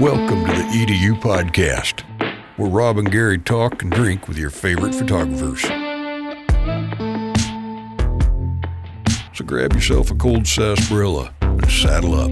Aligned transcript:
Welcome 0.00 0.44
to 0.44 0.52
the 0.52 0.68
EDU 0.74 1.18
podcast, 1.22 2.02
where 2.58 2.68
Rob 2.68 2.98
and 2.98 3.10
Gary 3.10 3.38
talk 3.38 3.80
and 3.80 3.90
drink 3.90 4.28
with 4.28 4.36
your 4.36 4.50
favorite 4.50 4.94
photographers. 4.94 5.62
So 9.32 9.42
grab 9.46 9.72
yourself 9.72 10.10
a 10.10 10.14
cold 10.14 10.46
sarsaparilla 10.46 11.32
and 11.40 11.70
saddle 11.70 12.14
up. 12.14 12.30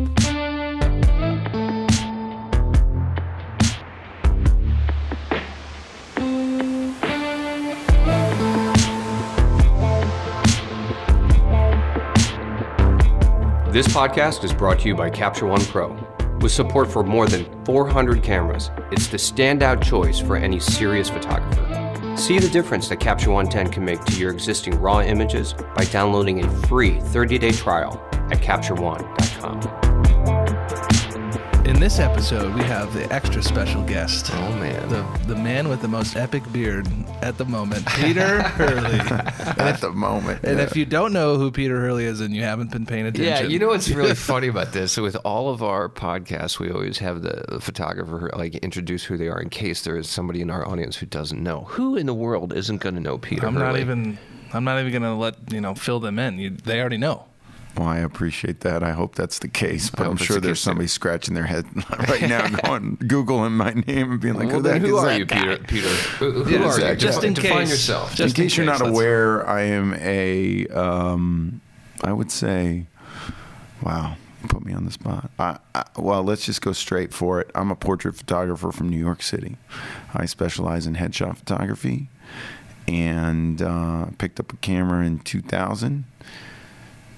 This 13.73 13.89
podcast 13.89 14.45
is 14.45 14.53
brought 14.53 14.81
to 14.81 14.89
you 14.89 14.95
by 14.95 15.09
Capture 15.09 15.47
One 15.47 15.65
Pro. 15.65 16.14
With 16.45 16.53
support 16.53 16.93
for 16.93 17.03
more 17.03 17.27
than 17.27 17.47
400 17.65 18.23
cameras, 18.23 18.71
it's 18.93 19.07
the 19.07 19.17
standout 19.17 19.83
choice 19.83 20.19
for 20.21 20.37
any 20.37 20.61
serious 20.61 21.09
photographer. 21.09 22.17
See 22.19 22.39
the 22.39 22.51
difference 22.51 22.87
that 22.91 23.01
Capture 23.01 23.31
One 23.31 23.49
10 23.49 23.71
can 23.71 23.83
make 23.83 24.05
to 24.05 24.19
your 24.19 24.31
existing 24.31 24.79
RAW 24.79 25.01
images 25.01 25.55
by 25.75 25.87
downloading 25.87 26.45
a 26.45 26.51
free 26.67 27.01
30 27.01 27.39
day 27.39 27.51
trial 27.51 27.99
at 28.31 28.43
CaptureOne.com. 28.43 29.84
In 31.75 31.81
this 31.81 31.99
episode, 31.99 32.55
we 32.55 32.63
have 32.63 32.95
the 32.95 33.13
extra 33.13 33.43
special 33.43 33.83
guest. 33.83 34.31
Oh, 34.33 34.53
man. 34.57 34.89
The, 34.89 35.03
the 35.27 35.35
man 35.35 35.69
with 35.69 35.83
the 35.83 35.89
most 35.89 36.17
epic 36.17 36.45
beard 36.53 36.87
at 37.21 37.37
the 37.37 37.45
moment, 37.45 37.85
Peter 37.87 38.43
Hurley. 38.43 39.01
at 39.59 39.81
the 39.81 39.91
moment. 39.91 40.45
And 40.45 40.59
yeah. 40.59 40.65
if 40.65 40.77
you 40.77 40.87
don't 40.87 41.13
know 41.13 41.37
who 41.37 41.51
Peter 41.51 41.81
Hurley 41.81 42.05
is 42.05 42.21
and 42.21 42.33
you 42.35 42.43
haven't 42.45 42.71
been 42.71 42.87
paying 42.87 43.07
attention, 43.07 43.25
Yeah, 43.27 43.41
you 43.43 43.59
know 43.59 43.69
what's 43.69 43.91
really 43.91 44.15
funny 44.15 44.47
about 44.47 44.73
this? 44.73 44.97
With 44.97 45.17
all 45.25 45.51
of 45.51 45.65
our 45.65 45.89
podcasts, 45.89 46.61
we 46.61 46.71
always 46.71 46.99
have 46.99 47.23
the 47.23 47.59
photographer 47.61 48.31
like 48.35 48.55
introduce 48.57 49.03
who 49.03 49.17
they 49.17 49.29
are 49.29 49.41
in 49.41 49.51
case 49.51 49.83
there 49.83 49.97
is 49.97 50.09
somebody 50.09 50.41
in 50.41 50.51
our 50.51 50.67
audience 50.67 50.97
who 50.97 51.07
doesn't 51.07 51.43
know. 51.43 51.63
Who 51.71 51.97
in 51.97 52.07
the 52.07 52.15
world 52.15 52.53
isn't 52.55 52.79
going 52.83 52.95
to 52.95 53.01
know 53.01 53.19
Peter? 53.19 53.47
I'm 53.47 53.55
not 53.55 53.77
even. 53.79 54.17
I'm 54.53 54.63
not 54.63 54.79
even 54.79 54.93
gonna 54.93 55.19
let 55.19 55.53
you 55.53 55.61
know 55.61 55.75
fill 55.75 55.99
them 55.99 56.21
in. 56.21 56.39
You, 56.39 56.51
they 56.51 56.79
already 56.81 56.99
know. 56.99 57.25
Well, 57.77 57.89
I 57.89 57.99
appreciate 57.99 58.61
that. 58.61 58.83
I 58.83 58.93
hope 58.93 59.15
that's 59.15 59.39
the 59.41 59.49
case. 59.49 59.91
But 59.91 60.07
I'm 60.07 60.17
sure 60.17 60.37
the 60.37 60.41
there's 60.43 60.59
case, 60.59 60.65
too. 60.65 60.71
somebody 60.71 60.87
scratching 60.89 61.35
their 61.35 61.45
head 61.47 61.67
right 62.09 62.23
now, 62.29 62.49
going 62.49 62.97
googling 62.99 63.53
my 63.53 63.73
name 63.73 64.13
and 64.13 64.21
being 64.21 64.35
like, 64.35 64.47
Well, 64.49 64.57
"Who 64.57 64.63
the 64.63 64.69
then 64.71 64.81
heck 64.81 64.89
who 64.91 64.97
is 64.99 65.03
are 65.03 65.07
that 65.07 65.19
you, 65.19 65.25
guy?" 65.25 65.41
Peter? 65.57 65.65
Peter, 65.65 65.89
who, 65.89 66.31
who 66.45 66.51
Yeah, 66.51 66.69
are 66.69 66.91
you? 66.91 66.97
Just 66.97 67.21
Define- 67.21 67.25
in 67.29 67.35
define 67.35 67.59
case. 67.61 67.71
yourself. 67.71 68.15
Just 68.15 68.37
in 68.39 68.43
in 68.45 68.49
case 68.49 68.57
you're 68.57 68.67
not 68.67 68.81
let's- 68.81 68.91
aware, 68.91 69.49
I 69.49 69.63
am 69.63 69.95
a, 69.95 70.67
um, 70.69 71.61
I 72.03 72.13
would 72.13 72.31
say, 72.31 72.87
wow, 73.83 74.17
put 74.49 74.65
me 74.65 74.73
on 74.73 74.85
the 74.85 74.91
spot. 74.93 75.31
I, 75.39 75.59
I, 75.75 75.85
well, 75.97 76.23
let's 76.23 76.45
just 76.47 76.61
go 76.63 76.73
straight 76.73 77.13
for 77.15 77.41
it. 77.41 77.51
I'm 77.55 77.71
a 77.71 77.77
portrait 77.77 78.15
photographer 78.17 78.71
from 78.73 78.89
New 78.89 78.99
York 78.99 79.23
City. 79.23 79.57
I 80.15 80.27
specialize 80.27 80.87
in 80.87 80.95
headshot 80.97 81.37
photography 81.39 82.09
and 82.87 83.63
uh, 83.63 84.07
picked 84.19 84.39
up 84.39 84.53
a 84.53 84.57
camera 84.57 85.05
in 85.07 85.19
2000. 85.21 86.05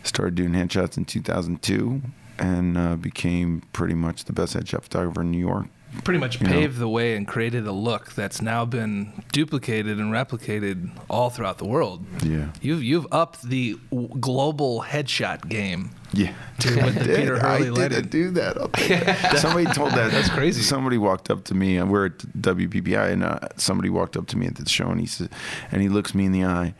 Started 0.06 0.36
doing 0.36 0.52
headshots 0.52 0.96
in 0.96 1.04
2002 1.04 2.00
and 2.38 2.78
uh, 2.78 2.94
became 2.94 3.62
pretty 3.72 3.94
much 3.94 4.24
the 4.24 4.32
best 4.32 4.54
headshot 4.54 4.82
photographer 4.82 5.22
in 5.22 5.32
New 5.32 5.38
York. 5.38 5.66
Pretty 6.04 6.20
much 6.20 6.40
You 6.40 6.46
know. 6.46 6.52
paved 6.52 6.78
the 6.78 6.88
way 6.88 7.16
and 7.16 7.26
created 7.26 7.66
a 7.66 7.72
look 7.72 8.12
that's 8.12 8.42
now 8.42 8.64
been 8.64 9.12
duplicated 9.32 9.98
and 9.98 10.12
replicated 10.12 10.90
all 11.08 11.30
throughout 11.30 11.58
the 11.58 11.64
world. 11.64 12.04
Yeah. 12.22 12.48
You've 12.60 12.82
you've 12.82 13.06
upped 13.12 13.42
the 13.42 13.78
global 14.20 14.82
headshot 14.82 15.48
game. 15.48 15.90
Yeah, 16.12 16.32
To- 16.60 16.80
I 16.84 16.90
did. 16.90 17.16
Peter 17.16 17.38
Hurley 17.38 17.82
I 17.84 17.88
did 17.88 18.10
do 18.10 18.30
that. 18.32 19.36
Somebody 19.38 19.66
told 19.72 19.92
that. 19.92 20.10
That's 20.12 20.28
crazy. 20.28 20.62
Somebody 20.62 20.98
walked 20.98 21.30
up 21.30 21.44
to 21.44 21.54
me. 21.54 21.76
and 21.78 21.90
We're 21.90 22.06
at 22.06 22.18
WPPI, 22.18 23.12
and 23.12 23.24
uh, 23.24 23.38
somebody 23.56 23.88
walked 23.90 24.16
up 24.16 24.26
to 24.28 24.36
me 24.38 24.46
at 24.46 24.54
the 24.56 24.68
show, 24.68 24.88
and 24.90 25.00
he 25.00 25.06
said, 25.06 25.30
and 25.72 25.82
he 25.82 25.88
looks 25.88 26.14
me 26.14 26.24
in 26.26 26.32
the 26.32 26.44
eye, 26.44 26.74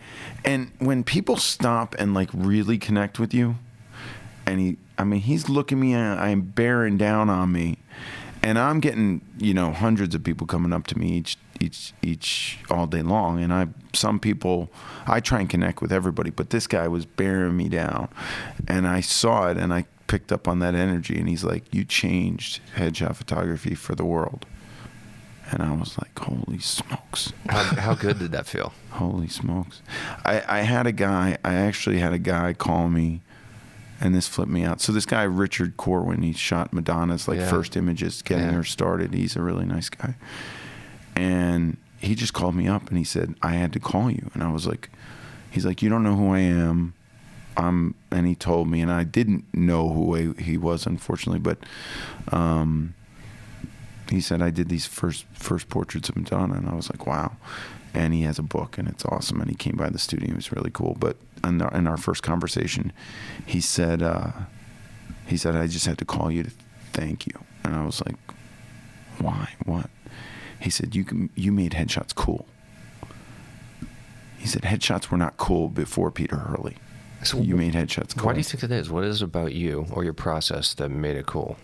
and 0.45 0.71
when 0.79 1.05
people 1.05 1.37
stop 1.37 1.95
and 1.99 2.13
like 2.15 2.31
really 2.33 2.79
connect 2.79 3.19
with 3.19 3.35
you, 3.35 3.57
and 4.47 4.61
he, 4.61 4.77
I 4.97 5.05
mean, 5.05 5.21
he's 5.21 5.49
looking 5.49 5.81
me, 5.81 5.93
and 5.95 6.19
I'm 6.21 6.43
bearing 6.43 6.97
down 6.97 7.29
on 7.29 7.51
me, 7.53 7.79
and 8.47 8.61
I'm 8.61 8.79
getting, 8.79 9.23
you 9.39 9.53
know, 9.53 9.73
hundreds 9.73 10.15
of 10.15 10.23
people 10.23 10.47
coming 10.47 10.73
up 10.73 10.87
to 10.87 10.97
me 10.97 11.17
each, 11.17 11.37
each, 11.59 11.93
each 12.01 12.61
all 12.71 12.87
day 12.87 13.03
long, 13.03 13.43
and 13.43 13.53
I, 13.53 13.67
some 13.93 14.21
people, 14.21 14.71
I 15.05 15.19
try 15.19 15.41
and 15.41 15.51
connect 15.51 15.83
with 15.83 15.93
everybody, 15.93 16.31
but 16.31 16.51
this 16.51 16.69
guy 16.69 16.87
was 16.87 17.07
bearing 17.07 17.57
me 17.57 17.69
down, 17.69 18.09
and 18.69 18.87
I 18.87 19.01
saw 19.01 19.49
it, 19.49 19.57
and 19.57 19.75
I 19.75 19.87
picked 20.07 20.31
up 20.31 20.47
on 20.47 20.61
that 20.61 20.77
energy, 20.77 21.19
and 21.19 21.29
he's 21.29 21.43
like, 21.43 21.75
"You 21.75 21.85
changed 21.85 22.61
headshot 22.77 23.17
photography 23.17 23.75
for 23.75 23.97
the 23.97 24.05
world," 24.05 24.47
and 25.51 25.61
I 25.61 25.73
was 25.73 25.99
like, 25.99 26.17
"Holy 26.17 26.61
smokes!" 26.61 27.33
How, 27.49 27.65
how 27.65 27.95
good 27.95 28.21
did 28.21 28.31
that 28.31 28.47
feel? 28.47 28.73
Holy 28.91 29.27
smokes. 29.27 29.83
I, 30.25 30.45
I 30.47 30.61
had 30.61 30.87
a 30.87 30.93
guy, 30.93 31.37
I 31.45 31.55
actually 31.55 31.99
had 31.99 32.13
a 32.13 32.19
guy 32.19 32.53
call 32.53 32.91
me, 32.91 33.23
and 34.01 34.15
this 34.15 34.29
flipped 34.29 34.51
me 34.51 34.65
out. 34.65 34.81
So, 34.81 34.93
this 34.93 35.07
guy, 35.07 35.23
Richard 35.23 35.77
Corman, 35.77 36.23
he 36.23 36.33
shot 36.33 36.73
Madonna's 36.73 37.27
like 37.29 37.39
Yeah. 37.39 37.49
first 37.51 37.77
images, 37.77 38.23
getting 38.23 38.47
Yeah. 38.47 38.53
her 38.53 38.65
started. 38.65 39.15
He's 39.15 39.37
a 39.37 39.43
really 39.43 39.65
nice 39.67 39.89
guy. 39.89 40.15
And 41.15 41.77
he 41.99 42.15
just 42.15 42.33
called 42.35 42.55
me 42.55 42.69
up 42.69 42.89
and 42.89 42.99
he 42.99 43.05
said, 43.05 43.35
I 43.43 43.55
had 43.55 43.73
to 43.73 43.81
call 43.81 44.11
you. 44.11 44.31
And 44.35 44.43
I 44.43 44.51
was 44.53 44.67
like, 44.67 44.91
he's 45.51 45.65
like, 45.65 45.83
You 45.83 45.89
don't 45.89 46.03
know 46.03 46.17
who 46.17 46.33
I 46.35 46.41
am. 46.41 46.93
Um, 47.57 47.95
and 48.11 48.27
he 48.27 48.35
told 48.35 48.69
me, 48.69 48.83
and 48.83 48.93
I 48.93 49.03
didn't 49.05 49.45
know 49.55 49.89
who 49.91 50.15
he- 50.15 50.43
he 50.43 50.57
was, 50.59 50.85
unfortunately, 50.87 51.39
but 51.39 51.59
um, 52.31 52.93
he 54.11 54.21
said 54.21 54.43
I 54.43 54.51
did 54.51 54.69
these 54.69 54.85
first 54.85 55.25
first 55.33 55.71
portraits 55.71 56.11
of 56.11 56.17
Madonna, 56.17 56.53
and 56.55 56.69
I 56.69 56.75
was 56.75 56.91
like, 56.91 57.07
wow. 57.07 57.33
And 57.95 58.13
he 58.13 58.23
has 58.25 58.39
a 58.39 58.43
book, 58.43 58.77
and 58.77 58.87
it's 58.89 59.07
awesome. 59.07 59.41
And 59.41 59.49
he 59.49 59.57
came 59.57 59.75
by 59.75 59.89
the 59.89 59.99
studio; 59.99 60.29
it 60.33 60.37
was 60.37 60.53
really 60.53 60.71
cool. 60.71 60.99
But 61.01 61.17
in 61.45 61.61
our, 61.61 61.73
in 61.73 61.87
our 61.87 61.97
first 61.97 62.23
conversation, 62.23 62.93
he 63.45 63.61
said, 63.61 64.03
uh, 64.03 64.31
he 65.27 65.37
said, 65.37 65.57
I 65.57 65.67
just 65.67 65.87
had 65.87 65.99
to 65.99 66.05
call 66.05 66.31
you 66.31 66.45
to 66.45 66.51
thank 66.93 67.27
you. 67.27 67.35
And 67.65 67.75
I 67.75 67.85
was 67.85 68.03
like, 68.05 68.17
why? 69.19 69.55
What? 69.65 69.91
He 70.61 70.71
said, 70.71 70.95
you 70.95 71.05
can, 71.05 71.31
you 71.35 71.53
made 71.53 71.73
headshots 71.73 72.15
cool. 72.15 72.47
He 74.39 74.47
said 74.47 74.63
headshots 74.63 75.11
were 75.11 75.19
not 75.19 75.37
cool 75.37 75.69
before 75.69 76.11
Peter 76.11 76.37
Hurley. 76.37 76.77
So 77.25 77.39
you 77.39 77.57
made 77.57 77.73
headshots 77.73 78.17
cool. 78.17 78.27
Why 78.27 78.33
do 78.35 78.39
you 78.39 78.45
think 78.45 78.61
that 78.61 78.71
is? 78.71 78.91
What 78.91 79.05
is 79.05 79.23
it 79.23 79.25
about 79.25 79.53
you 79.53 79.87
or 79.91 80.05
your 80.05 80.13
process 80.13 80.75
that 80.75 80.91
made 80.91 81.17
it 81.17 81.27
cool? 81.27 81.57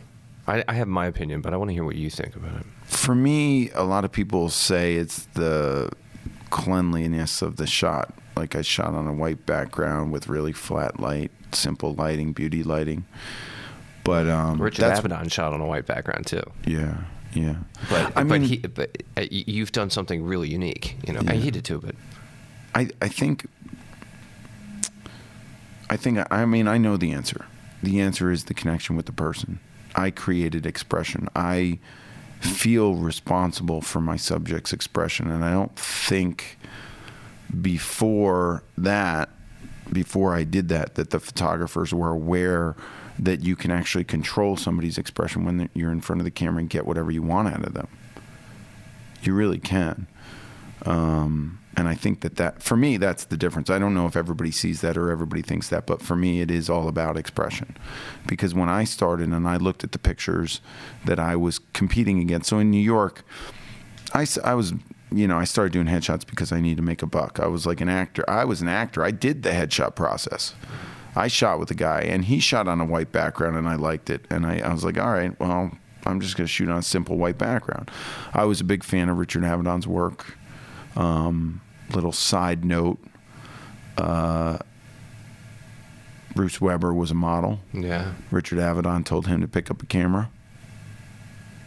I, 0.46 0.64
I 0.66 0.72
have 0.74 0.88
my 0.88 1.06
opinion, 1.06 1.40
but 1.40 1.54
I 1.54 1.56
want 1.56 1.68
to 1.68 1.74
hear 1.74 1.84
what 1.84 1.94
you 1.94 2.10
think 2.10 2.34
about 2.34 2.60
it. 2.60 2.66
For 2.84 3.14
me, 3.14 3.70
a 3.70 3.84
lot 3.84 4.04
of 4.04 4.10
people 4.10 4.48
say 4.48 4.96
it's 4.96 5.26
the 5.34 5.90
cleanliness 6.50 7.42
of 7.42 7.56
the 7.56 7.66
shot. 7.66 8.12
Like 8.36 8.56
I 8.56 8.62
shot 8.62 8.94
on 8.94 9.06
a 9.06 9.12
white 9.12 9.44
background 9.46 10.12
with 10.12 10.28
really 10.28 10.52
flat 10.52 10.98
light, 11.00 11.30
simple 11.52 11.94
lighting, 11.94 12.32
beauty 12.32 12.62
lighting. 12.62 13.04
But 14.04 14.26
um, 14.28 14.60
Richard 14.60 14.82
that's 14.82 15.00
Avedon 15.00 15.30
shot 15.30 15.52
on 15.52 15.60
a 15.60 15.66
white 15.66 15.86
background 15.86 16.26
too. 16.26 16.42
yeah, 16.66 17.02
yeah. 17.34 17.56
But 17.90 18.06
I 18.16 18.24
but 18.24 18.24
mean, 18.24 18.42
he 18.42 18.56
but 18.58 19.02
uh, 19.16 19.26
you've 19.30 19.70
done 19.72 19.90
something 19.90 20.24
really 20.24 20.48
unique. 20.48 20.96
You 21.06 21.12
know, 21.12 21.20
Yeah. 21.22 21.32
and 21.32 21.40
he 21.42 21.50
did 21.50 21.64
too. 21.64 21.78
But 21.78 21.94
I, 22.74 22.88
I 23.00 23.08
think 23.08 23.46
I 25.90 25.96
think 25.96 26.18
I 26.30 26.44
mean 26.46 26.66
I 26.68 26.78
know 26.78 26.96
the 26.96 27.12
answer. 27.12 27.44
The 27.82 28.00
answer 28.00 28.30
is 28.30 28.44
the 28.44 28.54
connection 28.54 28.96
with 28.96 29.06
the 29.06 29.12
person. 29.12 29.60
I 29.94 30.10
created 30.10 30.64
expression. 30.66 31.28
I 31.36 31.78
feel 32.40 32.94
responsible 32.94 33.80
for 33.82 34.00
my 34.00 34.16
subject's 34.16 34.72
expression 34.72 35.30
and 35.30 35.44
I 35.44 35.52
don't 35.52 35.76
think 35.76 36.58
before 37.60 38.62
that 38.78 39.28
before 39.92 40.34
I 40.34 40.44
did 40.44 40.68
that 40.68 40.94
that 40.94 41.10
the 41.10 41.20
photographers 41.20 41.92
were 41.92 42.10
aware 42.10 42.76
that 43.18 43.42
you 43.42 43.54
can 43.56 43.70
actually 43.70 44.04
control 44.04 44.56
somebody's 44.56 44.96
expression 44.96 45.44
when 45.44 45.68
you're 45.74 45.92
in 45.92 46.00
front 46.00 46.20
of 46.20 46.24
the 46.24 46.30
camera 46.30 46.60
and 46.60 46.70
get 46.70 46.86
whatever 46.86 47.10
you 47.10 47.22
want 47.22 47.48
out 47.48 47.64
of 47.64 47.74
them. 47.74 47.88
You 49.22 49.34
really 49.34 49.58
can. 49.58 50.06
Um, 50.86 51.60
and 51.76 51.88
I 51.88 51.94
think 51.94 52.20
that 52.20 52.36
that 52.36 52.62
for 52.62 52.76
me 52.76 52.96
that's 52.96 53.24
the 53.24 53.36
difference. 53.36 53.70
I 53.70 53.78
don't 53.78 53.94
know 53.94 54.06
if 54.06 54.16
everybody 54.16 54.50
sees 54.50 54.80
that 54.80 54.96
or 54.96 55.10
everybody 55.10 55.42
thinks 55.42 55.68
that, 55.68 55.86
but 55.86 56.02
for 56.02 56.16
me 56.16 56.40
it 56.40 56.50
is 56.50 56.68
all 56.68 56.88
about 56.88 57.16
expression. 57.16 57.76
Because 58.26 58.54
when 58.54 58.68
I 58.68 58.84
started 58.84 59.28
and 59.28 59.48
I 59.48 59.56
looked 59.56 59.84
at 59.84 59.92
the 59.92 59.98
pictures 59.98 60.60
that 61.04 61.18
I 61.18 61.36
was 61.36 61.60
competing 61.72 62.20
against, 62.20 62.48
so 62.48 62.58
in 62.58 62.70
New 62.70 62.82
York, 62.82 63.24
I, 64.12 64.26
I 64.44 64.54
was 64.54 64.74
you 65.12 65.28
know 65.28 65.38
I 65.38 65.44
started 65.44 65.72
doing 65.72 65.86
headshots 65.86 66.26
because 66.26 66.52
I 66.52 66.60
need 66.60 66.76
to 66.76 66.82
make 66.82 67.02
a 67.02 67.06
buck. 67.06 67.38
I 67.40 67.46
was 67.46 67.66
like 67.66 67.80
an 67.80 67.88
actor. 67.88 68.24
I 68.28 68.44
was 68.44 68.60
an 68.62 68.68
actor. 68.68 69.04
I 69.04 69.10
did 69.10 69.42
the 69.42 69.50
headshot 69.50 69.94
process. 69.94 70.54
I 71.14 71.28
shot 71.28 71.58
with 71.58 71.70
a 71.70 71.74
guy 71.74 72.00
and 72.02 72.24
he 72.24 72.40
shot 72.40 72.66
on 72.68 72.80
a 72.80 72.84
white 72.86 73.12
background 73.12 73.56
and 73.56 73.68
I 73.68 73.74
liked 73.74 74.08
it 74.10 74.24
and 74.30 74.46
I, 74.46 74.60
I 74.60 74.72
was 74.72 74.84
like, 74.84 74.98
all 74.98 75.12
right, 75.12 75.38
well. 75.38 75.72
I'm 76.04 76.20
just 76.20 76.36
going 76.36 76.46
to 76.48 76.52
shoot 76.52 76.68
on 76.68 76.78
a 76.78 76.82
simple 76.82 77.16
white 77.16 77.38
background. 77.38 77.88
I 78.34 78.44
was 78.44 78.60
a 78.60 78.64
big 78.64 78.82
fan 78.82 79.08
of 79.08 79.18
Richard 79.18 79.44
Avedon's 79.44 79.86
work. 79.86 80.36
Um, 80.96 81.60
little 81.94 82.10
side 82.10 82.64
note: 82.64 82.98
uh, 83.96 84.58
Bruce 86.34 86.60
Weber 86.60 86.92
was 86.92 87.12
a 87.12 87.14
model. 87.14 87.60
yeah, 87.72 88.14
Richard 88.32 88.58
Avedon 88.58 89.04
told 89.04 89.28
him 89.28 89.40
to 89.42 89.46
pick 89.46 89.70
up 89.70 89.80
a 89.80 89.86
camera. 89.86 90.28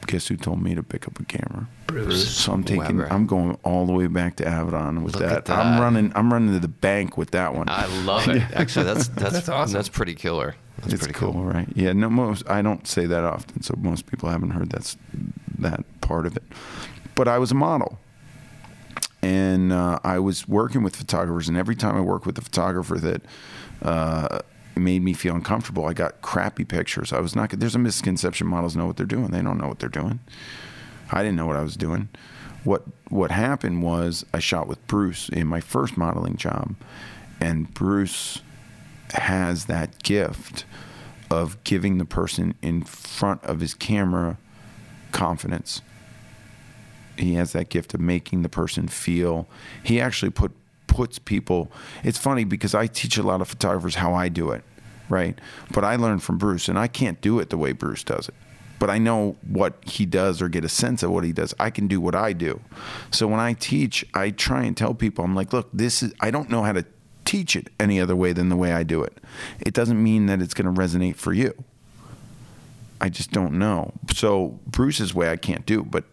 Guess 0.07 0.27
who 0.27 0.37
told 0.37 0.61
me 0.61 0.75
to 0.75 0.83
pick 0.83 1.07
up 1.07 1.19
a 1.19 1.25
camera? 1.25 1.67
Bruce. 1.87 2.29
So 2.29 2.51
I'm 2.51 2.63
taking. 2.63 2.97
Weber. 2.97 3.11
I'm 3.11 3.25
going 3.25 3.57
all 3.63 3.85
the 3.85 3.93
way 3.93 4.07
back 4.07 4.35
to 4.37 4.43
Avedon 4.43 5.03
with 5.03 5.15
Look 5.15 5.23
that. 5.23 5.49
I'm 5.49 5.79
running. 5.79 6.11
I'm 6.15 6.31
running 6.31 6.53
to 6.53 6.59
the 6.59 6.67
bank 6.67 7.17
with 7.17 7.31
that 7.31 7.53
one. 7.55 7.69
I 7.69 7.85
love 8.03 8.27
it. 8.27 8.41
Actually, 8.53 8.85
that's 8.85 9.07
that's 9.09 9.33
That's 9.33 9.49
awesome. 9.49 9.73
That's 9.73 9.89
pretty 9.89 10.15
killer. 10.15 10.55
That's 10.77 10.93
it's 10.93 11.03
pretty 11.03 11.17
cool, 11.17 11.33
right? 11.43 11.67
Yeah. 11.75 11.93
No, 11.93 12.09
most 12.09 12.47
I 12.49 12.61
don't 12.61 12.87
say 12.87 13.05
that 13.05 13.23
often, 13.23 13.61
so 13.61 13.75
most 13.77 14.05
people 14.07 14.29
haven't 14.29 14.51
heard 14.51 14.69
that's 14.69 14.97
that 15.59 15.83
part 16.01 16.25
of 16.25 16.35
it. 16.35 16.43
But 17.15 17.27
I 17.27 17.37
was 17.39 17.51
a 17.51 17.55
model, 17.55 17.97
and 19.21 19.71
uh, 19.71 19.99
I 20.03 20.19
was 20.19 20.47
working 20.47 20.83
with 20.83 20.95
photographers, 20.95 21.47
and 21.47 21.57
every 21.57 21.75
time 21.75 21.95
I 21.95 22.01
worked 22.01 22.25
with 22.25 22.37
a 22.37 22.41
photographer 22.41 22.97
that 22.99 23.21
uh, 23.81 24.39
made 24.77 25.01
me 25.03 25.13
feel 25.13 25.35
uncomfortable, 25.35 25.85
I 25.85 25.93
got 25.93 26.21
crappy 26.21 26.65
pictures. 26.65 27.13
I 27.13 27.19
was 27.19 27.35
not. 27.35 27.49
Good. 27.49 27.59
There's 27.59 27.75
a 27.75 27.79
misconception 27.79 28.47
models 28.47 28.75
know 28.75 28.85
what 28.85 28.97
they're 28.97 29.05
doing. 29.05 29.27
They 29.27 29.41
don't 29.41 29.57
know 29.57 29.67
what 29.67 29.79
they're 29.79 29.89
doing. 29.89 30.19
I 31.11 31.21
didn't 31.21 31.35
know 31.35 31.45
what 31.45 31.55
I 31.55 31.61
was 31.61 31.77
doing. 31.77 32.09
What 32.63 32.83
what 33.09 33.31
happened 33.31 33.83
was 33.83 34.25
I 34.33 34.39
shot 34.39 34.67
with 34.67 34.85
Bruce 34.87 35.29
in 35.29 35.47
my 35.47 35.61
first 35.61 35.97
modeling 35.97 36.37
job, 36.37 36.75
and 37.39 37.73
Bruce 37.73 38.41
has 39.13 39.65
that 39.65 40.01
gift 40.03 40.65
of 41.29 41.63
giving 41.63 41.97
the 41.97 42.05
person 42.05 42.55
in 42.61 42.83
front 42.83 43.43
of 43.43 43.59
his 43.59 43.73
camera 43.73 44.37
confidence. 45.11 45.81
He 47.17 47.35
has 47.35 47.53
that 47.53 47.69
gift 47.69 47.93
of 47.93 48.01
making 48.01 48.41
the 48.41 48.49
person 48.49 48.87
feel. 48.87 49.47
He 49.83 50.01
actually 50.01 50.31
put 50.31 50.51
puts 50.95 51.19
people. 51.19 51.69
It's 52.05 52.17
funny 52.17 52.45
because 52.45 52.73
I 52.73 52.87
teach 52.87 53.17
a 53.17 53.23
lot 53.23 53.41
of 53.41 53.49
photographers 53.49 53.95
how 53.95 54.13
I 54.13 54.29
do 54.29 54.51
it, 54.51 54.63
right? 55.09 55.37
But 55.71 55.83
I 55.83 55.97
learned 55.97 56.23
from 56.23 56.37
Bruce, 56.37 56.69
and 56.69 56.79
I 56.79 56.87
can't 56.87 57.19
do 57.19 57.37
it 57.39 57.49
the 57.49 57.57
way 57.57 57.73
Bruce 57.73 58.01
does 58.01 58.29
it. 58.29 58.35
But 58.79 58.89
I 58.89 58.97
know 58.97 59.35
what 59.45 59.73
he 59.85 60.05
does 60.05 60.41
or 60.41 60.47
get 60.47 60.63
a 60.63 60.69
sense 60.69 61.03
of 61.03 61.11
what 61.11 61.25
he 61.25 61.33
does. 61.33 61.53
I 61.59 61.69
can 61.69 61.87
do 61.87 61.99
what 61.99 62.15
I 62.15 62.31
do. 62.31 62.61
So 63.11 63.27
when 63.27 63.41
I 63.41 63.51
teach, 63.51 64.05
I 64.13 64.29
try 64.29 64.63
and 64.63 64.75
tell 64.75 64.93
people, 64.93 65.25
I'm 65.25 65.35
like, 65.35 65.51
look, 65.51 65.69
this 65.73 66.01
is, 66.01 66.13
I 66.21 66.31
don't 66.31 66.49
know 66.49 66.63
how 66.63 66.71
to 66.71 66.85
teach 67.25 67.57
it 67.57 67.69
any 67.77 67.99
other 67.99 68.15
way 68.15 68.31
than 68.31 68.47
the 68.47 68.55
way 68.55 68.71
I 68.71 68.83
do 68.83 69.03
it. 69.03 69.17
It 69.59 69.73
doesn't 69.73 70.01
mean 70.01 70.27
that 70.27 70.41
it's 70.41 70.53
going 70.53 70.73
to 70.73 70.81
resonate 70.81 71.17
for 71.17 71.33
you. 71.33 71.53
I 73.01 73.09
just 73.09 73.31
don't 73.31 73.59
know. 73.59 73.91
So 74.13 74.59
Bruce's 74.65 75.13
way 75.13 75.29
I 75.29 75.35
can't 75.35 75.65
do, 75.65 75.83
but 75.83 76.05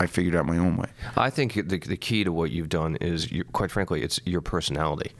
I 0.00 0.06
figured 0.06 0.34
out 0.34 0.46
my 0.46 0.56
own 0.56 0.76
way. 0.78 0.88
I 1.16 1.30
think 1.30 1.54
the 1.54 1.78
the 1.78 1.96
key 1.96 2.24
to 2.24 2.32
what 2.32 2.50
you've 2.50 2.70
done 2.70 2.96
is, 2.96 3.30
you, 3.30 3.44
quite 3.44 3.70
frankly, 3.70 4.02
it's 4.02 4.18
your 4.24 4.40
personality. 4.40 5.12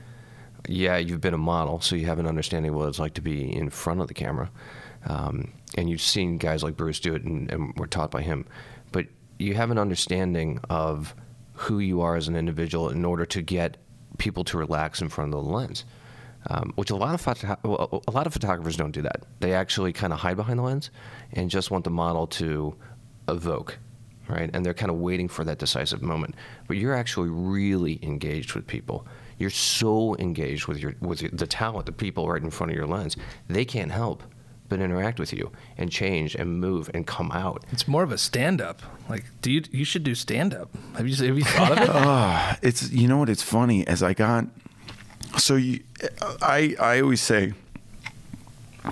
Yeah, 0.67 0.97
you've 0.97 1.21
been 1.21 1.33
a 1.33 1.39
model, 1.39 1.79
so 1.81 1.95
you 1.95 2.07
have 2.07 2.19
an 2.19 2.27
understanding 2.27 2.71
of 2.71 2.77
what 2.77 2.89
it's 2.89 2.99
like 2.99 3.13
to 3.15 3.21
be 3.21 3.55
in 3.55 3.69
front 3.69 4.01
of 4.01 4.07
the 4.07 4.13
camera, 4.13 4.51
um, 5.07 5.53
and 5.77 5.89
you've 5.89 6.01
seen 6.01 6.37
guys 6.37 6.63
like 6.63 6.75
Bruce 6.75 6.99
do 6.99 7.15
it, 7.15 7.23
and, 7.23 7.51
and 7.51 7.77
were 7.77 7.87
taught 7.87 8.11
by 8.11 8.21
him. 8.21 8.45
But 8.91 9.05
you 9.39 9.53
have 9.53 9.71
an 9.71 9.77
understanding 9.77 10.59
of 10.69 11.15
who 11.53 11.79
you 11.79 12.01
are 12.01 12.15
as 12.15 12.27
an 12.27 12.35
individual 12.35 12.89
in 12.89 13.05
order 13.05 13.25
to 13.25 13.41
get 13.41 13.77
people 14.17 14.43
to 14.45 14.57
relax 14.57 15.01
in 15.01 15.09
front 15.09 15.33
of 15.33 15.43
the 15.43 15.49
lens. 15.49 15.85
Um, 16.49 16.73
which 16.75 16.89
a 16.89 16.95
lot 16.95 17.13
of 17.13 17.21
photo- 17.21 18.01
a 18.07 18.11
lot 18.11 18.25
of 18.25 18.33
photographers 18.33 18.75
don't 18.75 18.91
do 18.91 19.03
that. 19.03 19.25
They 19.41 19.53
actually 19.53 19.93
kind 19.93 20.11
of 20.11 20.19
hide 20.19 20.37
behind 20.37 20.57
the 20.57 20.63
lens 20.63 20.89
and 21.33 21.51
just 21.51 21.69
want 21.69 21.83
the 21.83 21.91
model 21.91 22.25
to 22.27 22.75
evoke, 23.27 23.77
right? 24.31 24.49
And 24.53 24.65
they're 24.65 24.73
kind 24.73 24.89
of 24.91 24.97
waiting 24.97 25.27
for 25.27 25.43
that 25.43 25.59
decisive 25.59 26.01
moment. 26.01 26.35
But 26.67 26.77
you're 26.77 26.95
actually 26.95 27.29
really 27.29 27.99
engaged 28.01 28.53
with 28.53 28.65
people. 28.67 29.05
You're 29.37 29.49
so 29.49 30.15
engaged 30.17 30.67
with 30.67 30.79
your 30.79 30.95
with 31.01 31.21
your, 31.21 31.31
the 31.31 31.47
talent, 31.47 31.85
the 31.85 31.91
people 31.91 32.29
right 32.29 32.41
in 32.41 32.49
front 32.49 32.71
of 32.71 32.77
your 32.77 32.87
lens. 32.87 33.17
They 33.47 33.65
can't 33.65 33.91
help 33.91 34.23
but 34.69 34.79
interact 34.79 35.19
with 35.19 35.33
you 35.33 35.51
and 35.77 35.91
change 35.91 36.33
and 36.33 36.59
move 36.59 36.89
and 36.93 37.05
come 37.05 37.29
out. 37.33 37.65
It's 37.73 37.89
more 37.89 38.03
of 38.03 38.11
a 38.13 38.17
stand 38.17 38.61
up. 38.61 38.81
Like, 39.09 39.25
do 39.41 39.51
you 39.51 39.63
you 39.71 39.83
should 39.83 40.03
do 40.03 40.15
stand 40.15 40.53
up? 40.53 40.69
Have 40.95 41.07
you 41.07 41.15
have 41.27 41.37
you 41.37 41.43
thought 41.43 41.71
of 41.73 41.77
it? 41.79 41.89
Ah, 41.93 42.57
it's 42.61 42.89
you 42.91 43.07
know 43.07 43.17
what? 43.17 43.29
It's 43.29 43.43
funny 43.43 43.85
as 43.85 44.01
I 44.01 44.13
got. 44.13 44.45
So 45.37 45.55
you, 45.55 45.81
I 46.41 46.75
I 46.79 47.01
always 47.01 47.21
say 47.21 47.53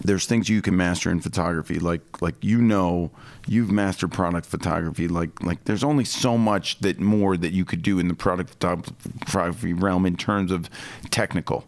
there's 0.03 0.25
things 0.25 0.49
you 0.49 0.61
can 0.61 0.77
master 0.77 1.09
in 1.09 1.19
photography, 1.19 1.79
like 1.79 2.21
like 2.21 2.35
you 2.43 2.61
know 2.61 3.11
you've 3.47 3.71
mastered 3.71 4.11
product 4.11 4.45
photography. 4.45 5.07
Like 5.07 5.41
like 5.43 5.63
there's 5.65 5.83
only 5.83 6.05
so 6.05 6.37
much 6.37 6.79
that 6.79 6.99
more 6.99 7.37
that 7.37 7.51
you 7.51 7.65
could 7.65 7.81
do 7.81 7.99
in 7.99 8.07
the 8.07 8.13
product 8.13 8.51
photography 8.61 9.73
realm 9.73 10.05
in 10.05 10.15
terms 10.15 10.51
of 10.51 10.69
technical. 11.09 11.65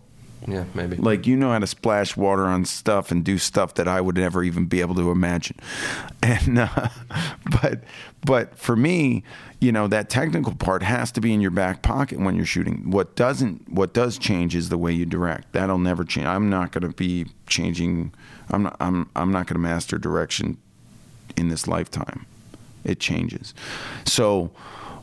Yeah, 0.47 0.65
maybe. 0.73 0.95
Like 0.97 1.27
you 1.27 1.35
know 1.37 1.51
how 1.51 1.59
to 1.59 1.67
splash 1.67 2.17
water 2.17 2.45
on 2.45 2.65
stuff 2.65 3.11
and 3.11 3.23
do 3.23 3.37
stuff 3.37 3.75
that 3.75 3.87
I 3.87 4.01
would 4.01 4.15
never 4.17 4.43
even 4.43 4.65
be 4.65 4.81
able 4.81 4.95
to 4.95 5.11
imagine. 5.11 5.57
And 6.23 6.59
uh, 6.59 6.89
but 7.61 7.83
but 8.23 8.55
for 8.55 8.75
me, 8.75 9.23
you 9.59 9.71
know, 9.71 9.87
that 9.87 10.07
technical 10.09 10.53
part 10.53 10.83
has 10.83 11.11
to 11.13 11.21
be 11.21 11.33
in 11.33 11.41
your 11.41 11.49
back 11.49 11.81
pocket 11.81 12.19
when 12.19 12.35
you're 12.35 12.45
shooting. 12.45 12.91
What 12.91 13.15
doesn't 13.15 13.67
what 13.69 13.93
does 13.95 14.19
change 14.19 14.55
is 14.55 14.69
the 14.69 14.77
way 14.77 14.91
you 14.93 15.07
direct. 15.07 15.51
That'll 15.53 15.79
never 15.79 16.03
change. 16.03 16.27
I'm 16.27 16.49
not 16.51 16.71
going 16.71 16.83
to 16.83 16.95
be 16.95 17.25
changing 17.47 18.13
I'm 18.51 18.63
not 18.63 18.77
I'm 18.79 19.09
I'm 19.15 19.31
not 19.31 19.47
going 19.47 19.55
to 19.55 19.59
master 19.59 19.97
direction 19.97 20.57
in 21.35 21.49
this 21.49 21.67
lifetime. 21.67 22.27
It 22.83 22.99
changes. 22.99 23.55
So 24.05 24.51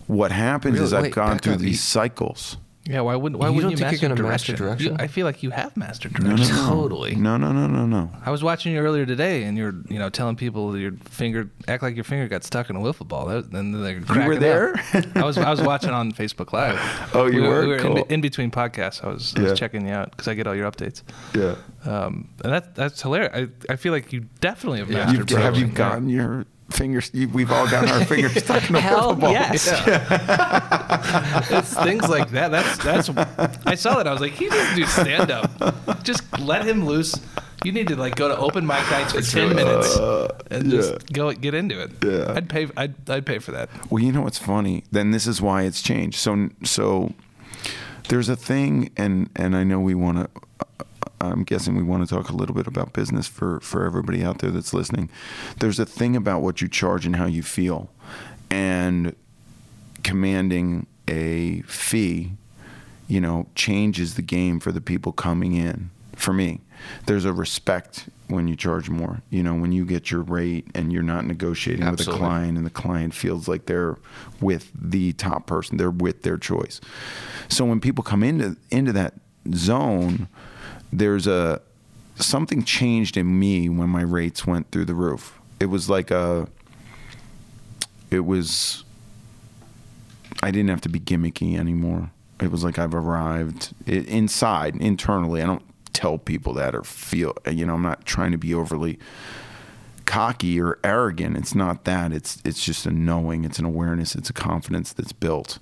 what 0.07 0.31
happens 0.31 0.75
Really? 0.75 0.85
is 0.85 0.93
I've 0.93 1.03
Wait, 1.03 1.15
gone 1.15 1.39
through 1.39 1.57
these 1.57 1.71
You- 1.71 1.77
cycles. 1.79 2.59
Yeah, 2.89 3.03
why 3.03 3.17
wouldn't 3.17 3.39
why 3.39 3.49
You 3.49 3.55
wouldn't 3.55 3.73
don't 3.77 3.81
you 3.85 3.91
think 3.91 4.01
you're 4.01 4.09
master 4.09 4.23
gonna 4.23 4.29
master 4.33 4.53
direction? 4.57 4.67
direction? 4.87 4.93
You- 4.99 5.05
I 5.05 5.07
feel 5.09 5.27
like 5.27 5.43
you 5.43 5.51
have 5.51 5.77
mastered 5.77 6.13
No, 6.19 6.31
no, 6.31 6.37
direction. 6.37 6.57
no. 6.57 6.69
Totally. 6.71 7.15
No, 7.17 7.37
no, 7.37 7.53
no, 7.53 7.67
no, 7.67 7.85
no. 7.85 8.11
I 8.25 8.31
was 8.31 8.43
watching 8.43 8.73
you 8.73 8.79
earlier 8.81 9.05
today, 9.05 9.43
and 9.45 9.59
you're 9.59 9.75
you 9.91 9.99
know 9.99 10.09
telling 10.09 10.37
people 10.37 10.73
that 10.73 10.81
your 10.81 10.93
finger 11.11 11.51
act 11.69 11.83
like 11.83 11.95
your 11.97 12.05
finger 12.05 12.27
got 12.29 12.45
stuck 12.45 12.71
in 12.71 12.77
a 12.77 12.81
wiffle 12.81 13.07
ball. 13.07 13.27
That, 13.27 13.53
and 13.53 13.75
they're 13.85 14.01
cracking 14.01 14.41
there? 14.41 14.75
up. 14.95 15.07
I 15.17 15.25
was 15.25 15.37
I 15.37 15.51
was 15.51 15.61
watching 15.61 15.91
on 15.91 16.13
Facebook 16.13 16.53
Live. 16.55 16.79
Oh, 17.15 17.27
you 17.27 17.43
we 17.43 17.49
were? 17.49 17.61
We 17.63 17.67
were 17.69 17.79
Cool. 17.79 17.97
in, 17.99 18.05
in 18.15 18.21
between 18.23 18.51
podcasts. 18.51 19.05
I 19.05 19.09
was, 19.09 19.35
I 19.37 19.43
Yeah. 19.43 19.55
checking 19.55 19.87
you 19.87 19.93
out 19.93 20.11
because 20.13 20.27
I 20.29 20.35
get 20.35 20.47
all 20.47 20.55
your 20.55 20.71
updates. 20.71 21.03
Yeah. 21.35 21.57
Um, 21.85 22.29
and 22.43 22.53
that 22.53 22.75
that's 22.75 23.03
hilarious. 23.03 23.33
I, 23.35 23.73
I 23.73 23.77
feel 23.77 23.93
like 23.93 24.13
you 24.13 24.21
definitely 24.41 24.79
have 24.79 24.89
mastered. 24.89 25.31
You've, 25.31 25.39
have 25.39 25.57
you 25.57 25.65
direction. 25.67 25.75
gotten 25.75 26.09
your 26.09 26.47
fingers? 26.71 27.11
We've 27.13 27.51
all 27.51 27.69
gotten 27.69 27.89
our 27.91 28.05
fingers 28.05 28.35
stuck 28.45 28.69
in 28.69 28.77
a 28.77 28.81
Hell 28.81 29.15
wiffle 29.15 29.21
ball. 29.21 29.33
yes. 29.33 29.67
it's 31.51 31.75
things 31.75 32.09
like 32.09 32.31
that. 32.31 32.51
That's 32.51 32.79
that's. 32.79 33.09
I 33.67 33.75
saw 33.75 33.97
that. 33.97 34.07
I 34.07 34.13
was 34.13 34.21
like, 34.21 34.33
he 34.33 34.49
doesn't 34.49 34.77
do 34.77 34.85
stand 34.87 35.31
up. 35.31 36.03
Just 36.03 36.23
let 36.41 36.67
him 36.67 36.85
loose. 36.85 37.15
You 37.65 37.73
need 37.73 37.89
to 37.89 37.97
like 37.97 38.15
go 38.15 38.29
to 38.29 38.37
open 38.37 38.67
mic 38.67 38.89
nights 38.91 39.13
for 39.13 39.21
ten 39.23 39.55
minutes 39.55 39.97
uh, 39.97 40.29
and 40.51 40.71
just 40.71 41.13
go 41.13 41.33
get 41.33 41.55
into 41.55 41.81
it. 41.81 41.91
Yeah. 42.05 42.33
I'd 42.35 42.49
pay. 42.49 42.69
I'd, 42.77 43.11
I'd 43.11 43.27
pay 43.27 43.39
for 43.41 43.51
that. 43.53 43.69
Well, 43.91 44.03
you 44.03 44.13
know 44.13 44.23
what's 44.23 44.39
funny? 44.39 44.85
Then 44.93 45.11
this 45.11 45.27
is 45.27 45.43
why 45.43 45.63
it's 45.63 45.83
changed. 45.83 46.19
So, 46.19 46.51
so 46.63 47.13
there's 48.09 48.29
a 48.29 48.37
thing, 48.37 48.91
and 48.97 49.29
and 49.35 49.57
I 49.57 49.65
know 49.65 49.81
we 49.81 49.95
want 49.95 50.19
to. 50.19 50.31
I'm 51.21 51.45
guessing 51.45 51.77
we 51.77 51.83
want 51.83 52.09
to 52.09 52.15
talk 52.15 52.29
a 52.29 52.35
little 52.35 52.55
bit 52.55 52.67
about 52.67 52.93
business 52.93 53.27
for 53.27 53.61
for 53.61 53.85
everybody 53.85 54.23
out 54.23 54.39
there 54.39 54.51
that's 54.51 54.73
listening. 54.73 55.11
There's 55.59 55.79
a 55.79 55.87
thing 55.87 56.17
about 56.17 56.43
what 56.43 56.61
you 56.61 56.69
charge 56.69 57.07
and 57.07 57.17
how 57.17 57.27
you 57.27 57.43
feel, 57.43 57.91
and 58.51 59.15
commanding 60.05 60.87
a 61.09 61.63
fee, 61.63 62.33
you 63.09 63.21
know, 63.21 63.47
changes 63.55 64.15
the 64.15 64.23
game 64.23 64.61
for 64.61 64.73
the 64.73 64.81
people 64.81 65.13
coming 65.13 65.55
in. 65.55 65.91
For 66.15 66.33
me, 66.33 66.61
there's 67.07 67.25
a 67.25 67.33
respect 67.33 68.09
when 68.29 68.49
you 68.49 68.57
charge 68.57 68.91
more. 68.91 69.23
You 69.31 69.43
know, 69.43 69.55
when 69.55 69.73
you 69.73 69.85
get 69.85 70.11
your 70.11 70.23
rate 70.23 70.67
and 70.75 70.93
you're 70.93 71.03
not 71.03 71.25
negotiating 71.25 71.89
with 71.91 72.07
a 72.07 72.11
client 72.11 72.57
and 72.57 72.67
the 72.67 72.71
client 72.71 73.15
feels 73.15 73.49
like 73.49 73.67
they're 73.67 73.97
with 74.41 74.71
the 74.75 75.13
top 75.15 75.47
person, 75.47 75.77
they're 75.77 75.91
with 75.91 76.23
their 76.23 76.37
choice. 76.37 76.81
So 77.49 77.65
when 77.65 77.81
people 77.81 78.05
come 78.05 78.23
into 78.23 78.57
into 78.71 78.93
that 78.93 79.15
zone, 79.55 80.29
there's 80.93 81.27
a 81.27 81.61
something 82.17 82.65
changed 82.65 83.17
in 83.17 83.39
me 83.39 83.69
when 83.69 83.89
my 83.89 84.03
rates 84.03 84.47
went 84.47 84.71
through 84.71 84.85
the 84.87 84.95
roof. 84.95 85.39
It 85.61 85.67
was 85.67 85.89
like 85.89 86.11
a 86.11 86.49
it 88.11 88.21
was 88.21 88.85
I 90.43 90.51
didn't 90.51 90.71
have 90.71 90.81
to 90.83 90.89
be 90.89 91.01
gimmicky 91.01 91.59
anymore. 91.59 92.11
It 92.41 92.51
was 92.51 92.63
like 92.63 92.79
I've 92.79 92.95
arrived 92.95 93.75
it, 93.87 94.07
inside, 94.07 94.77
internally. 94.77 95.43
I 95.43 95.47
don't 95.47 95.65
tell 95.93 96.19
people 96.19 96.55
that 96.55 96.75
or 96.75 96.85
feel, 96.85 97.37
you 97.51 97.67
know, 97.67 97.75
I'm 97.75 97.83
not 97.83 98.05
trying 98.05 98.31
to 98.31 98.39
be 98.39 98.55
overly 98.55 98.99
cocky 100.05 100.61
or 100.61 100.79
arrogant. 100.85 101.37
It's 101.37 101.55
not 101.55 101.85
that. 101.85 102.13
It's 102.13 102.41
it's 102.45 102.65
just 102.65 102.87
a 102.87 102.91
knowing, 102.91 103.45
it's 103.45 103.59
an 103.59 103.65
awareness, 103.65 104.15
it's 104.15 104.31
a 104.31 104.33
confidence 104.33 104.93
that's 104.93 105.13
built. 105.13 105.59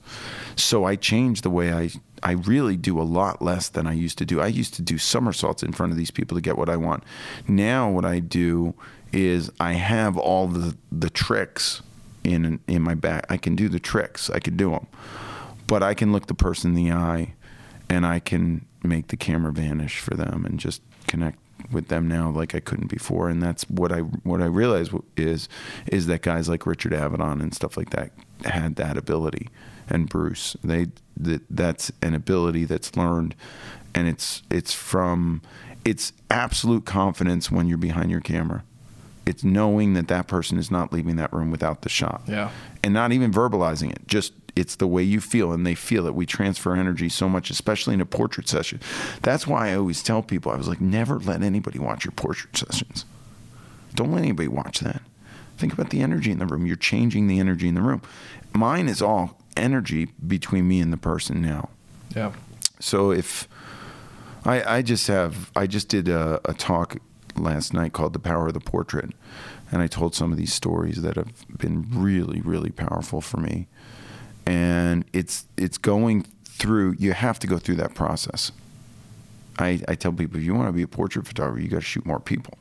So 0.55 0.85
I 0.85 0.97
changed 0.97 1.43
the 1.43 1.51
way 1.51 1.73
I 1.73 1.91
I 2.27 2.33
really 2.33 2.77
do 2.77 3.01
a 3.01 3.05
lot 3.05 3.41
less 3.41 3.69
than 3.69 3.87
I 3.87 3.93
used 3.93 4.19
to 4.19 4.25
do. 4.25 4.41
I 4.41 4.49
used 4.49 4.75
to 4.75 4.83
do 4.83 4.99
somersaults 4.99 5.63
in 5.63 5.73
front 5.73 5.93
of 5.93 5.97
these 5.97 6.11
people 6.11 6.37
to 6.37 6.41
get 6.41 6.59
what 6.59 6.69
I 6.69 6.77
want. 6.77 7.05
Now 7.47 7.89
what 7.89 8.05
I 8.05 8.19
do 8.19 8.75
is 9.13 9.49
I 9.61 9.75
have 9.75 10.19
all 10.19 10.49
the 10.49 10.77
the 10.91 11.09
tricks 11.09 11.83
in 12.25 12.59
in 12.67 12.83
my 12.83 12.95
back. 12.97 13.27
I 13.31 13.37
can 13.37 13.55
do 13.55 13.69
the 13.69 13.79
tricks. 13.79 14.29
I 14.29 14.41
can 14.41 14.57
do 14.57 14.73
them. 14.73 14.89
But 15.69 15.85
I 15.85 15.95
can 15.95 16.11
look 16.11 16.27
the 16.27 16.35
person 16.35 16.77
in 16.77 16.85
the 16.85 16.91
eye 16.91 17.35
and 17.89 18.05
I 18.05 18.19
can 18.19 18.67
make 18.83 19.07
the 19.07 19.17
camera 19.17 19.53
vanish 19.53 20.01
for 20.01 20.15
them 20.15 20.45
and 20.45 20.59
just 20.59 20.83
connect 21.07 21.39
with 21.71 21.87
them 21.87 22.09
now 22.09 22.31
like 22.31 22.57
I 22.57 22.61
couldn't 22.61 22.89
before, 22.89 23.29
and 23.29 23.41
that's 23.41 23.63
what 23.71 23.93
I 23.93 24.01
what 24.01 24.43
I 24.43 24.47
realized 24.47 24.91
is 25.17 25.49
is 25.87 26.09
that 26.09 26.23
guys 26.23 26.49
like 26.49 26.67
Richard 26.67 26.91
Avedon 26.93 27.41
and 27.41 27.55
stuff 27.55 27.77
like 27.77 27.91
that 27.91 28.11
had 28.45 28.75
that 28.77 28.97
ability, 28.97 29.49
and 29.89 30.09
Bruce 30.09 30.57
they 30.63 30.89
that 31.17 31.43
that's 31.49 31.93
an 32.03 32.15
ability 32.15 32.65
that's 32.65 32.97
learned, 32.97 33.35
and 33.95 34.09
it's 34.09 34.43
it's 34.51 34.73
from 34.73 35.43
it's 35.85 36.13
absolute 36.31 36.85
confidence 36.85 37.51
when 37.51 37.69
you're 37.69 37.79
behind 37.79 38.11
your 38.11 38.21
camera. 38.21 38.65
It's 39.25 39.43
knowing 39.43 39.95
that 39.95 40.09
that 40.09 40.29
person 40.29 40.59
is 40.59 40.71
not 40.71 40.93
leaving 40.93 41.17
that 41.17 41.33
room 41.33 41.51
without 41.51 41.83
the 41.83 41.89
shot. 41.89 42.23
Yeah. 42.29 42.51
And 42.85 42.95
not 42.95 43.13
even 43.13 43.33
verbalizing 43.33 43.91
it. 43.91 44.07
Just 44.07 44.33
it's 44.55 44.77
the 44.77 44.87
way 44.87 45.03
you 45.03 45.21
feel 45.21 45.53
and 45.53 45.67
they 45.67 45.75
feel 45.75 46.07
it. 46.07 46.15
We 46.15 46.27
transfer 46.27 46.75
energy 46.75 47.09
so 47.09 47.29
much, 47.29 47.51
especially 47.51 47.95
in 47.95 48.01
a 48.01 48.07
portrait 48.07 48.49
session. 48.49 48.81
That's 49.23 49.47
why 49.47 49.71
I 49.71 49.77
always 49.77 50.03
tell 50.03 50.23
people 50.23 50.51
I 50.51 50.57
was 50.57 50.69
like, 50.69 50.81
never 50.81 51.19
let 51.19 51.43
anybody 51.43 51.79
watch 51.79 52.05
your 52.05 52.13
portrait 52.13 52.57
sessions. 52.57 53.05
Don't 53.95 54.13
let 54.13 54.23
anybody 54.23 54.49
watch 54.49 54.81
that. 54.81 55.03
Think 55.59 55.73
about 55.73 55.91
the 55.91 56.01
energy 56.01 56.31
in 56.31 56.39
the 56.39 56.47
room. 56.47 56.67
You're 56.67 56.77
changing 56.77 57.29
the 57.29 57.39
energy 57.39 57.69
in 57.69 57.75
the 57.75 57.83
room. 57.83 58.03
Mine 58.55 58.89
is 58.89 59.03
all 59.03 59.41
energy 59.57 60.09
between 60.27 60.69
me 60.69 60.81
and 60.81 60.93
the 60.93 60.97
person 60.97 61.41
now. 61.43 61.69
Yeah. 62.15 62.33
So 62.81 63.11
if 63.11 63.49
I, 64.45 64.77
I 64.79 64.83
just 64.83 65.07
have, 65.09 65.51
I 65.57 65.67
just 65.67 65.89
did 65.89 66.09
a, 66.09 66.41
a 66.45 66.55
talk 66.55 66.97
last 67.37 67.73
night 67.75 67.93
called 67.93 68.13
"The 68.13 68.19
Power 68.19 68.49
of 68.49 68.55
the 68.55 68.61
Portrait," 68.61 69.11
and 69.73 69.83
I 69.83 69.87
told 69.87 70.15
some 70.15 70.31
of 70.33 70.39
these 70.39 70.53
stories 70.53 71.03
that 71.03 71.17
have 71.17 71.33
been 71.59 71.87
really, 71.91 72.41
really 72.41 72.71
powerful 72.71 73.21
for 73.21 73.39
me. 73.39 73.67
And 74.47 75.05
it's 75.13 75.47
it's 75.57 75.79
going 75.79 76.23
through. 76.45 76.97
You 76.99 77.13
have 77.13 77.39
to 77.41 77.47
go 77.47 77.59
through 77.59 77.77
that 77.77 77.95
process. 77.95 78.53
I, 79.59 79.81
I 79.89 79.95
tell 79.95 80.13
people 80.13 80.39
if 80.39 80.45
you 80.45 80.55
want 80.55 80.69
to 80.69 80.73
be 80.73 80.83
a 80.83 80.89
portrait 80.89 81.27
photographer, 81.27 81.61
you 81.61 81.69
got 81.69 81.77
to 81.77 81.83
shoot 81.83 82.05
more 82.05 82.21
people. 82.21 82.59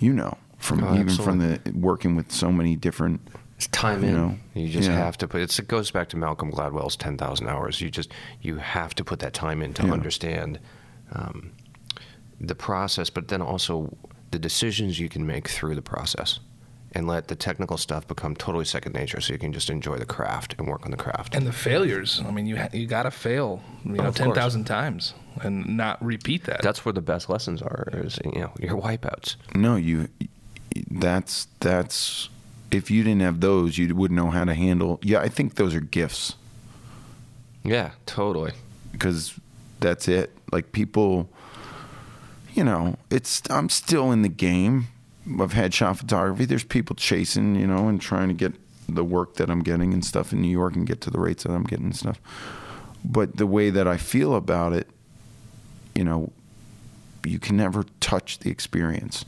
You 0.00 0.12
know, 0.12 0.38
from 0.58 0.82
Oh, 0.82 0.94
even 0.94 1.14
from 1.14 1.38
the 1.38 1.60
working 1.74 2.16
with 2.16 2.32
so 2.32 2.50
many 2.52 2.76
different. 2.76 3.20
It's 3.60 3.66
time 3.68 4.02
You 4.02 4.08
in. 4.08 4.14
know, 4.14 4.38
you 4.54 4.68
just 4.70 4.88
yeah. 4.88 4.96
have 4.96 5.18
to 5.18 5.28
put. 5.28 5.42
It's, 5.42 5.58
it 5.58 5.68
goes 5.68 5.90
back 5.90 6.08
to 6.08 6.16
Malcolm 6.16 6.50
Gladwell's 6.50 6.96
ten 6.96 7.18
thousand 7.18 7.46
hours. 7.48 7.78
You 7.82 7.90
just 7.90 8.10
you 8.40 8.56
have 8.56 8.94
to 8.94 9.04
put 9.04 9.18
that 9.18 9.34
time 9.34 9.60
in 9.60 9.74
to 9.74 9.84
Yeah. 9.86 9.92
understand 9.92 10.58
um, 11.12 11.52
the 12.40 12.54
process, 12.54 13.10
but 13.10 13.28
then 13.28 13.42
also 13.42 13.94
the 14.30 14.38
decisions 14.38 14.98
you 14.98 15.10
can 15.10 15.26
make 15.26 15.46
through 15.46 15.74
the 15.74 15.82
process, 15.82 16.40
and 16.92 17.06
let 17.06 17.28
the 17.28 17.36
technical 17.36 17.76
stuff 17.76 18.08
become 18.08 18.34
totally 18.34 18.64
second 18.64 18.94
nature, 18.94 19.20
so 19.20 19.34
you 19.34 19.38
can 19.38 19.52
just 19.52 19.68
enjoy 19.68 19.98
the 19.98 20.06
craft 20.06 20.54
and 20.56 20.66
work 20.66 20.86
on 20.86 20.90
the 20.90 20.96
craft. 20.96 21.34
And 21.34 21.46
the 21.46 21.52
failures. 21.52 22.22
I 22.26 22.30
mean, 22.30 22.46
you 22.46 22.56
ha- 22.56 22.70
you 22.72 22.86
got 22.86 23.02
to 23.02 23.10
fail, 23.10 23.60
you 23.84 23.92
know, 23.92 24.04
of 24.04 24.14
ten 24.14 24.32
times 24.64 25.12
and 25.42 25.76
not 25.76 26.02
repeat 26.02 26.44
that. 26.44 26.62
That's 26.62 26.82
where 26.86 26.94
the 26.94 27.02
best 27.02 27.28
lessons 27.28 27.60
are. 27.60 27.90
Is 27.92 28.18
you 28.24 28.40
know 28.40 28.52
your 28.58 28.80
wipeouts. 28.80 29.36
No, 29.54 29.76
you. 29.76 30.08
That's 30.90 31.46
that's. 31.60 32.30
If 32.70 32.90
you 32.90 33.02
didn't 33.02 33.22
have 33.22 33.40
those, 33.40 33.78
you 33.78 33.94
wouldn't 33.94 34.16
know 34.16 34.30
how 34.30 34.44
to 34.44 34.54
handle. 34.54 35.00
Yeah, 35.02 35.20
I 35.20 35.28
think 35.28 35.56
those 35.56 35.74
are 35.74 35.80
gifts. 35.80 36.36
Yeah, 37.64 37.90
totally. 38.06 38.52
because 38.92 39.38
that's 39.80 40.08
it. 40.08 40.30
Like 40.52 40.72
people, 40.72 41.28
you 42.54 42.64
know, 42.64 42.96
it's 43.10 43.42
I'm 43.50 43.68
still 43.68 44.12
in 44.12 44.22
the 44.22 44.28
game 44.28 44.88
of 45.38 45.52
headshot 45.52 45.96
photography. 45.98 46.44
There's 46.44 46.64
people 46.64 46.96
chasing, 46.96 47.56
you 47.56 47.66
know, 47.66 47.88
and 47.88 48.00
trying 48.00 48.28
to 48.28 48.34
get 48.34 48.54
the 48.88 49.04
work 49.04 49.34
that 49.34 49.50
I'm 49.50 49.62
getting 49.62 49.92
and 49.92 50.04
stuff 50.04 50.32
in 50.32 50.40
New 50.40 50.50
York 50.50 50.74
and 50.74 50.86
get 50.86 51.00
to 51.02 51.10
the 51.10 51.18
rates 51.18 51.44
that 51.44 51.52
I'm 51.52 51.64
getting 51.64 51.86
and 51.86 51.96
stuff. 51.96 52.20
But 53.04 53.36
the 53.36 53.46
way 53.46 53.70
that 53.70 53.86
I 53.86 53.96
feel 53.96 54.34
about 54.34 54.72
it, 54.72 54.88
you 55.94 56.04
know, 56.04 56.32
you 57.24 57.38
can 57.38 57.56
never 57.56 57.84
touch 58.00 58.38
the 58.40 58.50
experience 58.50 59.24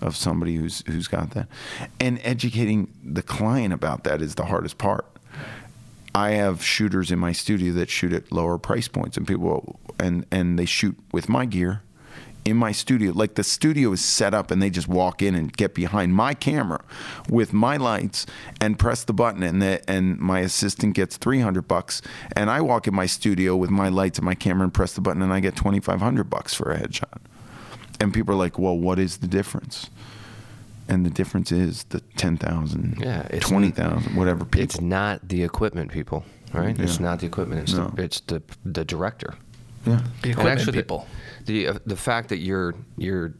of 0.00 0.16
somebody 0.16 0.56
who's 0.56 0.82
who's 0.86 1.08
got 1.08 1.30
that. 1.30 1.48
And 2.00 2.20
educating 2.22 2.92
the 3.04 3.22
client 3.22 3.72
about 3.72 4.04
that 4.04 4.20
is 4.22 4.34
the 4.34 4.44
hardest 4.46 4.78
part. 4.78 5.06
I 6.14 6.30
have 6.30 6.64
shooters 6.64 7.10
in 7.10 7.18
my 7.18 7.32
studio 7.32 7.72
that 7.74 7.90
shoot 7.90 8.12
at 8.12 8.32
lower 8.32 8.56
price 8.58 8.88
points, 8.88 9.16
and 9.16 9.26
people 9.26 9.78
and 9.98 10.24
and 10.30 10.58
they 10.58 10.64
shoot 10.64 10.96
with 11.12 11.28
my 11.28 11.44
gear 11.44 11.82
in 12.46 12.56
my 12.56 12.72
studio. 12.72 13.12
Like 13.12 13.34
the 13.34 13.44
studio 13.44 13.92
is 13.92 14.02
set 14.02 14.32
up, 14.32 14.50
and 14.50 14.62
they 14.62 14.70
just 14.70 14.88
walk 14.88 15.20
in 15.20 15.34
and 15.34 15.52
get 15.52 15.74
behind 15.74 16.14
my 16.14 16.32
camera 16.32 16.82
with 17.28 17.52
my 17.52 17.76
lights 17.76 18.24
and 18.60 18.78
press 18.78 19.04
the 19.04 19.12
button, 19.12 19.42
and 19.42 19.60
the, 19.60 19.90
and 19.90 20.18
my 20.18 20.40
assistant 20.40 20.94
gets 20.94 21.16
three 21.18 21.40
hundred 21.40 21.68
bucks, 21.68 22.00
and 22.34 22.48
I 22.48 22.62
walk 22.62 22.86
in 22.86 22.94
my 22.94 23.06
studio 23.06 23.54
with 23.54 23.70
my 23.70 23.88
lights 23.88 24.18
and 24.18 24.24
my 24.24 24.34
camera 24.34 24.64
and 24.64 24.72
press 24.72 24.94
the 24.94 25.00
button, 25.02 25.20
and 25.20 25.32
I 25.32 25.40
get 25.40 25.54
twenty 25.54 25.80
five 25.80 26.00
hundred 26.00 26.30
bucks 26.30 26.54
for 26.54 26.72
a 26.72 26.78
headshot. 26.78 27.18
And 28.00 28.12
people 28.12 28.34
are 28.34 28.38
like, 28.38 28.58
"Well, 28.58 28.76
what 28.78 28.98
is 28.98 29.18
the 29.18 29.26
difference?" 29.26 29.90
And 30.88 31.04
the 31.04 31.10
difference 31.10 31.50
is 31.50 31.84
the 31.84 32.00
ten 32.16 32.36
thousand, 32.36 32.98
Yeah, 33.00 33.22
twenty 33.40 33.70
thousand, 33.70 34.14
whatever. 34.16 34.44
People. 34.44 34.60
It's 34.62 34.80
not 34.80 35.28
the 35.28 35.42
equipment, 35.42 35.90
people. 35.90 36.24
Right? 36.52 36.78
It's 36.78 37.00
not 37.00 37.18
the 37.20 37.26
equipment. 37.26 37.62
It's 37.62 37.74
No. 37.74 37.88
the 37.88 38.02
it's 38.04 38.20
the 38.20 38.42
the 38.64 38.84
director. 38.84 39.34
yeah. 39.84 39.96
the 39.96 40.02
And 40.02 40.24
equipment 40.32 40.58
actually, 40.58 40.72
the- 40.76 40.82
people. 40.82 41.06
The 41.46 41.68
uh, 41.68 41.78
the 41.86 41.96
fact 41.96 42.28
that 42.28 42.38
you're 42.38 42.74
you're 42.96 43.34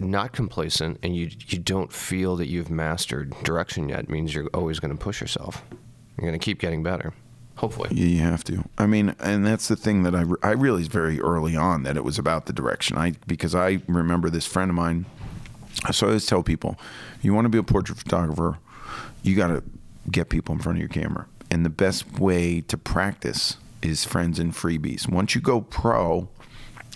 not 0.00 0.32
complacent 0.32 0.98
and 1.02 1.14
you 1.16 1.30
you 1.48 1.58
don't 1.58 1.92
feel 1.92 2.36
that 2.36 2.48
you've 2.48 2.70
mastered 2.70 3.32
direction 3.44 3.88
yet 3.88 4.08
means 4.08 4.34
you're 4.34 4.48
always 4.54 4.80
going 4.80 4.90
to 4.96 4.96
push 5.04 5.20
yourself. 5.20 5.62
You're 6.16 6.26
going 6.28 6.38
to 6.38 6.44
keep 6.44 6.58
getting 6.58 6.82
better. 6.82 7.12
Hopefully. 7.58 7.90
Yeah, 7.92 8.06
you 8.06 8.18
have 8.18 8.44
to. 8.44 8.64
I 8.78 8.86
mean, 8.86 9.16
and 9.18 9.44
that's 9.44 9.66
the 9.66 9.76
thing 9.76 10.04
that 10.04 10.14
I, 10.14 10.22
re- 10.22 10.38
I 10.42 10.52
realized 10.52 10.92
very 10.92 11.20
early 11.20 11.56
on 11.56 11.82
that 11.82 11.96
it 11.96 12.04
was 12.04 12.18
about 12.18 12.46
the 12.46 12.52
direction. 12.52 12.96
I 12.96 13.14
because 13.26 13.54
I 13.54 13.80
remember 13.88 14.30
this 14.30 14.46
friend 14.46 14.70
of 14.70 14.76
mine. 14.76 15.06
So 15.92 16.06
I 16.06 16.10
always 16.10 16.26
tell 16.26 16.42
people, 16.42 16.76
you 17.20 17.34
want 17.34 17.44
to 17.44 17.48
be 17.48 17.58
a 17.58 17.62
portrait 17.62 17.98
photographer, 17.98 18.58
you 19.22 19.36
got 19.36 19.48
to 19.48 19.62
get 20.10 20.28
people 20.28 20.54
in 20.54 20.60
front 20.60 20.78
of 20.78 20.80
your 20.80 20.88
camera, 20.88 21.26
and 21.50 21.64
the 21.64 21.70
best 21.70 22.18
way 22.18 22.60
to 22.62 22.76
practice 22.76 23.56
is 23.82 24.04
friends 24.04 24.38
and 24.38 24.52
freebies. 24.52 25.08
Once 25.08 25.34
you 25.34 25.40
go 25.40 25.60
pro, 25.60 26.28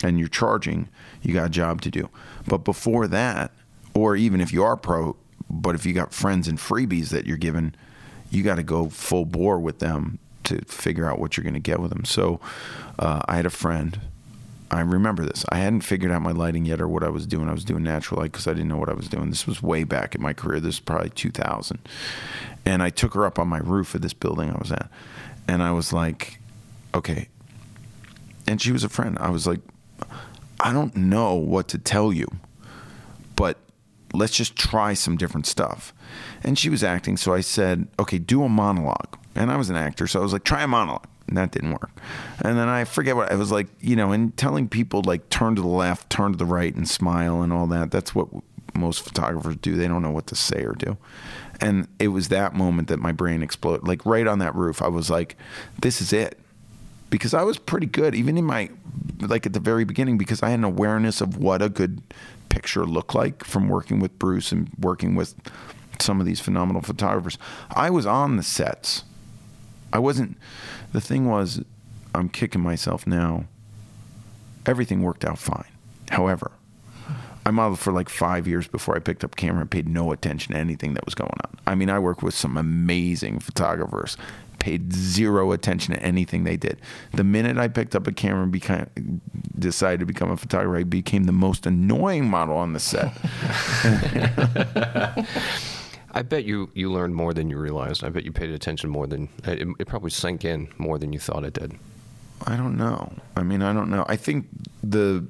and 0.01 0.19
you're 0.19 0.27
charging, 0.27 0.89
you 1.21 1.33
got 1.33 1.47
a 1.47 1.49
job 1.49 1.81
to 1.81 1.91
do. 1.91 2.09
But 2.47 2.59
before 2.59 3.07
that, 3.07 3.51
or 3.93 4.15
even 4.15 4.41
if 4.41 4.51
you 4.51 4.63
are 4.63 4.77
pro, 4.77 5.15
but 5.49 5.75
if 5.75 5.85
you 5.85 5.93
got 5.93 6.13
friends 6.13 6.47
and 6.47 6.57
freebies 6.57 7.09
that 7.09 7.25
you're 7.25 7.37
given, 7.37 7.75
you 8.31 8.43
got 8.43 8.55
to 8.55 8.63
go 8.63 8.89
full 8.89 9.25
bore 9.25 9.59
with 9.59 9.79
them 9.79 10.19
to 10.45 10.63
figure 10.65 11.09
out 11.09 11.19
what 11.19 11.37
you're 11.37 11.43
going 11.43 11.53
to 11.53 11.59
get 11.59 11.79
with 11.79 11.91
them. 11.91 12.05
So 12.05 12.39
uh, 12.99 13.21
I 13.27 13.35
had 13.35 13.45
a 13.45 13.51
friend. 13.51 13.99
I 14.71 14.81
remember 14.81 15.23
this. 15.23 15.45
I 15.49 15.57
hadn't 15.57 15.81
figured 15.81 16.11
out 16.11 16.21
my 16.21 16.31
lighting 16.31 16.65
yet 16.65 16.81
or 16.81 16.87
what 16.87 17.03
I 17.03 17.09
was 17.09 17.27
doing. 17.27 17.47
I 17.47 17.53
was 17.53 17.63
doing 17.63 17.83
natural 17.83 18.21
light 18.21 18.31
because 18.31 18.47
I 18.47 18.53
didn't 18.53 18.69
know 18.69 18.77
what 18.77 18.89
I 18.89 18.93
was 18.93 19.07
doing. 19.07 19.29
This 19.29 19.45
was 19.45 19.61
way 19.61 19.83
back 19.83 20.15
in 20.15 20.21
my 20.21 20.33
career. 20.33 20.59
This 20.59 20.75
was 20.75 20.79
probably 20.79 21.11
2000. 21.11 21.79
And 22.65 22.81
I 22.81 22.89
took 22.89 23.13
her 23.13 23.25
up 23.25 23.37
on 23.37 23.47
my 23.47 23.59
roof 23.59 23.93
of 23.93 24.01
this 24.01 24.13
building 24.13 24.49
I 24.49 24.57
was 24.57 24.71
at. 24.71 24.89
And 25.47 25.61
I 25.61 25.71
was 25.71 25.93
like, 25.93 26.39
okay. 26.95 27.27
And 28.47 28.61
she 28.61 28.71
was 28.71 28.83
a 28.83 28.89
friend. 28.89 29.17
I 29.19 29.29
was 29.29 29.45
like, 29.45 29.59
I 30.59 30.71
don't 30.71 30.95
know 30.95 31.35
what 31.35 31.67
to 31.69 31.77
tell 31.77 32.13
you, 32.13 32.27
but 33.35 33.57
let's 34.13 34.33
just 34.33 34.55
try 34.55 34.93
some 34.93 35.17
different 35.17 35.45
stuff. 35.45 35.93
And 36.43 36.57
she 36.57 36.69
was 36.69 36.83
acting, 36.83 37.17
so 37.17 37.33
I 37.33 37.41
said, 37.41 37.87
okay, 37.99 38.17
do 38.17 38.43
a 38.43 38.49
monologue. 38.49 39.17
And 39.35 39.51
I 39.51 39.57
was 39.57 39.69
an 39.69 39.75
actor, 39.75 40.07
so 40.07 40.19
I 40.19 40.23
was 40.23 40.33
like, 40.33 40.43
try 40.43 40.63
a 40.63 40.67
monologue. 40.67 41.07
And 41.27 41.37
that 41.37 41.51
didn't 41.51 41.71
work. 41.71 41.91
And 42.43 42.57
then 42.57 42.67
I 42.67 42.83
forget 42.83 43.15
what 43.15 43.31
I 43.31 43.35
was 43.35 43.51
like, 43.51 43.67
you 43.79 43.95
know, 43.95 44.11
and 44.11 44.35
telling 44.35 44.67
people 44.67 45.01
like 45.03 45.29
turn 45.29 45.55
to 45.55 45.61
the 45.61 45.67
left, 45.67 46.09
turn 46.09 46.33
to 46.33 46.37
the 46.37 46.45
right, 46.45 46.75
and 46.75 46.87
smile 46.87 47.41
and 47.41 47.53
all 47.53 47.65
that. 47.67 47.91
That's 47.91 48.13
what 48.13 48.27
most 48.75 49.01
photographers 49.01 49.55
do. 49.57 49.75
They 49.75 49.87
don't 49.87 50.01
know 50.01 50.11
what 50.11 50.27
to 50.27 50.35
say 50.35 50.63
or 50.63 50.73
do. 50.73 50.97
And 51.61 51.87
it 51.97 52.09
was 52.09 52.27
that 52.27 52.53
moment 52.53 52.89
that 52.89 52.99
my 52.99 53.11
brain 53.11 53.41
exploded. 53.41 53.87
Like 53.87 54.05
right 54.05 54.27
on 54.27 54.39
that 54.39 54.53
roof, 54.53 54.81
I 54.81 54.89
was 54.89 55.09
like, 55.09 55.37
this 55.81 56.01
is 56.01 56.11
it 56.11 56.37
because 57.09 57.33
I 57.33 57.43
was 57.43 57.57
pretty 57.57 57.85
good, 57.85 58.15
even 58.15 58.37
in 58.37 58.45
my 58.45 58.69
like 59.21 59.45
at 59.45 59.53
the 59.53 59.59
very 59.59 59.85
beginning, 59.85 60.17
because 60.17 60.43
I 60.43 60.49
had 60.49 60.59
an 60.59 60.65
awareness 60.65 61.21
of 61.21 61.37
what 61.37 61.61
a 61.61 61.69
good 61.69 62.01
picture 62.49 62.85
looked 62.85 63.15
like 63.15 63.43
from 63.43 63.69
working 63.69 63.99
with 63.99 64.17
Bruce 64.19 64.51
and 64.51 64.69
working 64.79 65.15
with 65.15 65.35
some 65.99 66.19
of 66.19 66.25
these 66.25 66.39
phenomenal 66.39 66.81
photographers. 66.81 67.37
I 67.71 67.89
was 67.89 68.05
on 68.05 68.35
the 68.37 68.43
sets. 68.43 69.03
I 69.93 69.99
wasn't. 69.99 70.37
The 70.91 70.99
thing 70.99 71.29
was, 71.29 71.63
I'm 72.15 72.27
kicking 72.27 72.61
myself 72.61 73.05
now. 73.05 73.45
Everything 74.65 75.03
worked 75.03 75.23
out 75.23 75.37
fine. 75.37 75.67
However, 76.09 76.51
I 77.45 77.51
modeled 77.51 77.79
for 77.79 77.93
like 77.93 78.09
five 78.09 78.47
years 78.47 78.67
before 78.67 78.95
I 78.95 78.99
picked 78.99 79.23
up 79.23 79.35
camera 79.35 79.61
and 79.61 79.71
paid 79.71 79.87
no 79.87 80.11
attention 80.11 80.53
to 80.53 80.59
anything 80.59 80.95
that 80.95 81.05
was 81.05 81.13
going 81.13 81.29
on. 81.45 81.57
I 81.67 81.75
mean, 81.75 81.89
I 81.91 81.99
worked 81.99 82.23
with 82.23 82.33
some 82.33 82.57
amazing 82.57 83.39
photographers, 83.39 84.17
paid 84.57 84.93
zero 84.93 85.51
attention 85.51 85.93
to 85.93 86.01
anything 86.01 86.43
they 86.43 86.57
did. 86.57 86.79
The 87.11 87.23
minute 87.23 87.57
I 87.57 87.67
picked 87.67 87.95
up 87.95 88.07
a 88.07 88.11
camera 88.11 88.43
and 88.43 88.51
became, 88.51 89.21
decided 89.59 89.99
to 89.99 90.05
become 90.07 90.31
a 90.31 90.37
photographer, 90.37 90.77
I 90.77 90.83
became 90.83 91.25
the 91.25 91.31
most 91.33 91.67
annoying 91.67 92.29
model 92.29 92.57
on 92.57 92.73
the 92.73 92.79
set. 92.79 93.11
I 96.13 96.21
bet 96.21 96.45
you 96.45 96.69
you 96.73 96.91
learned 96.91 97.15
more 97.15 97.33
than 97.33 97.49
you 97.49 97.57
realized. 97.57 98.03
I 98.03 98.09
bet 98.09 98.23
you 98.23 98.31
paid 98.31 98.51
attention 98.51 98.89
more 98.89 99.07
than 99.07 99.29
it, 99.45 99.67
it 99.79 99.87
probably 99.87 100.11
sank 100.11 100.45
in 100.45 100.69
more 100.77 100.97
than 100.97 101.13
you 101.13 101.19
thought 101.19 101.43
it 101.43 101.53
did. 101.53 101.77
I 102.45 102.55
don't 102.55 102.77
know. 102.77 103.13
I 103.35 103.43
mean, 103.43 103.61
I 103.61 103.73
don't 103.73 103.89
know. 103.89 104.05
I 104.07 104.15
think 104.15 104.47
the 104.83 105.25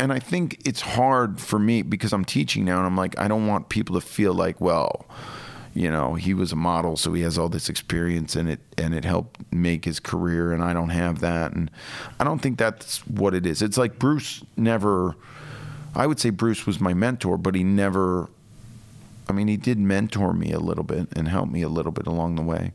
and 0.00 0.12
I 0.12 0.18
think 0.18 0.60
it's 0.64 0.80
hard 0.80 1.40
for 1.40 1.58
me 1.58 1.82
because 1.82 2.12
I'm 2.12 2.24
teaching 2.24 2.64
now, 2.64 2.78
and 2.78 2.86
I'm 2.86 2.96
like, 2.96 3.18
I 3.18 3.28
don't 3.28 3.46
want 3.46 3.68
people 3.68 3.94
to 4.00 4.06
feel 4.06 4.34
like, 4.34 4.60
well, 4.60 5.06
you 5.74 5.90
know, 5.90 6.14
he 6.14 6.34
was 6.34 6.52
a 6.52 6.56
model, 6.56 6.96
so 6.96 7.12
he 7.12 7.22
has 7.22 7.38
all 7.38 7.48
this 7.48 7.68
experience, 7.68 8.36
and 8.36 8.48
it 8.48 8.60
and 8.78 8.94
it 8.94 9.04
helped 9.04 9.40
make 9.52 9.84
his 9.84 10.00
career, 10.00 10.52
and 10.52 10.62
I 10.62 10.72
don't 10.72 10.90
have 10.90 11.20
that, 11.20 11.52
and 11.52 11.70
I 12.18 12.24
don't 12.24 12.40
think 12.40 12.58
that's 12.58 13.06
what 13.06 13.34
it 13.34 13.46
is. 13.46 13.62
It's 13.62 13.78
like 13.78 13.98
Bruce 13.98 14.42
never. 14.56 15.14
I 15.94 16.06
would 16.06 16.18
say 16.18 16.30
Bruce 16.30 16.66
was 16.66 16.80
my 16.80 16.94
mentor, 16.94 17.36
but 17.36 17.54
he 17.54 17.64
never. 17.64 18.30
I 19.28 19.32
mean, 19.32 19.48
he 19.48 19.56
did 19.56 19.78
mentor 19.78 20.32
me 20.32 20.52
a 20.52 20.60
little 20.60 20.84
bit 20.84 21.08
and 21.16 21.28
help 21.28 21.48
me 21.50 21.62
a 21.62 21.68
little 21.68 21.92
bit 21.92 22.06
along 22.06 22.34
the 22.36 22.42
way, 22.42 22.72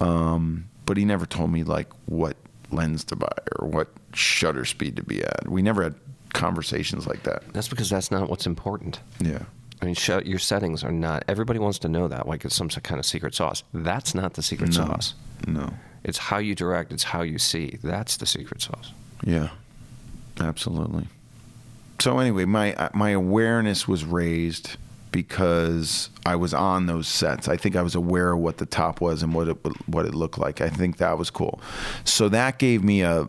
um, 0.00 0.66
but 0.86 0.96
he 0.96 1.04
never 1.04 1.26
told 1.26 1.50
me 1.50 1.64
like 1.64 1.88
what 2.06 2.36
lens 2.70 3.04
to 3.04 3.16
buy 3.16 3.32
or 3.58 3.66
what 3.68 3.88
shutter 4.12 4.64
speed 4.64 4.96
to 4.96 5.02
be 5.02 5.22
at. 5.22 5.48
We 5.48 5.62
never 5.62 5.82
had 5.82 5.94
conversations 6.32 7.06
like 7.06 7.22
that. 7.24 7.42
That's 7.52 7.68
because 7.68 7.90
that's 7.90 8.10
not 8.10 8.28
what's 8.28 8.46
important. 8.46 9.00
Yeah. 9.20 9.42
I 9.82 9.86
mean, 9.86 9.94
sh- 9.94 10.10
your 10.24 10.38
settings 10.38 10.82
are 10.84 10.92
not. 10.92 11.24
Everybody 11.28 11.58
wants 11.58 11.78
to 11.80 11.88
know 11.88 12.08
that, 12.08 12.26
like 12.26 12.44
it's 12.44 12.54
some 12.54 12.68
kind 12.68 12.98
of 12.98 13.04
secret 13.06 13.34
sauce. 13.34 13.62
That's 13.74 14.14
not 14.14 14.34
the 14.34 14.42
secret 14.42 14.68
No. 14.70 14.86
sauce. 14.86 15.14
No. 15.46 15.74
It's 16.04 16.18
how 16.18 16.38
you 16.38 16.54
direct. 16.54 16.92
It's 16.92 17.02
how 17.04 17.22
you 17.22 17.38
see. 17.38 17.78
That's 17.82 18.16
the 18.16 18.26
secret 18.26 18.62
sauce. 18.62 18.92
Yeah. 19.24 19.50
Absolutely. 20.40 21.06
So 22.00 22.18
anyway, 22.18 22.44
my 22.44 22.90
my 22.94 23.10
awareness 23.10 23.86
was 23.86 24.04
raised 24.04 24.76
because 25.14 26.10
I 26.26 26.34
was 26.34 26.52
on 26.52 26.86
those 26.86 27.06
sets. 27.06 27.46
I 27.46 27.56
think 27.56 27.76
I 27.76 27.82
was 27.82 27.94
aware 27.94 28.32
of 28.32 28.40
what 28.40 28.58
the 28.58 28.66
top 28.66 29.00
was 29.00 29.22
and 29.22 29.32
what 29.32 29.46
it 29.46 29.56
what 29.86 30.06
it 30.06 30.12
looked 30.12 30.38
like. 30.38 30.60
I 30.60 30.68
think 30.68 30.96
that 30.96 31.16
was 31.16 31.30
cool. 31.30 31.60
So 32.02 32.28
that 32.30 32.58
gave 32.58 32.82
me 32.82 33.02
a 33.02 33.28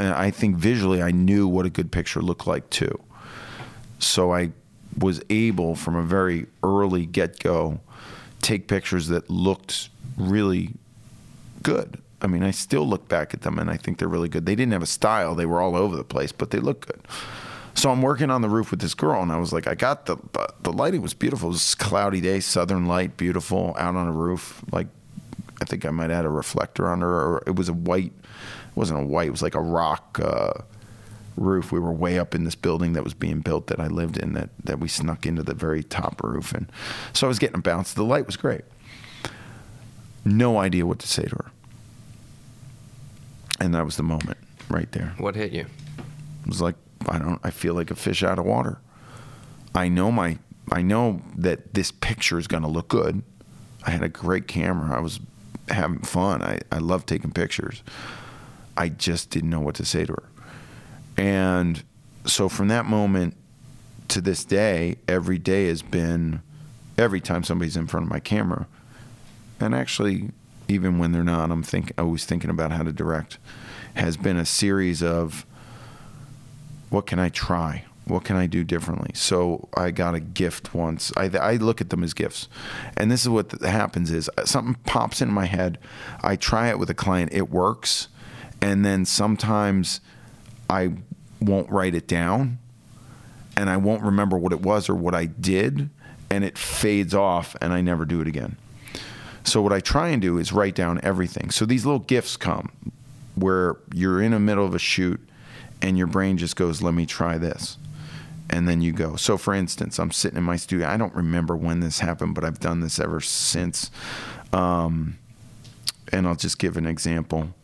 I 0.00 0.32
think 0.32 0.56
visually 0.56 1.00
I 1.00 1.12
knew 1.12 1.46
what 1.46 1.64
a 1.64 1.70
good 1.70 1.92
picture 1.92 2.20
looked 2.20 2.48
like 2.48 2.68
too. 2.70 3.00
So 4.00 4.34
I 4.34 4.50
was 4.98 5.22
able 5.30 5.76
from 5.76 5.94
a 5.94 6.02
very 6.02 6.46
early 6.64 7.06
get-go 7.06 7.78
take 8.42 8.66
pictures 8.66 9.06
that 9.08 9.30
looked 9.30 9.90
really 10.16 10.70
good. 11.62 12.02
I 12.20 12.26
mean, 12.26 12.42
I 12.42 12.50
still 12.50 12.86
look 12.88 13.06
back 13.06 13.32
at 13.32 13.42
them 13.42 13.60
and 13.60 13.70
I 13.70 13.76
think 13.76 13.98
they're 13.98 14.08
really 14.08 14.28
good. 14.28 14.44
They 14.44 14.56
didn't 14.56 14.72
have 14.72 14.82
a 14.82 14.86
style; 14.86 15.36
they 15.36 15.46
were 15.46 15.60
all 15.60 15.76
over 15.76 15.94
the 15.94 16.02
place, 16.02 16.32
but 16.32 16.50
they 16.50 16.58
look 16.58 16.84
good. 16.84 17.00
So 17.74 17.90
I'm 17.90 18.02
working 18.02 18.30
on 18.30 18.40
the 18.40 18.48
roof 18.48 18.70
with 18.70 18.80
this 18.80 18.94
girl, 18.94 19.20
and 19.20 19.32
I 19.32 19.36
was 19.36 19.52
like, 19.52 19.66
I 19.66 19.74
got 19.74 20.06
the 20.06 20.16
the 20.62 20.72
lighting 20.72 21.02
was 21.02 21.12
beautiful. 21.12 21.48
It 21.48 21.52
was 21.52 21.74
a 21.74 21.76
cloudy 21.76 22.20
day, 22.20 22.40
southern 22.40 22.86
light, 22.86 23.16
beautiful, 23.16 23.74
out 23.78 23.96
on 23.96 24.06
a 24.06 24.12
roof. 24.12 24.62
Like, 24.70 24.86
I 25.60 25.64
think 25.64 25.84
I 25.84 25.90
might 25.90 26.10
have 26.10 26.18
had 26.18 26.24
a 26.24 26.30
reflector 26.30 26.88
on 26.88 27.00
her, 27.00 27.08
or 27.08 27.42
it 27.46 27.56
was 27.56 27.68
a 27.68 27.72
white. 27.72 28.12
It 28.12 28.76
wasn't 28.76 29.00
a 29.00 29.04
white. 29.04 29.28
It 29.28 29.32
was 29.32 29.42
like 29.42 29.54
a 29.54 29.60
rock 29.60 30.20
uh, 30.22 30.52
roof. 31.36 31.72
We 31.72 31.80
were 31.80 31.92
way 31.92 32.18
up 32.18 32.34
in 32.34 32.44
this 32.44 32.54
building 32.54 32.92
that 32.92 33.02
was 33.02 33.14
being 33.14 33.40
built 33.40 33.66
that 33.66 33.80
I 33.80 33.88
lived 33.88 34.18
in. 34.18 34.34
That 34.34 34.50
that 34.62 34.78
we 34.78 34.88
snuck 34.88 35.26
into 35.26 35.42
the 35.42 35.54
very 35.54 35.82
top 35.82 36.22
roof, 36.22 36.52
and 36.52 36.70
so 37.12 37.26
I 37.26 37.28
was 37.28 37.40
getting 37.40 37.56
a 37.56 37.62
bounce. 37.62 37.92
The 37.92 38.04
light 38.04 38.26
was 38.26 38.36
great. 38.36 38.62
No 40.24 40.58
idea 40.58 40.86
what 40.86 41.00
to 41.00 41.08
say 41.08 41.24
to 41.24 41.36
her. 41.36 41.50
And 43.60 43.74
that 43.74 43.84
was 43.84 43.96
the 43.96 44.02
moment 44.02 44.38
right 44.68 44.90
there. 44.92 45.14
What 45.18 45.34
hit 45.34 45.52
you? 45.52 45.66
It 46.42 46.48
was 46.48 46.60
like 46.60 46.76
I 47.08 47.18
don't 47.18 47.40
I 47.42 47.50
feel 47.50 47.74
like 47.74 47.90
a 47.90 47.94
fish 47.94 48.22
out 48.22 48.38
of 48.38 48.44
water. 48.44 48.78
I 49.74 49.88
know 49.88 50.10
my 50.10 50.38
I 50.72 50.82
know 50.82 51.20
that 51.36 51.74
this 51.74 51.90
picture 51.90 52.38
is 52.38 52.46
going 52.46 52.62
to 52.62 52.68
look 52.68 52.88
good. 52.88 53.22
I 53.84 53.90
had 53.90 54.02
a 54.02 54.08
great 54.08 54.48
camera. 54.48 54.96
I 54.96 55.00
was 55.00 55.20
having 55.68 56.00
fun. 56.00 56.42
I 56.42 56.60
I 56.70 56.78
love 56.78 57.06
taking 57.06 57.32
pictures. 57.32 57.82
I 58.76 58.88
just 58.88 59.30
didn't 59.30 59.50
know 59.50 59.60
what 59.60 59.76
to 59.76 59.84
say 59.84 60.04
to 60.04 60.12
her. 60.12 60.28
And 61.16 61.82
so 62.26 62.48
from 62.48 62.68
that 62.68 62.86
moment 62.86 63.36
to 64.08 64.20
this 64.20 64.44
day, 64.44 64.96
every 65.06 65.38
day 65.38 65.68
has 65.68 65.82
been 65.82 66.42
every 66.98 67.20
time 67.20 67.44
somebody's 67.44 67.76
in 67.76 67.86
front 67.86 68.06
of 68.06 68.10
my 68.10 68.20
camera. 68.20 68.66
And 69.60 69.74
actually 69.74 70.30
even 70.68 70.98
when 70.98 71.12
they're 71.12 71.24
not, 71.24 71.50
I'm 71.50 71.62
think 71.62 71.92
always 71.98 72.24
thinking 72.24 72.50
about 72.50 72.72
how 72.72 72.82
to 72.82 72.92
direct 72.92 73.38
has 73.94 74.16
been 74.16 74.36
a 74.36 74.46
series 74.46 75.02
of 75.02 75.46
what 76.94 77.06
can 77.06 77.18
I 77.18 77.28
try? 77.28 77.84
What 78.06 78.22
can 78.22 78.36
I 78.36 78.46
do 78.46 78.62
differently? 78.62 79.10
So 79.14 79.68
I 79.74 79.90
got 79.90 80.14
a 80.14 80.20
gift 80.20 80.74
once. 80.74 81.12
I, 81.16 81.24
I 81.24 81.56
look 81.56 81.80
at 81.80 81.90
them 81.90 82.04
as 82.04 82.14
gifts, 82.14 82.48
and 82.96 83.10
this 83.10 83.22
is 83.22 83.28
what 83.28 83.50
happens: 83.62 84.12
is 84.12 84.30
uh, 84.38 84.44
something 84.44 84.76
pops 84.84 85.20
in 85.20 85.28
my 85.28 85.46
head. 85.46 85.78
I 86.22 86.36
try 86.36 86.68
it 86.68 86.78
with 86.78 86.88
a 86.90 86.94
client, 86.94 87.32
it 87.32 87.50
works, 87.50 88.08
and 88.60 88.84
then 88.84 89.04
sometimes 89.04 90.00
I 90.70 90.92
won't 91.40 91.68
write 91.68 91.96
it 91.96 92.06
down, 92.06 92.58
and 93.56 93.68
I 93.68 93.76
won't 93.76 94.02
remember 94.02 94.38
what 94.38 94.52
it 94.52 94.60
was 94.60 94.88
or 94.88 94.94
what 94.94 95.14
I 95.14 95.24
did, 95.24 95.90
and 96.30 96.44
it 96.44 96.56
fades 96.56 97.14
off, 97.14 97.56
and 97.60 97.72
I 97.72 97.80
never 97.80 98.04
do 98.04 98.20
it 98.20 98.28
again. 98.28 98.56
So 99.42 99.60
what 99.62 99.72
I 99.72 99.80
try 99.80 100.10
and 100.10 100.22
do 100.22 100.38
is 100.38 100.52
write 100.52 100.76
down 100.76 101.00
everything. 101.02 101.50
So 101.50 101.66
these 101.66 101.84
little 101.84 101.98
gifts 101.98 102.36
come 102.36 102.70
where 103.34 103.76
you're 103.92 104.22
in 104.22 104.30
the 104.30 104.38
middle 104.38 104.64
of 104.64 104.74
a 104.74 104.78
shoot 104.78 105.20
and 105.84 105.98
your 105.98 106.06
brain 106.06 106.38
just 106.38 106.56
goes, 106.56 106.80
"Let 106.80 106.94
me 106.94 107.04
try 107.04 107.36
this." 107.36 107.76
And 108.48 108.66
then 108.68 108.80
you 108.80 108.92
go. 108.92 109.16
So 109.16 109.36
for 109.36 109.54
instance, 109.54 109.98
I'm 109.98 110.10
sitting 110.10 110.38
in 110.38 110.44
my 110.44 110.56
studio. 110.56 110.88
I 110.88 110.96
don't 110.96 111.14
remember 111.14 111.56
when 111.56 111.80
this 111.80 112.00
happened, 112.00 112.34
but 112.34 112.44
I've 112.44 112.60
done 112.60 112.80
this 112.80 112.98
ever 112.98 113.20
since. 113.20 113.90
Um, 114.52 115.18
and 116.12 116.26
I'll 116.26 116.36
just 116.36 116.58
give 116.58 116.76
an 116.76 116.86
example. 116.86 117.54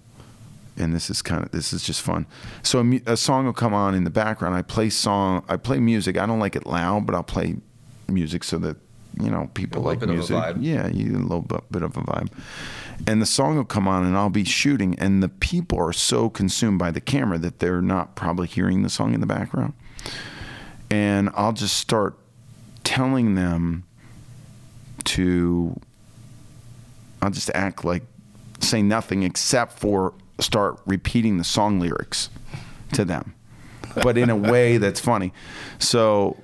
And 0.77 0.95
this 0.95 1.11
is 1.11 1.23
kind 1.23 1.45
of 1.45 1.51
this 1.51 1.73
is 1.73 1.83
just 1.83 2.03
fun. 2.03 2.27
So 2.63 2.81
a, 2.81 3.13
a 3.13 3.17
song 3.17 3.47
will 3.47 3.53
come 3.53 3.75
on 3.75 3.95
in 3.95 4.05
the 4.05 4.11
background. 4.11 4.55
I 4.55 4.63
play 4.63 4.91
song. 4.91 5.45
I 5.49 5.57
play 5.57 5.81
music. 5.81 6.19
I 6.19 6.27
don't 6.27 6.41
like 6.41 6.57
it 6.57 6.67
loud, 6.67 7.07
but 7.07 7.15
I'll 7.15 7.23
play 7.23 7.57
music 8.09 8.45
so 8.45 8.59
that 8.59 8.77
you 9.19 9.31
know 9.31 9.51
people 9.55 9.83
like 9.83 10.01
bit 10.01 10.09
of 10.09 10.15
a 10.15 10.19
music. 10.19 10.37
vibe. 10.37 10.59
Yeah, 10.61 10.89
you 10.89 11.17
a 11.17 11.19
little 11.19 11.41
bit, 11.41 11.71
bit 11.71 11.83
of 11.83 11.97
a 11.97 12.01
vibe. 12.01 12.33
And 13.07 13.23
the 13.23 13.27
song 13.27 13.57
will 13.57 13.65
come 13.65 13.89
on, 13.89 14.05
and 14.05 14.17
I'll 14.17 14.29
be 14.31 14.45
shooting, 14.45 14.99
and 14.99 15.23
the 15.23 15.29
people 15.29 15.79
are 15.79 15.93
so 15.93 16.29
consumed 16.29 16.79
by 16.79 16.91
the 16.91 17.01
camera 17.01 17.39
that 17.39 17.59
they're 17.59 17.81
not 17.81 18.15
probably 18.15 18.47
hearing 18.47 18.83
the 18.83 18.91
song 18.91 19.15
in 19.15 19.21
the 19.21 19.27
background. 19.27 19.73
And 20.91 21.31
I'll 21.35 21.53
just 21.53 21.77
start 21.77 22.19
telling 22.85 23.35
them 23.35 23.85
to. 25.05 25.81
I'll 27.23 27.31
just 27.31 27.51
act 27.55 27.85
like 27.85 28.03
say 28.61 28.83
nothing 28.83 29.23
except 29.23 29.79
for 29.79 30.15
start 30.39 30.81
repeating 30.87 31.39
the 31.39 31.45
song 31.45 31.81
lyrics 31.81 32.31
to 32.93 33.05
them, 33.05 33.35
but 34.03 34.17
in 34.19 34.31
a 34.31 34.37
way 34.37 34.79
that's 34.79 35.01
funny. 35.01 35.33
So, 35.79 36.37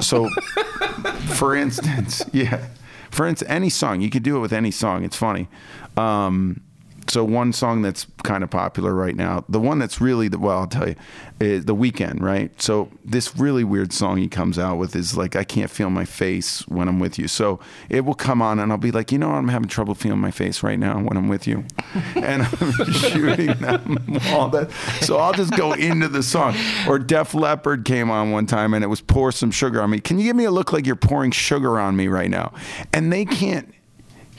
so 0.00 0.28
for 1.34 1.54
instance, 1.54 2.24
yeah, 2.32 2.66
for 3.10 3.26
instance, 3.26 3.50
any 3.50 3.70
song 3.70 4.00
you 4.00 4.10
could 4.10 4.22
do 4.22 4.36
it 4.36 4.40
with 4.40 4.52
any 4.52 4.70
song. 4.70 5.04
It's 5.04 5.16
funny. 5.16 5.48
Um, 5.96 6.62
so 7.10 7.24
one 7.24 7.52
song 7.52 7.82
that's 7.82 8.06
kind 8.22 8.44
of 8.44 8.50
popular 8.50 8.94
right 8.94 9.16
now, 9.16 9.44
the 9.48 9.58
one 9.58 9.80
that's 9.80 10.00
really 10.00 10.28
the 10.28 10.38
well, 10.38 10.60
I'll 10.60 10.66
tell 10.68 10.88
you, 10.88 10.94
is 11.40 11.64
the 11.64 11.74
Weeknd, 11.74 12.20
right? 12.20 12.50
So 12.62 12.88
this 13.04 13.36
really 13.36 13.64
weird 13.64 13.92
song 13.92 14.18
he 14.18 14.28
comes 14.28 14.60
out 14.60 14.76
with 14.76 14.94
is 14.94 15.16
like 15.16 15.34
I 15.34 15.42
can't 15.42 15.70
feel 15.70 15.90
my 15.90 16.04
face 16.04 16.66
when 16.68 16.86
I'm 16.86 17.00
with 17.00 17.18
you. 17.18 17.26
So 17.26 17.58
it 17.88 18.04
will 18.04 18.14
come 18.14 18.40
on 18.40 18.60
and 18.60 18.70
I'll 18.70 18.78
be 18.78 18.92
like, 18.92 19.10
you 19.10 19.18
know, 19.18 19.32
I'm 19.32 19.48
having 19.48 19.68
trouble 19.68 19.96
feeling 19.96 20.20
my 20.20 20.30
face 20.30 20.62
right 20.62 20.78
now 20.78 21.00
when 21.00 21.16
I'm 21.16 21.28
with 21.28 21.48
you, 21.48 21.64
and 22.14 22.42
I'm 22.42 22.92
shooting 22.92 23.54
them 23.54 23.98
all 24.28 24.48
that. 24.50 24.70
So 25.00 25.16
I'll 25.16 25.32
just 25.32 25.56
go 25.56 25.72
into 25.72 26.06
the 26.06 26.22
song. 26.22 26.54
Or 26.86 27.00
Def 27.00 27.34
Leppard 27.34 27.84
came 27.84 28.08
on 28.10 28.30
one 28.30 28.46
time 28.46 28.72
and 28.72 28.84
it 28.84 28.88
was 28.88 29.00
pour 29.00 29.32
some 29.32 29.50
sugar 29.50 29.82
on 29.82 29.90
me. 29.90 29.98
Can 29.98 30.18
you 30.18 30.24
give 30.24 30.36
me 30.36 30.44
a 30.44 30.50
look 30.52 30.72
like 30.72 30.86
you're 30.86 30.94
pouring 30.94 31.32
sugar 31.32 31.80
on 31.80 31.96
me 31.96 32.06
right 32.06 32.30
now? 32.30 32.52
And 32.92 33.12
they 33.12 33.24
can't 33.24 33.74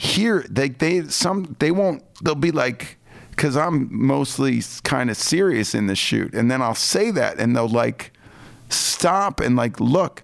hear 0.02 0.44
they 0.50 0.68
they 0.68 1.04
some 1.04 1.56
they 1.60 1.70
won't 1.70 2.04
they'll 2.24 2.34
be 2.34 2.50
like 2.52 2.98
because 3.30 3.56
i'm 3.56 3.88
mostly 3.92 4.60
kind 4.84 5.12
of 5.12 5.16
serious 5.16 5.76
in 5.76 5.86
the 5.86 5.96
shoot. 5.96 6.34
And 6.34 6.50
then 6.50 6.60
i'll 6.60 6.74
say 6.74 7.12
that 7.12 7.38
and 7.38 7.56
they'll 7.56 7.70
like 7.70 8.12
stop 8.70 9.40
and 9.40 9.56
like 9.56 9.80
look. 9.80 10.24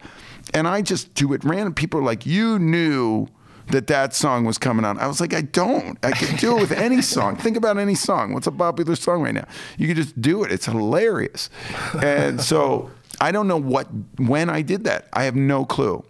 And 0.52 0.68
i 0.68 0.82
just 0.82 1.14
do 1.14 1.32
it 1.34 1.44
random. 1.44 1.76
People 1.76 2.00
are 2.00 2.04
like 2.04 2.26
you 2.26 2.58
knew 2.58 3.28
that 3.68 3.86
that 3.86 4.16
song 4.16 4.46
was 4.46 4.58
coming 4.58 4.86
on 4.86 4.98
i 4.98 5.06
was 5.06 5.22
like 5.22 5.36
i 5.36 5.42
don't. 5.42 6.00
I 6.02 6.10
can 6.10 6.36
do 6.38 6.58
it 6.58 6.62
with 6.62 6.72
any 6.88 7.04
song. 7.04 7.36
Think 7.36 7.56
about 7.56 7.78
any 7.78 7.96
song. 7.96 8.34
What's 8.34 8.48
a 8.48 8.52
popular 8.52 8.96
song 8.96 9.22
right 9.22 9.36
now? 9.36 9.46
You 9.78 9.86
can 9.86 9.96
just 9.96 10.20
do 10.20 10.44
it. 10.44 10.52
It's 10.52 10.66
hilarious. 10.66 11.52
And 12.02 12.42
so 12.42 12.90
i 13.22 13.32
don't 13.32 13.48
know 13.48 13.58
what 13.58 13.88
when 14.18 14.50
i 14.50 14.64
did 14.64 14.86
that. 14.86 15.08
I 15.14 15.26
have 15.26 15.36
no 15.36 15.66
clue 15.66 16.04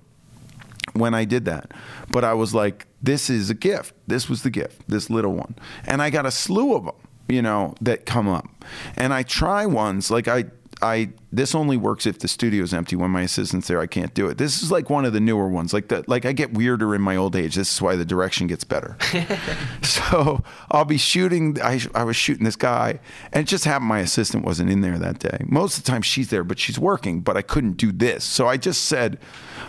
when 1.00 1.14
I 1.14 1.26
did 1.26 1.46
that. 1.46 1.72
But 2.10 2.24
I 2.24 2.34
was 2.34 2.54
like, 2.54 2.88
this 3.02 3.30
is 3.30 3.50
a 3.50 3.54
gift. 3.54 3.94
This 4.08 4.30
was 4.30 4.44
the 4.44 4.50
gift, 4.50 4.88
this 4.88 5.10
little 5.10 5.34
one. 5.34 5.56
And 5.86 6.02
I 6.02 6.10
got 6.10 6.26
a 6.26 6.32
slew 6.32 6.76
of 6.76 6.86
them, 6.86 6.96
you 7.28 7.42
know, 7.42 7.76
that 7.82 8.06
come 8.06 8.28
up. 8.28 8.48
And 8.96 9.14
I 9.14 9.24
try 9.24 9.66
ones, 9.66 10.12
like 10.12 10.28
I, 10.28 10.46
I 10.82 11.10
this 11.32 11.56
only 11.56 11.76
works 11.76 12.06
if 12.06 12.20
the 12.20 12.28
studio's 12.28 12.74
empty. 12.74 12.96
When 12.96 13.10
my 13.10 13.22
assistant's 13.22 13.68
there, 13.68 13.80
I 13.80 13.88
can't 13.88 14.14
do 14.14 14.28
it. 14.28 14.38
This 14.38 14.62
is 14.62 14.72
like 14.72 14.90
one 14.90 15.06
of 15.06 15.14
the 15.14 15.20
newer 15.20 15.48
ones. 15.48 15.74
Like 15.74 15.88
that, 15.88 16.08
like 16.08 16.26
I 16.26 16.34
get 16.34 16.54
weirder 16.54 16.94
in 16.94 17.02
my 17.02 17.16
old 17.16 17.36
age. 17.36 17.56
This 17.56 17.74
is 17.74 17.82
why 17.82 17.96
the 17.96 18.06
direction 18.06 18.46
gets 18.48 18.64
better. 18.64 18.96
so 19.82 20.44
I'll 20.70 20.86
be 20.86 20.98
shooting. 20.98 21.60
I 21.62 21.82
I 21.96 22.04
was 22.04 22.16
shooting 22.16 22.46
this 22.46 22.56
guy, 22.56 23.00
and 23.34 23.44
it 23.44 23.48
just 23.48 23.66
happened 23.66 23.88
my 23.88 24.00
assistant 24.00 24.46
wasn't 24.46 24.70
in 24.70 24.82
there 24.82 25.00
that 25.00 25.20
day. 25.20 25.44
Most 25.46 25.78
of 25.78 25.84
the 25.84 25.92
time 25.92 26.04
she's 26.04 26.30
there, 26.30 26.44
but 26.44 26.60
she's 26.60 26.78
working. 26.78 27.22
But 27.22 27.38
I 27.38 27.42
couldn't 27.42 27.78
do 27.78 27.92
this, 27.92 28.24
so 28.24 28.48
I 28.48 28.58
just 28.58 28.86
said, 28.86 29.18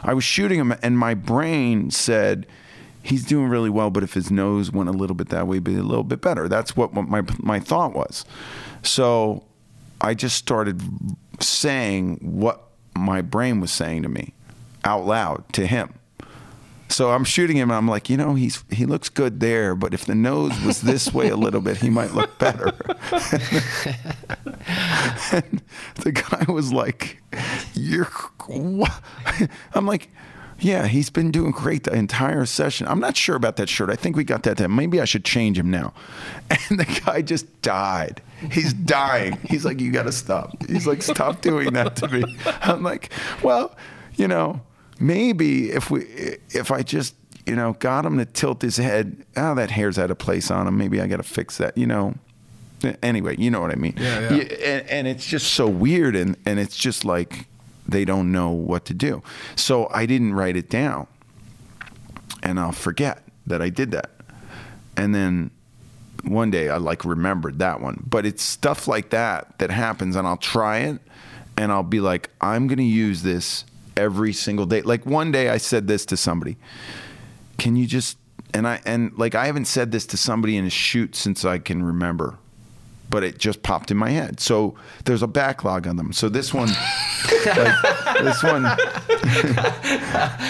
I 0.03 0.13
was 0.13 0.25
shooting 0.25 0.61
him, 0.61 0.75
and 0.83 0.99
my 0.99 1.15
brain 1.15 1.91
said 1.91 2.47
he's 3.03 3.25
doing 3.25 3.49
really 3.49 3.71
well, 3.71 3.89
but 3.89 4.03
if 4.03 4.13
his 4.13 4.31
nose 4.31 4.71
went 4.71 4.91
a 4.91 4.93
little 4.93 5.17
bit 5.17 5.31
that 5.31 5.47
way, 5.47 5.57
it'd 5.57 5.65
be 5.65 5.77
a 5.77 5.83
little 5.83 6.05
bit 6.05 6.21
better. 6.21 6.49
That's 6.49 6.77
what 6.77 6.93
my 6.93 7.23
my 7.39 7.61
thought 7.61 7.95
was. 7.95 8.27
So 8.83 9.45
I 10.01 10.15
just 10.15 10.37
started 10.37 10.81
saying 11.41 12.19
what 12.21 12.63
my 12.97 13.21
brain 13.23 13.61
was 13.61 13.71
saying 13.71 14.03
to 14.03 14.09
me 14.09 14.35
out 14.85 15.07
loud 15.07 15.45
to 15.53 15.67
him. 15.67 15.95
So 16.91 17.11
I'm 17.11 17.25
shooting 17.25 17.59
him, 17.59 17.71
and 17.71 17.77
I'm 17.77 17.87
like, 17.87 18.09
you 18.09 18.17
know, 18.17 18.35
he's 18.35 18.65
he 18.71 18.87
looks 18.87 19.11
good 19.11 19.41
there, 19.41 19.75
but 19.75 19.93
if 19.93 20.07
the 20.07 20.15
nose 20.15 20.59
was 20.65 20.81
this 20.81 21.13
way 21.13 21.29
a 21.29 21.37
little 21.37 21.61
bit, 21.61 21.77
he 21.77 21.91
might 21.91 22.15
look 22.15 22.39
better. 22.39 22.65
and 25.33 25.63
the 25.97 26.13
guy 26.13 26.51
was 26.51 26.73
like, 26.73 27.23
"You're,"? 27.75 28.09
I'm 29.75 29.85
like, 29.85 30.09
yeah, 30.61 30.87
he's 30.87 31.09
been 31.09 31.31
doing 31.31 31.53
great 31.53 31.85
the 31.85 31.95
entire 31.95 32.45
session. 32.45 32.89
I'm 32.89 32.99
not 32.99 33.17
sure 33.17 33.37
about 33.37 33.57
that 33.57 33.69
shirt. 33.69 33.91
I 33.91 33.97
think 33.97 34.17
we 34.17 34.25
got 34.25 34.43
that. 34.43 34.57
Then 34.57 34.75
maybe 34.75 35.01
I 35.01 35.05
should 35.05 35.25
change 35.25 35.59
him 35.59 35.71
now. 35.71 35.95
And 36.71 36.81
the 36.81 37.01
guy 37.05 37.23
just 37.23 37.63
died. 37.63 38.23
He's 38.51 38.73
dying. 38.73 39.39
He's 39.45 39.65
like, 39.65 39.81
you 39.81 39.91
got 39.93 40.05
to 40.05 40.13
stop. 40.13 40.55
He's 40.67 40.87
like, 40.87 41.03
stop 41.03 41.41
doing 41.41 41.73
that 41.75 41.97
to 41.97 42.09
me. 42.09 42.37
I'm 42.63 42.83
like, 42.83 43.11
well, 43.43 43.77
you 44.17 44.29
know, 44.29 44.61
maybe 44.99 45.71
if 45.71 45.91
we, 45.91 46.03
if 46.51 46.71
I 46.71 46.83
just, 46.83 47.15
you 47.47 47.55
know, 47.57 47.75
got 47.75 48.05
him 48.05 48.19
to 48.19 48.25
tilt 48.25 48.63
his 48.63 48.77
head. 48.77 49.25
Oh, 49.37 49.55
that 49.55 49.71
hair's 49.71 49.99
out 49.99 50.11
of 50.11 50.19
place 50.19 50.51
on 50.51 50.67
him. 50.67 50.77
Maybe 50.77 51.01
I 51.01 51.07
got 51.07 51.19
to 51.19 51.23
fix 51.23 51.59
that. 51.59 51.77
You 51.77 51.87
know. 51.87 52.15
Anyway, 53.03 53.35
you 53.39 53.51
know 53.51 53.61
what 53.61 53.73
I 53.73 53.75
mean. 53.75 53.95
Yeah, 53.97 54.33
yeah. 54.33 54.43
And, 54.43 54.89
and 54.89 55.09
it's 55.09 55.27
just 55.27 55.53
so 55.55 55.67
weird, 55.69 56.15
and 56.15 56.37
and 56.47 56.61
it's 56.61 56.77
just 56.77 57.05
like 57.05 57.48
they 57.89 58.05
don't 58.05 58.31
know 58.31 58.51
what 58.51 58.85
to 58.87 58.95
do. 58.95 59.23
So 59.57 59.89
I 59.93 60.07
didn't 60.07 60.35
write 60.35 60.57
it 60.57 60.69
down. 60.69 61.07
And 62.43 62.61
I'll 62.61 62.73
forget 62.73 63.23
that 63.47 63.63
I 63.63 63.71
did 63.71 63.91
that. 63.93 64.11
And 64.97 65.15
then 65.15 65.51
one 66.25 66.51
day 66.51 66.69
I 66.69 66.77
like 66.77 67.05
remembered 67.05 67.59
that 67.61 67.81
one. 67.81 68.05
But 68.09 68.27
it's 68.27 68.43
stuff 68.43 68.87
like 68.87 69.11
that 69.11 69.59
that 69.59 69.71
happens 69.71 70.17
and 70.17 70.27
I'll 70.27 70.37
try 70.37 70.79
it 70.79 71.01
and 71.57 71.73
I'll 71.73 71.83
be 71.83 72.01
like 72.01 72.31
I'm 72.41 72.67
going 72.67 72.79
to 72.79 72.85
use 72.85 73.23
this 73.23 73.65
every 73.97 74.33
single 74.33 74.67
day. 74.67 74.83
Like 74.83 75.07
one 75.07 75.33
day 75.33 75.49
I 75.49 75.57
said 75.57 75.89
this 75.89 76.05
to 76.07 76.17
somebody. 76.17 76.57
Can 77.57 77.75
you 77.75 77.87
just 77.87 78.19
and 78.55 78.67
I 78.67 78.81
and 78.85 79.13
like 79.17 79.35
I 79.35 79.47
haven't 79.47 79.67
said 79.67 79.93
this 79.93 80.07
to 80.07 80.17
somebody 80.17 80.57
in 80.57 80.65
a 80.65 80.71
shoot 80.71 81.17
since 81.17 81.45
I 81.45 81.59
can 81.59 81.83
remember 81.83 82.39
but 83.11 83.25
it 83.25 83.39
just 83.39 83.63
popped 83.63 83.91
in 83.91 83.97
my 83.97 84.11
head. 84.11 84.41
So 84.41 84.75
there's 85.05 85.23
a 85.23 85.27
backlog 85.27 85.87
on 85.87 85.97
them. 85.97 86.13
So 86.13 86.29
this 86.29 86.53
one, 86.53 86.69
like, 87.47 88.23
this 88.23 88.43
one, 88.43 88.63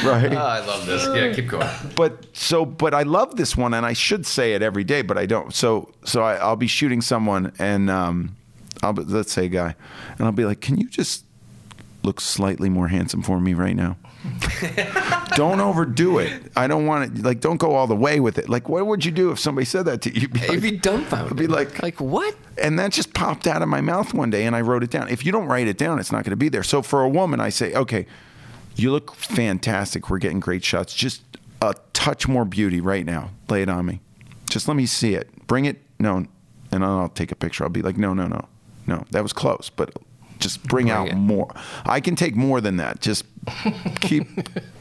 right? 0.04 0.32
Oh, 0.32 0.36
I 0.36 0.64
love 0.66 0.86
this. 0.86 1.06
Yeah, 1.14 1.32
keep 1.32 1.48
going. 1.48 1.68
But 1.94 2.24
so, 2.36 2.64
but 2.64 2.94
I 2.94 3.02
love 3.02 3.36
this 3.36 3.56
one, 3.56 3.74
and 3.74 3.86
I 3.86 3.92
should 3.92 4.26
say 4.26 4.54
it 4.54 4.62
every 4.62 4.84
day, 4.84 5.02
but 5.02 5.18
I 5.18 5.26
don't. 5.26 5.54
So, 5.54 5.92
so 6.04 6.22
I, 6.22 6.34
I'll 6.36 6.56
be 6.56 6.66
shooting 6.66 7.00
someone, 7.00 7.52
and 7.58 7.90
um, 7.90 8.36
I'll 8.82 8.92
be, 8.92 9.02
let's 9.02 9.32
say 9.32 9.46
a 9.46 9.48
guy, 9.48 9.74
and 10.18 10.26
I'll 10.26 10.32
be 10.32 10.44
like, 10.44 10.60
"Can 10.60 10.78
you 10.78 10.88
just 10.88 11.24
look 12.02 12.20
slightly 12.20 12.68
more 12.68 12.88
handsome 12.88 13.22
for 13.22 13.40
me 13.40 13.54
right 13.54 13.76
now?" 13.76 13.96
don't 15.36 15.60
overdo 15.60 16.18
it. 16.18 16.50
I 16.56 16.66
don't 16.66 16.86
want 16.86 17.18
it. 17.18 17.24
Like, 17.24 17.40
don't 17.40 17.56
go 17.58 17.74
all 17.74 17.86
the 17.86 17.96
way 17.96 18.20
with 18.20 18.38
it. 18.38 18.48
Like, 18.48 18.68
what 18.68 18.86
would 18.86 19.04
you 19.04 19.10
do 19.10 19.30
if 19.30 19.38
somebody 19.38 19.64
said 19.64 19.84
that 19.86 20.02
to 20.02 20.14
you? 20.14 20.20
You'd 20.22 20.32
be 20.32 20.40
You'd 20.40 20.62
be 20.62 20.70
dumbfounded. 20.72 21.32
I'd 21.32 21.38
be 21.38 21.46
like, 21.46 21.82
like 21.82 22.00
what? 22.00 22.34
and 22.60 22.78
that 22.78 22.92
just 22.92 23.14
popped 23.14 23.46
out 23.46 23.62
of 23.62 23.68
my 23.68 23.80
mouth 23.80 24.12
one 24.14 24.30
day 24.30 24.44
and 24.44 24.56
I 24.56 24.60
wrote 24.62 24.82
it 24.82 24.90
down. 24.90 25.08
If 25.08 25.24
you 25.24 25.32
don't 25.32 25.46
write 25.46 25.68
it 25.68 25.78
down, 25.78 25.98
it's 25.98 26.10
not 26.12 26.24
going 26.24 26.30
to 26.30 26.36
be 26.36 26.48
there. 26.48 26.62
So 26.64 26.82
for 26.82 27.02
a 27.02 27.08
woman, 27.08 27.40
I 27.40 27.50
say, 27.50 27.72
okay, 27.74 28.06
you 28.74 28.90
look 28.90 29.14
fantastic. 29.14 30.10
We're 30.10 30.18
getting 30.18 30.40
great 30.40 30.64
shots. 30.64 30.94
Just 30.94 31.22
a 31.62 31.74
touch 31.92 32.26
more 32.28 32.44
beauty 32.44 32.80
right 32.80 33.04
now. 33.06 33.30
Lay 33.48 33.62
it 33.62 33.68
on 33.68 33.86
me. 33.86 34.00
Just 34.50 34.66
let 34.68 34.76
me 34.76 34.86
see 34.86 35.14
it. 35.14 35.46
Bring 35.46 35.64
it. 35.66 35.80
No. 35.98 36.26
And 36.72 36.84
I'll 36.84 37.08
take 37.08 37.32
a 37.32 37.36
picture. 37.36 37.64
I'll 37.64 37.70
be 37.70 37.82
like, 37.82 37.96
no, 37.96 38.12
no, 38.14 38.26
no. 38.26 38.48
No, 38.86 39.04
that 39.10 39.22
was 39.22 39.32
close, 39.34 39.70
but 39.74 39.94
just 40.38 40.62
bring, 40.62 40.86
Bring 40.86 40.90
out 40.96 41.08
it. 41.08 41.14
more. 41.14 41.52
I 41.84 42.00
can 42.00 42.16
take 42.16 42.34
more 42.36 42.60
than 42.60 42.78
that. 42.78 43.00
Just 43.00 43.24
keep 44.00 44.26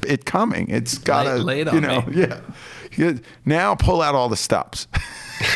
it 0.06 0.26
coming. 0.26 0.70
It's 0.70 0.98
got 0.98 1.24
to, 1.24 1.48
it 1.48 1.74
you 1.74 1.82
know, 1.82 2.02
me. 2.02 2.22
yeah. 2.22 2.42
Yeah. 2.98 3.14
Now 3.46 3.76
pull 3.76 4.02
out 4.02 4.16
all 4.16 4.30
the 4.30 4.38
stops. 4.38 4.88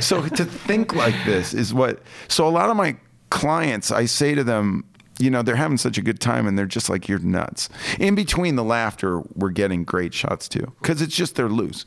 so 0.00 0.22
to 0.28 0.44
think 0.44 0.94
like 0.94 1.14
this 1.24 1.54
is 1.54 1.72
what 1.74 2.00
so 2.28 2.46
a 2.46 2.50
lot 2.50 2.70
of 2.70 2.76
my 2.76 2.96
clients 3.30 3.90
i 3.90 4.04
say 4.04 4.34
to 4.34 4.44
them 4.44 4.84
you 5.18 5.30
know 5.30 5.42
they're 5.42 5.56
having 5.56 5.76
such 5.76 5.98
a 5.98 6.02
good 6.02 6.20
time 6.20 6.46
and 6.46 6.58
they're 6.58 6.66
just 6.66 6.88
like 6.88 7.08
you're 7.08 7.18
nuts 7.18 7.68
in 7.98 8.14
between 8.14 8.56
the 8.56 8.64
laughter 8.64 9.20
we're 9.34 9.50
getting 9.50 9.84
great 9.84 10.14
shots 10.14 10.48
too 10.48 10.72
because 10.80 11.02
it's 11.02 11.16
just 11.16 11.34
they're 11.34 11.48
loose 11.48 11.84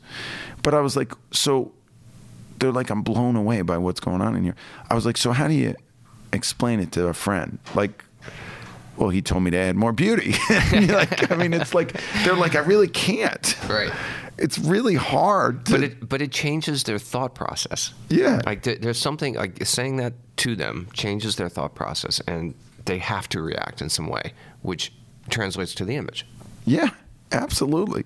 but 0.62 0.74
i 0.74 0.80
was 0.80 0.96
like 0.96 1.12
so 1.32 1.72
they're 2.58 2.72
like 2.72 2.90
i'm 2.90 3.02
blown 3.02 3.36
away 3.36 3.62
by 3.62 3.78
what's 3.78 4.00
going 4.00 4.20
on 4.20 4.36
in 4.36 4.42
here 4.42 4.56
i 4.90 4.94
was 4.94 5.06
like 5.06 5.16
so 5.16 5.32
how 5.32 5.48
do 5.48 5.54
you 5.54 5.74
explain 6.32 6.80
it 6.80 6.92
to 6.92 7.06
a 7.08 7.14
friend 7.14 7.58
like 7.74 8.04
well 8.96 9.08
he 9.10 9.20
told 9.22 9.42
me 9.42 9.50
to 9.50 9.56
add 9.56 9.76
more 9.76 9.92
beauty 9.92 10.32
like 10.72 11.30
i 11.30 11.34
mean 11.36 11.52
it's 11.52 11.74
like 11.74 12.00
they're 12.24 12.34
like 12.36 12.54
i 12.54 12.60
really 12.60 12.88
can't 12.88 13.56
Right. 13.68 13.90
it's 14.38 14.58
really 14.58 14.94
hard 14.96 15.66
to, 15.66 15.72
But 15.72 15.82
it 15.82 16.08
but 16.08 16.22
it 16.22 16.32
changes 16.32 16.84
their 16.84 16.98
thought 16.98 17.34
process. 17.34 17.92
Yeah. 18.08 18.40
Like 18.46 18.62
there, 18.62 18.76
there's 18.76 18.98
something 18.98 19.34
like 19.34 19.64
saying 19.66 19.96
that 19.98 20.14
to 20.38 20.56
them 20.56 20.88
changes 20.92 21.36
their 21.36 21.48
thought 21.50 21.74
process, 21.74 22.20
and 22.26 22.54
they 22.86 22.98
have 22.98 23.28
to 23.30 23.42
react 23.42 23.82
in 23.82 23.88
some 23.90 24.06
way, 24.08 24.32
which 24.62 24.92
translates 25.28 25.74
to 25.74 25.84
the 25.84 25.94
image. 25.96 26.24
Yeah, 26.64 26.90
absolutely. 27.32 28.04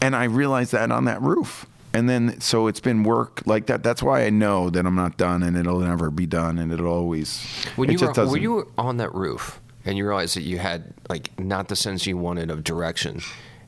And 0.00 0.16
I 0.16 0.24
realized 0.24 0.72
that 0.72 0.90
on 0.90 1.04
that 1.04 1.22
roof. 1.22 1.64
And 1.94 2.08
then, 2.08 2.40
so 2.40 2.66
it's 2.68 2.80
been 2.80 3.02
work 3.02 3.42
like 3.44 3.66
that. 3.66 3.82
That's 3.82 4.02
why 4.02 4.24
I 4.24 4.30
know 4.30 4.70
that 4.70 4.86
I'm 4.86 4.94
not 4.94 5.16
done 5.16 5.42
and 5.42 5.56
it'll 5.56 5.80
never 5.80 6.10
be 6.10 6.26
done 6.26 6.58
and 6.58 6.72
it'll 6.72 6.86
always. 6.86 7.44
When 7.76 7.90
it 7.90 8.00
you 8.00 8.06
were, 8.06 8.26
were 8.26 8.38
you 8.38 8.72
on 8.78 8.96
that 8.96 9.14
roof 9.14 9.60
and 9.84 9.98
you 9.98 10.06
realized 10.06 10.36
that 10.36 10.42
you 10.42 10.58
had 10.58 10.94
like 11.08 11.38
not 11.38 11.68
the 11.68 11.76
sense 11.76 12.06
you 12.06 12.16
wanted 12.16 12.50
of 12.50 12.64
direction, 12.64 13.20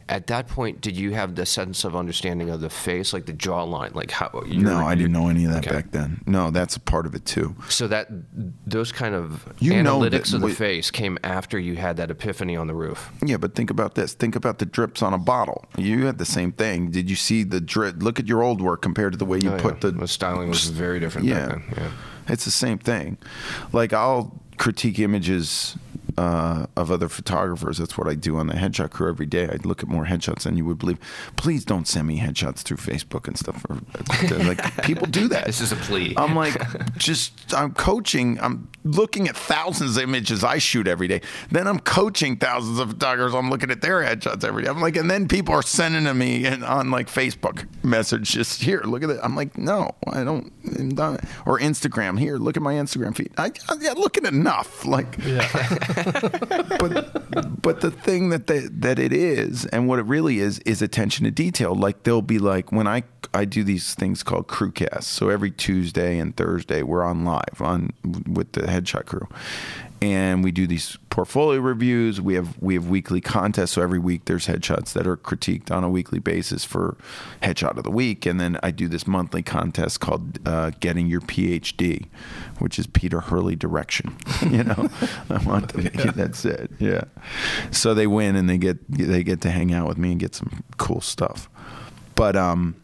at 0.08 0.26
that 0.26 0.48
point, 0.48 0.80
did 0.80 0.96
you 0.96 1.12
have 1.12 1.34
the 1.34 1.46
sense 1.46 1.84
of 1.84 1.96
understanding 1.96 2.50
of 2.50 2.60
the 2.60 2.68
face, 2.68 3.12
like 3.12 3.26
the 3.26 3.32
jawline, 3.32 3.94
like 3.94 4.10
how? 4.10 4.42
No, 4.46 4.84
I 4.86 4.94
didn't 4.94 5.12
know 5.12 5.28
any 5.28 5.44
of 5.46 5.52
that 5.52 5.66
Okay. 5.66 5.74
back 5.76 5.90
then. 5.92 6.20
No, 6.26 6.50
that's 6.50 6.76
a 6.76 6.80
part 6.80 7.06
of 7.06 7.14
it 7.14 7.24
too. 7.24 7.56
So 7.68 7.88
that 7.88 8.08
those 8.66 8.92
kind 8.92 9.14
of 9.14 9.44
You 9.60 9.72
analytics 9.72 10.26
that 10.30 10.34
of 10.34 10.40
the 10.42 10.46
we- 10.48 10.52
face 10.52 10.90
came 10.90 11.18
after 11.24 11.58
you 11.58 11.76
had 11.76 11.96
that 11.96 12.10
epiphany 12.10 12.56
on 12.56 12.66
the 12.66 12.74
roof. 12.74 13.10
Yeah, 13.24 13.38
but 13.38 13.54
think 13.54 13.70
about 13.70 13.94
this. 13.94 14.12
Think 14.14 14.36
about 14.36 14.58
the 14.58 14.66
drips 14.66 15.02
on 15.02 15.14
a 15.14 15.18
bottle. 15.18 15.64
You 15.78 16.06
had 16.06 16.18
the 16.18 16.24
same 16.26 16.52
thing. 16.52 16.90
Did 16.90 17.08
you 17.08 17.16
see 17.16 17.42
the 17.42 17.60
drip? 17.60 18.02
Look 18.02 18.20
at 18.20 18.26
your 18.26 18.42
old 18.42 18.60
work 18.60 18.82
compared 18.82 19.12
to 19.12 19.18
the 19.18 19.24
way 19.24 19.38
you 19.38 19.52
Oh, 19.52 19.58
put 19.58 19.82
yeah. 19.82 19.90
the. 19.90 20.08
styling 20.08 20.48
was 20.48 20.68
very 20.68 21.00
different 21.00 21.26
yeah. 21.26 21.46
back 21.48 21.48
then. 21.48 21.64
Yeah. 21.78 21.90
It's 22.28 22.44
the 22.44 22.50
same 22.50 22.78
thing. 22.78 23.16
Like 23.72 23.92
I'll 23.92 24.40
critique 24.56 24.98
images 24.98 25.76
uh, 26.16 26.66
of 26.76 26.90
other 26.90 27.08
photographers. 27.08 27.78
That's 27.78 27.96
what 27.98 28.06
I 28.08 28.14
do 28.14 28.36
on 28.36 28.46
the 28.46 28.54
headshot 28.54 28.90
crew 28.90 29.08
every 29.08 29.26
day. 29.26 29.48
I 29.48 29.56
look 29.64 29.82
at 29.82 29.88
more 29.88 30.06
headshots 30.06 30.42
than 30.42 30.56
you 30.56 30.64
would 30.66 30.78
believe. 30.78 30.98
Please 31.36 31.64
don't 31.64 31.86
send 31.88 32.06
me 32.06 32.18
headshots 32.20 32.58
through 32.58 32.78
Facebook 32.78 33.26
and 33.28 33.38
stuff. 33.38 33.64
Or, 33.68 33.78
like 34.44 34.82
people 34.84 35.06
do 35.06 35.28
that. 35.28 35.46
This 35.46 35.60
is 35.60 35.72
a 35.72 35.76
plea. 35.76 36.14
I'm 36.16 36.34
like, 36.34 36.54
just 36.96 37.54
I'm 37.54 37.72
coaching. 37.74 38.38
I'm 38.40 38.68
looking 38.84 39.28
at 39.28 39.36
thousands 39.36 39.96
of 39.96 40.02
images 40.02 40.44
I 40.44 40.58
shoot 40.58 40.86
every 40.86 41.08
day. 41.08 41.20
Then 41.50 41.66
I'm 41.66 41.80
coaching 41.80 42.36
thousands 42.36 42.78
of 42.78 42.90
photographers. 42.90 43.34
I'm 43.34 43.50
looking 43.50 43.70
at 43.70 43.80
their 43.80 44.02
headshots 44.02 44.44
every 44.44 44.64
day. 44.64 44.68
I'm 44.70 44.80
like, 44.80 44.96
and 44.96 45.10
then 45.10 45.26
people 45.28 45.54
are 45.54 45.62
sending 45.62 46.04
to 46.04 46.14
me 46.14 46.44
and 46.46 46.64
on 46.64 46.90
like 46.90 47.08
Facebook 47.08 47.66
message, 47.82 48.30
just 48.30 48.62
here, 48.62 48.82
look 48.84 49.02
at 49.02 49.10
it. 49.10 49.20
I'm 49.22 49.34
like, 49.36 49.56
no, 49.58 49.90
I 50.06 50.24
don't. 50.24 50.52
I'm 50.78 50.88
not- 50.90 51.24
Or 51.46 51.58
Instagram, 51.58 52.18
here, 52.18 52.36
look 52.36 52.56
at 52.56 52.62
my 52.62 52.74
Instagram 52.74 53.14
feed. 53.16 53.32
I, 53.36 53.52
I 53.68 53.76
yeah, 53.80 53.92
look 53.92 54.16
at 54.16 54.24
enough. 54.24 54.84
Like, 54.84 55.16
but 56.78 57.62
but 57.62 57.80
the 57.80 57.90
thing 57.90 58.30
that 58.30 58.46
they, 58.46 58.60
that 58.60 58.98
it 58.98 59.12
is 59.12 59.66
and 59.66 59.88
what 59.88 59.98
it 59.98 60.04
really 60.04 60.38
is 60.38 60.58
is 60.60 60.82
attention 60.82 61.24
to 61.24 61.30
detail. 61.30 61.74
Like 61.74 62.02
they'll 62.02 62.22
be 62.22 62.38
like 62.38 62.72
when 62.72 62.86
i 62.86 63.02
i 63.32 63.44
do 63.44 63.64
these 63.64 63.94
things 63.94 64.22
called 64.22 64.46
crew 64.46 64.72
casts. 64.72 65.10
So 65.10 65.28
every 65.28 65.50
tuesday 65.50 66.18
and 66.18 66.36
thursday 66.36 66.82
we're 66.82 67.04
on 67.04 67.24
live 67.24 67.60
on 67.60 67.92
with 68.26 68.52
the 68.52 68.62
headshot 68.62 69.06
crew 69.06 69.28
and 70.04 70.44
we 70.44 70.52
do 70.52 70.66
these 70.66 70.98
portfolio 71.08 71.60
reviews. 71.60 72.20
We 72.20 72.34
have 72.34 72.60
we 72.60 72.74
have 72.74 72.88
weekly 72.88 73.20
contests, 73.20 73.72
so 73.72 73.82
every 73.82 73.98
week 73.98 74.26
there's 74.26 74.46
headshots 74.46 74.92
that 74.92 75.06
are 75.06 75.16
critiqued 75.16 75.70
on 75.70 75.82
a 75.82 75.88
weekly 75.88 76.18
basis 76.18 76.64
for 76.64 76.96
headshot 77.42 77.78
of 77.78 77.84
the 77.84 77.90
week, 77.90 78.26
and 78.26 78.38
then 78.38 78.58
I 78.62 78.70
do 78.70 78.86
this 78.86 79.06
monthly 79.06 79.42
contest 79.42 80.00
called 80.00 80.38
uh, 80.46 80.72
Getting 80.80 81.06
Your 81.06 81.22
PhD, 81.22 82.06
which 82.58 82.78
is 82.78 82.86
Peter 82.86 83.20
Hurley 83.20 83.56
direction. 83.56 84.16
you 84.50 84.64
know, 84.64 84.90
I 85.30 85.38
want 85.44 85.70
to, 85.70 86.12
that's 86.12 86.44
it. 86.44 86.70
Yeah. 86.78 87.04
So 87.70 87.94
they 87.94 88.06
win 88.06 88.36
and 88.36 88.48
they 88.48 88.58
get 88.58 88.78
they 88.90 89.24
get 89.24 89.40
to 89.42 89.50
hang 89.50 89.72
out 89.72 89.88
with 89.88 89.96
me 89.96 90.10
and 90.10 90.20
get 90.20 90.34
some 90.34 90.64
cool 90.76 91.00
stuff, 91.00 91.48
but 92.14 92.36
um 92.36 92.76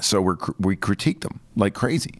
so 0.00 0.20
we 0.20 0.34
we 0.58 0.76
critique 0.76 1.20
them 1.20 1.40
like 1.54 1.74
crazy, 1.74 2.14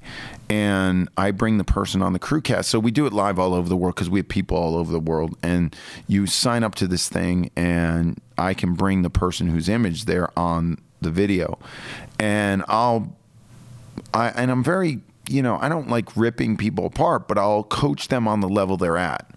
and 0.50 1.08
I 1.16 1.30
bring 1.30 1.58
the 1.58 1.64
person 1.64 2.02
on 2.02 2.12
the 2.12 2.18
crew 2.18 2.42
cast. 2.42 2.68
So 2.70 2.78
we 2.78 2.90
do 2.90 3.06
it 3.06 3.12
live 3.12 3.38
all 3.38 3.54
over 3.54 3.68
the 3.68 3.76
world 3.76 3.94
because 3.94 4.10
we 4.10 4.20
have 4.20 4.28
people 4.28 4.56
all 4.56 4.76
over 4.76 4.92
the 4.92 5.00
world, 5.00 5.36
and 5.42 5.74
you 6.06 6.26
sign 6.26 6.64
up 6.64 6.74
to 6.76 6.86
this 6.86 7.08
thing, 7.08 7.50
and 7.56 8.20
I 8.36 8.54
can 8.54 8.74
bring 8.74 9.02
the 9.02 9.10
person 9.10 9.48
whose 9.48 9.68
image 9.68 10.04
there 10.04 10.36
on 10.38 10.78
the 11.00 11.10
video, 11.10 11.58
and 12.18 12.62
I'll, 12.68 13.16
I 14.12 14.28
and 14.28 14.50
I'm 14.50 14.62
very 14.62 15.00
you 15.30 15.42
know 15.42 15.58
I 15.60 15.68
don't 15.68 15.88
like 15.88 16.14
ripping 16.16 16.58
people 16.58 16.84
apart, 16.86 17.26
but 17.26 17.38
I'll 17.38 17.64
coach 17.64 18.08
them 18.08 18.28
on 18.28 18.40
the 18.40 18.48
level 18.48 18.76
they're 18.76 18.98
at. 18.98 19.30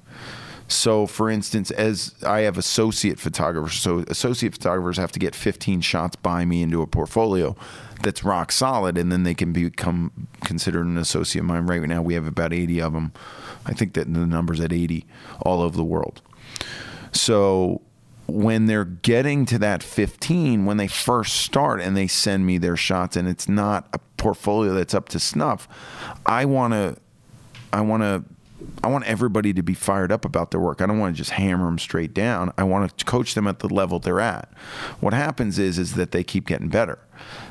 So, 0.67 1.05
for 1.05 1.29
instance, 1.29 1.69
as 1.71 2.15
I 2.23 2.41
have 2.41 2.57
associate 2.57 3.19
photographers, 3.19 3.79
so 3.79 3.99
associate 4.07 4.53
photographers 4.53 4.97
have 4.97 5.11
to 5.11 5.19
get 5.19 5.35
15 5.35 5.81
shots 5.81 6.15
by 6.15 6.43
me 6.43 6.63
into 6.63 6.81
a 6.81 6.87
portfolio 6.87 7.55
that's 8.01 8.23
rock 8.23 8.51
solid, 8.51 8.97
and 8.97 9.11
then 9.11 9.23
they 9.23 9.35
can 9.35 9.53
become 9.53 10.27
considered 10.43 10.85
an 10.87 10.97
associate 10.97 11.41
of 11.41 11.45
mine. 11.45 11.67
Right 11.67 11.81
now, 11.83 12.01
we 12.01 12.15
have 12.15 12.25
about 12.25 12.51
80 12.51 12.81
of 12.81 12.93
them. 12.93 13.13
I 13.65 13.73
think 13.73 13.93
that 13.93 14.11
the 14.11 14.25
number's 14.25 14.59
at 14.59 14.73
80 14.73 15.05
all 15.41 15.61
over 15.61 15.77
the 15.77 15.83
world. 15.83 16.21
So, 17.11 17.81
when 18.27 18.65
they're 18.65 18.85
getting 18.85 19.45
to 19.45 19.59
that 19.59 19.83
15, 19.83 20.65
when 20.65 20.77
they 20.77 20.87
first 20.87 21.35
start 21.35 21.79
and 21.79 21.95
they 21.95 22.07
send 22.07 22.43
me 22.45 22.57
their 22.57 22.75
shots, 22.75 23.15
and 23.15 23.27
it's 23.27 23.47
not 23.47 23.87
a 23.93 23.99
portfolio 24.17 24.73
that's 24.73 24.95
up 24.95 25.09
to 25.09 25.19
snuff, 25.19 25.67
I 26.25 26.45
want 26.45 26.73
to, 26.73 26.97
I 27.71 27.81
want 27.81 28.01
to 28.01 28.23
I 28.83 28.87
want 28.87 29.05
everybody 29.05 29.53
to 29.53 29.63
be 29.63 29.73
fired 29.73 30.11
up 30.11 30.23
about 30.23 30.51
their 30.51 30.59
work. 30.59 30.81
I 30.81 30.85
don't 30.85 30.99
want 30.99 31.15
to 31.15 31.17
just 31.17 31.31
hammer 31.31 31.65
them 31.65 31.77
straight 31.77 32.13
down. 32.13 32.53
I 32.57 32.63
want 32.63 32.97
to 32.97 33.05
coach 33.05 33.33
them 33.33 33.47
at 33.47 33.59
the 33.59 33.67
level 33.67 33.99
they're 33.99 34.21
at. 34.21 34.49
What 34.99 35.13
happens 35.13 35.59
is 35.59 35.77
is 35.77 35.95
that 35.95 36.11
they 36.11 36.23
keep 36.23 36.47
getting 36.47 36.69
better. 36.69 36.99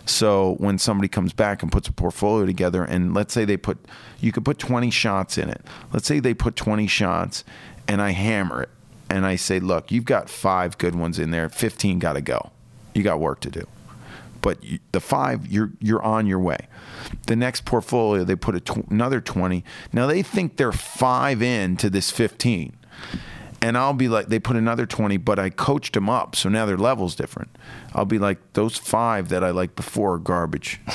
So 0.06 0.54
when 0.58 0.78
somebody 0.78 1.08
comes 1.08 1.32
back 1.32 1.62
and 1.62 1.70
puts 1.70 1.88
a 1.88 1.92
portfolio 1.92 2.46
together 2.46 2.84
and 2.84 3.14
let's 3.14 3.34
say 3.34 3.44
they 3.44 3.56
put 3.56 3.78
you 4.20 4.32
could 4.32 4.44
put 4.44 4.58
20 4.58 4.90
shots 4.90 5.36
in 5.36 5.50
it. 5.50 5.62
Let's 5.92 6.06
say 6.06 6.20
they 6.20 6.34
put 6.34 6.56
20 6.56 6.86
shots 6.86 7.44
and 7.86 8.00
I 8.00 8.10
hammer 8.10 8.62
it 8.62 8.70
and 9.10 9.26
I 9.26 9.36
say, 9.36 9.60
"Look, 9.60 9.92
you've 9.92 10.06
got 10.06 10.30
5 10.30 10.78
good 10.78 10.94
ones 10.94 11.18
in 11.18 11.30
there. 11.30 11.48
15 11.48 11.98
got 11.98 12.14
to 12.14 12.22
go. 12.22 12.50
You 12.94 13.02
got 13.02 13.20
work 13.20 13.40
to 13.40 13.50
do." 13.50 13.66
But 14.44 14.58
the 14.92 15.00
5 15.00 15.46
you're 15.46 15.72
you're 15.80 16.02
on 16.02 16.26
your 16.26 16.38
way. 16.38 16.68
The 17.26 17.34
next 17.34 17.64
portfolio 17.64 18.24
they 18.24 18.36
put 18.36 18.62
tw- 18.66 18.90
another 18.90 19.22
20 19.22 19.64
now 19.90 20.06
they 20.06 20.22
think 20.22 20.58
they're 20.58 20.70
five 20.70 21.40
in 21.40 21.78
to 21.78 21.88
this 21.88 22.10
15 22.10 22.76
and 23.62 23.78
i'll 23.78 23.94
be 23.94 24.08
like 24.08 24.26
they 24.28 24.38
put 24.38 24.56
another 24.56 24.84
20 24.84 25.16
but 25.16 25.38
i 25.38 25.48
coached 25.48 25.94
them 25.94 26.10
up 26.10 26.36
so 26.36 26.48
now 26.50 26.66
their 26.66 26.76
level's 26.76 27.14
different. 27.14 27.56
I'll 27.94 28.04
be 28.04 28.18
like 28.18 28.38
those 28.52 28.76
five 28.76 29.30
that 29.30 29.42
i 29.42 29.50
liked 29.50 29.76
before 29.76 30.14
are 30.14 30.18
garbage. 30.18 30.80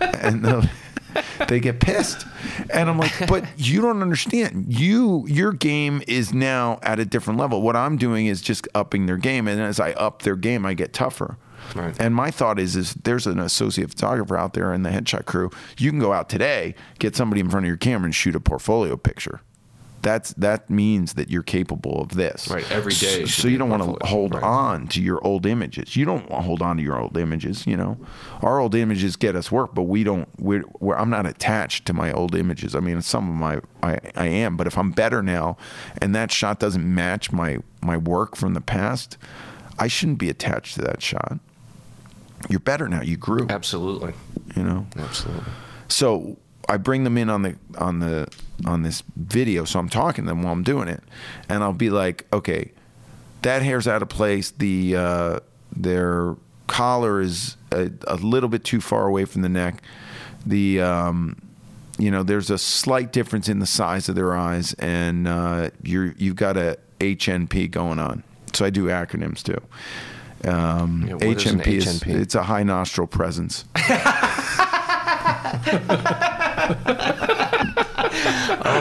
And 0.00 0.68
they 1.48 1.58
get 1.60 1.80
pissed. 1.80 2.26
And 2.72 2.88
i'm 2.88 2.98
like 2.98 3.28
but 3.28 3.44
you 3.56 3.80
don't 3.82 4.00
understand. 4.02 4.66
You 4.72 5.26
your 5.28 5.52
game 5.52 6.02
is 6.08 6.32
now 6.32 6.78
at 6.82 6.98
a 7.00 7.04
different 7.04 7.38
level. 7.38 7.60
What 7.60 7.76
i'm 7.76 7.96
doing 7.98 8.26
is 8.26 8.40
just 8.40 8.66
upping 8.74 9.04
their 9.06 9.16
game. 9.18 9.46
And 9.48 9.60
as 9.60 9.78
i 9.80 9.92
up 9.92 10.22
their 10.22 10.36
game 10.36 10.64
i 10.64 10.72
get 10.74 10.92
tougher 10.94 11.36
Right. 11.74 11.94
And 12.00 12.14
my 12.14 12.30
thought 12.30 12.58
is, 12.58 12.76
is 12.76 12.94
there's 12.94 13.26
an 13.26 13.38
associate 13.38 13.90
photographer 13.90 14.36
out 14.36 14.54
there 14.54 14.72
in 14.72 14.82
the 14.82 14.90
headshot 14.90 15.26
crew. 15.26 15.50
You 15.78 15.90
can 15.90 15.98
go 15.98 16.12
out 16.12 16.28
today, 16.28 16.74
get 16.98 17.16
somebody 17.16 17.40
in 17.40 17.50
front 17.50 17.66
of 17.66 17.68
your 17.68 17.76
camera, 17.76 18.06
and 18.06 18.14
shoot 18.14 18.34
a 18.34 18.40
portfolio 18.40 18.96
picture. 18.96 19.40
That's 20.00 20.32
that 20.34 20.70
means 20.70 21.14
that 21.14 21.28
you're 21.28 21.42
capable 21.42 22.00
of 22.00 22.10
this. 22.10 22.48
Right. 22.48 22.70
Every 22.70 22.92
day. 22.92 23.24
So, 23.24 23.42
so 23.42 23.48
you 23.48 23.58
don't 23.58 23.68
want 23.68 23.82
to 23.82 24.06
hold 24.06 24.34
right. 24.34 24.42
on 24.42 24.86
to 24.88 25.02
your 25.02 25.24
old 25.26 25.44
images. 25.44 25.96
You 25.96 26.04
don't 26.04 26.30
want 26.30 26.42
to 26.42 26.46
hold 26.46 26.62
on 26.62 26.76
to 26.76 26.82
your 26.82 27.00
old 27.00 27.16
images. 27.16 27.66
You 27.66 27.76
know, 27.76 27.98
our 28.40 28.60
old 28.60 28.74
images 28.74 29.16
get 29.16 29.34
us 29.34 29.50
work, 29.50 29.74
but 29.74 29.82
we 29.82 30.04
don't. 30.04 30.28
We're, 30.38 30.62
we're, 30.78 30.96
I'm 30.96 31.10
not 31.10 31.26
attached 31.26 31.84
to 31.86 31.92
my 31.92 32.12
old 32.12 32.36
images. 32.36 32.76
I 32.76 32.80
mean, 32.80 33.02
some 33.02 33.28
of 33.28 33.34
my 33.34 33.60
I, 33.82 33.98
I 34.14 34.26
am, 34.26 34.56
but 34.56 34.66
if 34.68 34.78
I'm 34.78 34.92
better 34.92 35.22
now, 35.22 35.56
and 36.00 36.14
that 36.14 36.30
shot 36.30 36.60
doesn't 36.60 36.94
match 36.94 37.32
my 37.32 37.58
my 37.82 37.96
work 37.96 38.36
from 38.36 38.54
the 38.54 38.60
past, 38.60 39.18
I 39.78 39.88
shouldn't 39.88 40.18
be 40.18 40.30
attached 40.30 40.76
to 40.76 40.82
that 40.82 41.02
shot 41.02 41.40
you're 42.48 42.60
better 42.60 42.88
now. 42.88 43.02
You 43.02 43.16
grew. 43.16 43.46
Absolutely. 43.48 44.14
You 44.56 44.62
know. 44.62 44.86
Absolutely. 44.96 45.52
So 45.88 46.38
I 46.68 46.76
bring 46.76 47.04
them 47.04 47.16
in 47.16 47.30
on 47.30 47.42
the 47.42 47.56
on 47.78 48.00
the 48.00 48.28
on 48.66 48.82
this 48.82 49.02
video. 49.16 49.64
So 49.64 49.78
I'm 49.78 49.88
talking 49.88 50.24
to 50.24 50.28
them 50.30 50.42
while 50.42 50.52
I'm 50.52 50.62
doing 50.62 50.88
it, 50.88 51.02
and 51.48 51.62
I'll 51.62 51.72
be 51.72 51.90
like, 51.90 52.26
okay, 52.32 52.72
that 53.42 53.62
hair's 53.62 53.88
out 53.88 54.02
of 54.02 54.08
place. 54.08 54.50
The 54.50 54.96
uh, 54.96 55.40
their 55.74 56.36
collar 56.66 57.20
is 57.20 57.56
a, 57.72 57.90
a, 58.06 58.16
little 58.16 58.50
bit 58.50 58.62
too 58.62 58.80
far 58.80 59.06
away 59.06 59.24
from 59.24 59.42
the 59.42 59.48
neck. 59.48 59.82
The 60.44 60.80
um, 60.82 61.40
you 61.98 62.10
know, 62.10 62.22
there's 62.22 62.50
a 62.50 62.58
slight 62.58 63.12
difference 63.12 63.48
in 63.48 63.58
the 63.58 63.66
size 63.66 64.08
of 64.08 64.14
their 64.14 64.36
eyes, 64.36 64.74
and 64.74 65.26
uh, 65.26 65.70
you're 65.82 66.14
you've 66.18 66.36
got 66.36 66.56
a 66.56 66.78
HNP 67.00 67.70
going 67.70 67.98
on. 67.98 68.22
So 68.52 68.64
I 68.64 68.70
do 68.70 68.86
acronyms 68.86 69.42
too. 69.42 69.60
Um, 70.44 71.06
yeah, 71.08 71.14
HNP, 71.14 71.66
is, 71.66 71.86
HNP? 71.86 72.14
it's 72.14 72.34
a 72.34 72.42
high 72.42 72.62
nostril 72.62 73.06
presence. 73.06 73.64
oh 73.76 73.80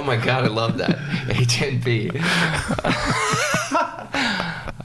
my 0.06 0.18
god, 0.24 0.44
I 0.44 0.48
love 0.48 0.78
that 0.78 0.98
HNP. 1.30 2.22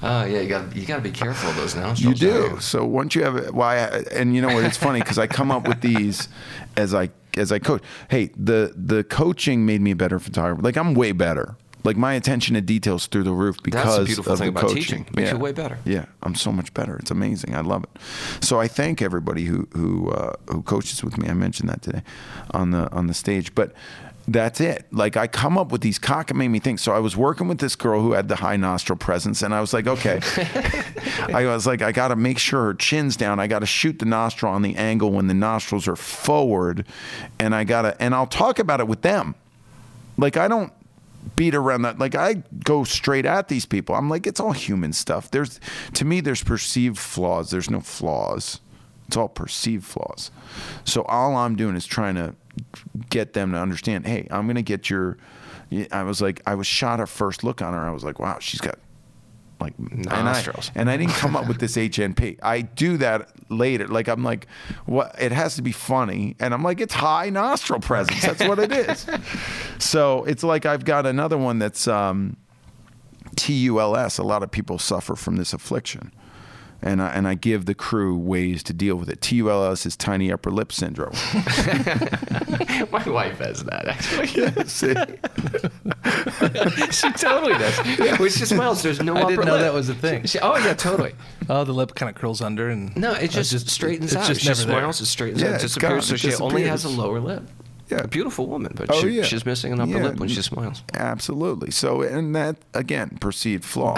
Oh 0.04 0.24
yeah, 0.24 0.40
you 0.40 0.48
got 0.48 0.74
you 0.74 0.84
got 0.84 0.96
to 0.96 1.02
be 1.02 1.12
careful 1.12 1.50
of 1.50 1.56
those 1.56 1.76
nostrils. 1.76 2.20
You 2.20 2.28
do. 2.28 2.58
So 2.60 2.84
once 2.84 3.14
you 3.14 3.22
have 3.22 3.54
why, 3.54 3.76
and 4.10 4.34
you 4.34 4.42
know 4.42 4.52
what? 4.52 4.64
It's 4.64 4.76
funny 4.76 4.98
because 4.98 5.16
I 5.16 5.28
come 5.28 5.52
up 5.52 5.68
with 5.68 5.80
these 5.80 6.28
as 6.76 6.92
I 6.92 7.10
as 7.36 7.52
I 7.52 7.60
coach. 7.60 7.82
Hey, 8.10 8.30
the 8.36 8.72
the 8.74 9.04
coaching 9.04 9.64
made 9.64 9.80
me 9.80 9.92
a 9.92 9.96
better 9.96 10.18
photographer. 10.18 10.60
Like 10.60 10.76
I'm 10.76 10.94
way 10.94 11.12
better. 11.12 11.54
Like 11.84 11.96
my 11.96 12.14
attention 12.14 12.54
to 12.54 12.60
details 12.60 13.06
through 13.06 13.24
the 13.24 13.32
roof 13.32 13.56
because 13.62 13.84
That's 13.84 13.98
the 13.98 14.04
beautiful 14.04 14.32
of 14.32 14.38
thing 14.38 14.52
the 14.52 14.60
about 14.60 14.68
coaching. 14.68 14.82
teaching. 14.82 15.06
Makes 15.14 15.28
yeah. 15.28 15.34
you 15.34 15.40
way 15.40 15.52
better. 15.52 15.78
Yeah, 15.84 16.04
I'm 16.22 16.34
so 16.34 16.52
much 16.52 16.72
better. 16.74 16.96
It's 16.96 17.10
amazing. 17.10 17.54
I 17.54 17.60
love 17.60 17.84
it. 17.84 17.90
So 18.44 18.60
I 18.60 18.68
thank 18.68 19.02
everybody 19.02 19.44
who 19.44 19.68
who 19.72 20.10
uh, 20.10 20.34
who 20.48 20.62
coaches 20.62 21.02
with 21.02 21.18
me. 21.18 21.28
I 21.28 21.34
mentioned 21.34 21.68
that 21.68 21.82
today 21.82 22.02
on 22.52 22.70
the 22.70 22.90
on 22.92 23.08
the 23.08 23.14
stage, 23.14 23.54
but 23.54 23.72
that's 24.28 24.60
it. 24.60 24.86
Like 24.92 25.16
I 25.16 25.26
come 25.26 25.58
up 25.58 25.72
with 25.72 25.80
these 25.80 25.98
cock 25.98 26.30
and 26.30 26.38
made 26.38 26.48
me 26.48 26.58
think. 26.58 26.78
So 26.78 26.92
I 26.92 26.98
was 27.00 27.16
working 27.16 27.48
with 27.48 27.58
this 27.58 27.74
girl 27.74 28.00
who 28.00 28.12
had 28.12 28.28
the 28.28 28.36
high 28.36 28.56
nostril 28.56 28.96
presence, 28.96 29.42
and 29.42 29.54
I 29.54 29.60
was 29.60 29.72
like, 29.72 29.86
okay. 29.86 30.20
I 31.32 31.46
was 31.46 31.66
like, 31.66 31.82
I 31.82 31.92
got 31.92 32.08
to 32.08 32.16
make 32.16 32.38
sure 32.38 32.64
her 32.64 32.74
chin's 32.74 33.16
down. 33.16 33.40
I 33.40 33.46
got 33.46 33.60
to 33.60 33.66
shoot 33.66 33.98
the 33.98 34.04
nostril 34.04 34.52
on 34.52 34.62
the 34.62 34.76
angle 34.76 35.10
when 35.10 35.26
the 35.26 35.34
nostrils 35.34 35.88
are 35.88 35.96
forward, 35.96 36.86
and 37.38 37.54
I 37.54 37.64
gotta. 37.64 38.00
And 38.00 38.14
I'll 38.14 38.26
talk 38.26 38.58
about 38.58 38.80
it 38.80 38.86
with 38.86 39.02
them. 39.02 39.34
Like 40.16 40.36
I 40.36 40.46
don't 40.46 40.72
beat 41.36 41.54
around 41.54 41.82
that. 41.82 41.98
Like 41.98 42.14
I 42.14 42.42
go 42.64 42.84
straight 42.84 43.26
at 43.26 43.48
these 43.48 43.66
people. 43.66 43.94
I'm 43.94 44.08
like, 44.08 44.26
it's 44.26 44.40
all 44.40 44.52
human 44.52 44.92
stuff. 44.92 45.30
There's 45.30 45.60
to 45.94 46.04
me, 46.04 46.20
there's 46.20 46.42
perceived 46.42 46.98
flaws. 46.98 47.50
There's 47.50 47.70
no 47.70 47.80
flaws. 47.80 48.60
It's 49.08 49.16
all 49.16 49.28
perceived 49.28 49.84
flaws. 49.84 50.30
So 50.84 51.02
all 51.02 51.36
I'm 51.36 51.56
doing 51.56 51.76
is 51.76 51.86
trying 51.86 52.14
to 52.14 52.34
get 53.10 53.34
them 53.34 53.52
to 53.52 53.58
understand. 53.58 54.06
Hey, 54.06 54.26
I'm 54.30 54.46
gonna 54.46 54.62
get 54.62 54.90
your. 54.90 55.18
I 55.90 56.02
was 56.02 56.20
like, 56.20 56.42
I 56.46 56.54
was 56.54 56.66
shot 56.66 57.00
a 57.00 57.06
first 57.06 57.44
look 57.44 57.62
on 57.62 57.72
her. 57.72 57.80
I 57.80 57.90
was 57.90 58.04
like, 58.04 58.18
wow, 58.18 58.38
she's 58.40 58.60
got 58.60 58.78
like 59.62 59.78
nostrils. 59.78 60.70
And 60.74 60.90
I, 60.90 60.94
and 60.94 61.02
I 61.02 61.04
didn't 61.06 61.18
come 61.18 61.36
up 61.36 61.48
with 61.48 61.58
this 61.60 61.76
HNP. 61.76 62.38
I 62.42 62.60
do 62.60 62.96
that 62.98 63.30
later. 63.50 63.88
Like 63.88 64.08
I'm 64.08 64.22
like, 64.22 64.46
what? 64.86 65.14
It 65.18 65.32
has 65.32 65.56
to 65.56 65.62
be 65.62 65.72
funny, 65.72 66.36
and 66.38 66.52
I'm 66.52 66.62
like, 66.62 66.80
it's 66.80 66.94
high 66.94 67.30
nostril 67.30 67.80
presence. 67.80 68.22
That's 68.22 68.44
what 68.44 68.58
it 68.58 68.72
is. 68.72 69.06
so 69.78 70.24
it's 70.24 70.42
like 70.42 70.66
I've 70.66 70.84
got 70.84 71.06
another 71.06 71.38
one 71.38 71.58
that's 71.58 71.88
um, 71.88 72.36
TULS. 73.36 74.18
A 74.18 74.22
lot 74.22 74.42
of 74.42 74.50
people 74.50 74.78
suffer 74.78 75.16
from 75.16 75.36
this 75.36 75.52
affliction 75.52 76.12
and 76.82 77.00
I, 77.00 77.08
and 77.10 77.28
I 77.28 77.34
give 77.34 77.66
the 77.66 77.74
crew 77.74 78.16
ways 78.18 78.62
to 78.64 78.72
deal 78.72 78.96
with 78.96 79.08
it. 79.08 79.20
TULS 79.20 79.86
is 79.86 79.96
tiny 79.96 80.32
upper 80.32 80.50
lip 80.50 80.72
syndrome. 80.72 81.12
My 82.90 83.08
wife 83.08 83.38
has 83.38 83.62
that 83.64 83.86
actually. 83.88 84.28
Yeah, 84.42 84.62
she 86.90 87.10
totally 87.12 87.52
does. 87.54 87.98
Yeah. 87.98 88.16
When 88.18 88.30
she 88.30 88.44
smiles, 88.44 88.82
there's 88.82 89.00
no. 89.02 89.14
Upper 89.14 89.26
lip. 89.26 89.26
I 89.26 89.30
didn't 89.36 89.46
know 89.46 89.52
lip. 89.54 89.62
that 89.62 89.74
was 89.74 89.88
a 89.88 89.94
thing. 89.94 90.24
She, 90.24 90.38
oh 90.40 90.56
yeah, 90.58 90.74
totally. 90.74 91.12
oh, 91.48 91.64
the 91.64 91.72
lip 91.72 91.94
kind 91.94 92.10
of 92.10 92.16
curls 92.16 92.40
under 92.40 92.68
and 92.68 92.94
no, 92.96 93.12
it 93.12 93.30
just, 93.30 93.50
just 93.50 93.68
straightens 93.68 94.12
it's 94.12 94.22
out. 94.22 94.28
Just 94.28 94.40
she 94.42 94.48
never 94.48 94.60
smiles, 94.60 94.98
there. 94.98 95.04
it 95.04 95.06
straightens 95.06 95.42
yeah, 95.42 95.48
out. 95.50 95.54
It 95.56 95.60
disappears. 95.62 96.06
So 96.06 96.14
it 96.14 96.20
she 96.20 96.28
disappears. 96.28 96.52
only 96.52 96.62
has 96.64 96.84
a 96.84 96.88
lower 96.88 97.20
lip. 97.20 97.42
yeah. 97.90 97.98
A 97.98 98.08
beautiful 98.08 98.46
woman, 98.46 98.72
but 98.74 98.90
Oh, 98.90 99.00
she, 99.00 99.08
yeah. 99.10 99.22
she's 99.22 99.44
missing 99.46 99.72
an 99.72 99.80
upper 99.80 99.90
Yeah. 99.92 100.02
lip 100.04 100.18
when 100.20 100.28
she 100.28 100.42
smiles. 100.42 100.82
Absolutely. 100.94 101.70
So, 101.70 102.02
and 102.02 102.34
that 102.34 102.56
again, 102.74 103.18
perceived 103.20 103.64
flaw. 103.64 103.96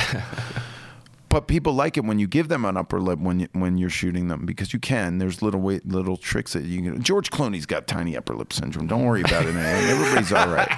But 1.34 1.48
people 1.48 1.72
like 1.72 1.96
it 1.96 2.04
when 2.04 2.20
you 2.20 2.28
give 2.28 2.46
them 2.46 2.64
an 2.64 2.76
upper 2.76 3.00
lip 3.00 3.18
when 3.18 3.40
you, 3.40 3.48
when 3.54 3.76
you're 3.76 3.90
shooting 3.90 4.28
them 4.28 4.46
because 4.46 4.72
you 4.72 4.78
can. 4.78 5.18
There's 5.18 5.42
little 5.42 5.60
way, 5.60 5.80
little 5.84 6.16
tricks 6.16 6.52
that 6.52 6.62
you 6.62 6.80
can. 6.80 7.02
George 7.02 7.32
Clooney's 7.32 7.66
got 7.66 7.88
tiny 7.88 8.16
upper 8.16 8.36
lip 8.36 8.52
syndrome. 8.52 8.86
Don't 8.86 9.04
worry 9.04 9.22
about 9.22 9.44
it. 9.44 9.52
Man. 9.52 9.90
Everybody's 9.90 10.32
all 10.32 10.46
right. 10.46 10.70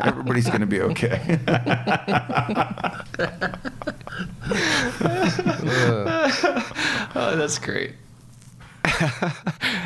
Everybody's 0.06 0.48
going 0.48 0.60
to 0.60 0.66
be 0.66 0.82
okay. 0.82 1.38
Oh, 7.18 7.34
that's 7.36 7.58
great. 7.58 7.94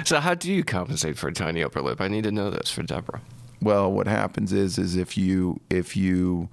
so, 0.04 0.18
how 0.18 0.34
do 0.34 0.52
you 0.52 0.64
compensate 0.64 1.16
for 1.16 1.28
a 1.28 1.32
tiny 1.32 1.62
upper 1.62 1.80
lip? 1.80 2.00
I 2.00 2.08
need 2.08 2.24
to 2.24 2.32
know 2.32 2.50
this 2.50 2.68
for 2.70 2.82
Deborah. 2.82 3.20
well, 3.62 3.90
what 3.90 4.08
happens 4.08 4.52
is 4.52 4.76
is 4.76 4.96
if 4.96 5.16
you 5.16 5.60
if 5.70 5.96
you 5.96 6.48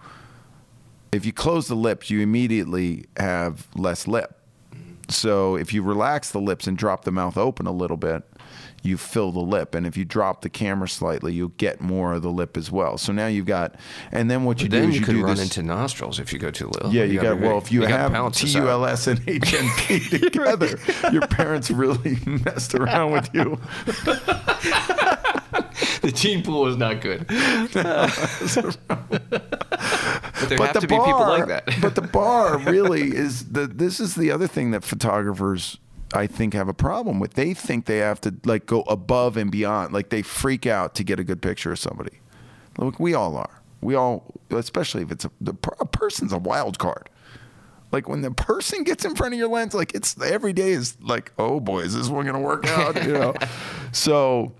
if 1.12 1.26
you 1.26 1.34
close 1.34 1.67
the 1.67 1.76
lips, 1.76 2.10
you 2.10 2.22
immediately 2.22 3.06
have 3.17 3.67
less 3.76 4.08
lip. 4.08 4.34
So 5.10 5.56
if 5.56 5.74
you 5.74 5.84
relax 5.84 6.32
the 6.32 6.41
lips 6.41 6.67
and 6.67 6.78
drop 6.78 7.06
the 7.06 7.12
mouth 7.12 7.38
open 7.38 7.65
a 7.65 7.72
little 7.72 7.98
bit, 7.98 8.24
you 8.84 8.98
fill 8.98 9.32
the 9.32 9.39
lip. 9.39 9.74
And 9.74 9.88
if 9.88 9.98
you 9.98 10.06
drop 10.06 10.41
the 10.41 10.50
camera 10.50 10.88
slightly, 10.88 11.34
you'll 11.34 11.50
get 11.50 11.82
more 11.82 12.13
of 12.13 12.22
the 12.22 12.30
lip 12.30 12.58
as 12.58 12.72
well. 12.72 12.98
So 12.98 13.12
now 13.12 13.28
you've 13.28 13.46
got, 13.46 13.76
and 14.12 14.30
then 14.30 14.43
what 14.43 14.62
you 14.62 14.70
do 14.70 14.78
is 14.78 14.96
you, 14.96 15.00
you 15.00 15.06
could 15.06 15.15
do 15.15 15.24
run 15.24 15.38
this. 15.38 15.58
into 15.58 15.63
nostrils 15.63 16.20
if 16.20 16.34
you 16.34 16.39
go 16.39 16.52
too 16.52 16.67
little. 16.67 16.93
yeah, 16.93 17.04
you, 17.04 17.20
gotta 17.22 17.36
got. 17.36 17.48
Well, 17.48 17.58
if 17.58 17.72
you, 17.72 17.82
gotta 17.82 17.93
have 17.93 18.12
balance 18.12 18.41
this 18.41 18.56
out. 18.56 18.65
TULS 18.65 19.08
and 19.08 19.20
HNP 19.22 20.22
together, 20.32 20.80
your 21.12 21.28
parents 21.28 21.72
really 21.72 22.17
messed 22.26 22.76
around 22.76 23.12
with 23.12 23.30
you. 23.34 23.60
the 26.01 26.12
gene 26.13 26.43
pool 26.43 26.67
is 26.67 26.77
not 26.77 27.01
good. 27.01 27.25
but 27.27 27.38
there 30.49 30.57
have 30.57 30.73
the 30.73 30.79
to 30.81 30.88
be 30.88 30.95
people 30.95 31.13
bar- 31.13 31.39
like 31.39 31.47
that. 31.47 31.65
but 31.81 31.95
the 31.95 32.01
bar 32.01 32.57
really 32.60 33.15
is 33.15 33.51
the. 33.51 33.67
This 33.67 33.99
is 33.99 34.15
the 34.15 34.31
other 34.31 34.47
thing 34.47 34.71
that 34.71 34.83
photographers, 34.83 35.77
I 36.13 36.27
think, 36.27 36.53
have 36.53 36.67
a 36.67 36.73
problem 36.73 37.19
with. 37.19 37.33
They 37.33 37.53
think 37.53 37.86
they 37.86 37.97
have 37.97 38.21
to 38.21 38.33
like 38.45 38.65
go 38.65 38.81
above 38.83 39.38
and 39.38 39.51
beyond. 39.51 39.93
Like 39.93 40.10
they 40.10 40.21
freak 40.21 40.65
out 40.65 40.95
to 40.95 41.03
get 41.03 41.19
a 41.19 41.23
good 41.23 41.41
picture 41.41 41.71
of 41.71 41.79
somebody. 41.79 42.19
Look, 42.77 42.99
we 42.99 43.13
all 43.13 43.36
are. 43.38 43.62
We 43.81 43.95
all, 43.95 44.33
especially 44.49 45.03
if 45.03 45.12
it's 45.12 45.25
a, 45.25 45.31
the, 45.39 45.53
a 45.79 45.86
person's 45.86 46.33
a 46.33 46.38
wild 46.38 46.79
card. 46.79 47.10
Like 47.91 48.10
when 48.10 48.21
the 48.21 48.31
person 48.31 48.83
gets 48.83 49.05
in 49.05 49.15
front 49.15 49.33
of 49.33 49.39
your 49.39 49.47
lens, 49.47 49.73
like 49.73 49.95
it's 49.95 50.19
every 50.21 50.51
day 50.51 50.71
is 50.71 50.97
like, 51.01 51.31
oh 51.39 51.60
boy, 51.60 51.81
is 51.81 51.95
this 51.95 52.10
one 52.10 52.25
gonna 52.25 52.39
work 52.39 52.67
out? 52.67 53.01
You 53.03 53.13
know, 53.13 53.33
so 53.93 54.53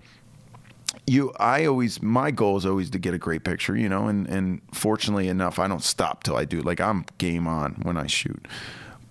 you 1.08 1.32
i 1.40 1.64
always 1.64 2.02
my 2.02 2.30
goal 2.30 2.56
is 2.56 2.66
always 2.66 2.90
to 2.90 2.98
get 2.98 3.14
a 3.14 3.18
great 3.18 3.42
picture 3.44 3.76
you 3.76 3.88
know 3.88 4.08
and 4.08 4.26
and 4.28 4.60
fortunately 4.72 5.28
enough 5.28 5.58
i 5.58 5.66
don't 5.66 5.82
stop 5.82 6.22
till 6.22 6.36
i 6.36 6.44
do 6.44 6.60
like 6.60 6.80
i'm 6.80 7.04
game 7.16 7.46
on 7.46 7.72
when 7.82 7.96
i 7.96 8.06
shoot 8.06 8.46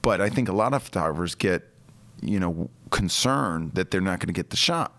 but 0.01 0.21
i 0.21 0.29
think 0.29 0.47
a 0.47 0.53
lot 0.53 0.73
of 0.73 0.83
photographers 0.83 1.35
get 1.35 1.69
you 2.21 2.39
know 2.39 2.69
concerned 2.91 3.73
that 3.73 3.91
they're 3.91 4.01
not 4.01 4.19
going 4.19 4.27
to 4.27 4.33
get 4.33 4.49
the 4.51 4.57
shot 4.57 4.93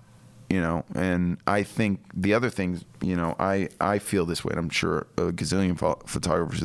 you 0.51 0.61
know 0.61 0.85
and 0.95 1.39
i 1.47 1.63
think 1.63 2.01
the 2.15 2.35
other 2.35 2.51
things 2.51 2.85
you 3.01 3.15
know 3.15 3.35
i 3.39 3.69
i 3.81 3.99
feel 3.99 4.27
this 4.27 4.45
way 4.45 4.51
and 4.51 4.59
i'm 4.59 4.71
sure 4.71 5.07
a 5.17 5.33
gazillion 5.33 5.79
pho- 5.79 6.01
photographers 6.07 6.61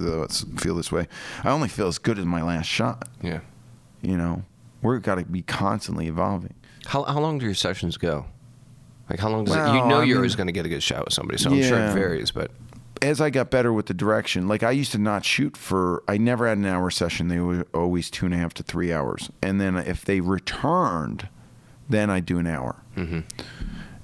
feel 0.57 0.75
this 0.75 0.91
way 0.91 1.07
i 1.43 1.49
only 1.49 1.67
feel 1.67 1.87
as 1.87 1.97
good 1.97 2.17
as 2.17 2.25
my 2.25 2.41
last 2.41 2.65
shot 2.65 3.07
yeah. 3.21 3.39
you 4.01 4.17
know 4.17 4.43
we've 4.81 5.01
got 5.01 5.15
to 5.15 5.25
be 5.25 5.41
constantly 5.41 6.07
evolving 6.07 6.53
How, 6.85 7.03
how 7.03 7.19
long 7.19 7.39
do 7.39 7.45
your 7.45 7.55
sessions 7.55 7.97
go? 7.97 8.25
Like, 9.09 9.19
how 9.19 9.29
long 9.29 9.43
does 9.45 9.53
it? 9.55 9.59
You 9.59 9.63
know, 9.63 9.69
I 9.69 10.03
you're 10.03 10.05
mean- 10.05 10.15
always 10.17 10.35
going 10.35 10.47
to 10.47 10.53
get 10.53 10.65
a 10.65 10.69
good 10.69 10.83
shot 10.83 11.05
with 11.05 11.13
somebody, 11.13 11.37
so 11.37 11.49
I'm 11.51 11.61
sure 11.61 11.77
it 11.79 11.93
varies. 11.93 12.31
But 12.31 12.51
as 13.01 13.19
I 13.19 13.29
got 13.29 13.51
better 13.51 13.73
with 13.73 13.87
the 13.87 13.93
direction, 13.93 14.47
like 14.47 14.63
I 14.63 14.71
used 14.71 14.91
to 14.93 14.97
not 14.97 15.25
shoot 15.25 15.57
for, 15.57 16.03
I 16.07 16.17
never 16.17 16.47
had 16.47 16.57
an 16.57 16.65
hour 16.65 16.89
session. 16.89 17.27
They 17.27 17.39
were 17.39 17.67
always 17.73 18.09
two 18.09 18.25
and 18.25 18.33
a 18.33 18.37
half 18.37 18.53
to 18.55 18.63
three 18.63 18.93
hours. 18.93 19.29
And 19.41 19.59
then 19.59 19.75
if 19.75 20.05
they 20.05 20.21
returned, 20.21 21.27
then 21.89 22.09
I 22.09 22.21
do 22.21 22.39
an 22.39 22.47
hour. 22.47 22.77
Mm-hmm. 22.95 23.19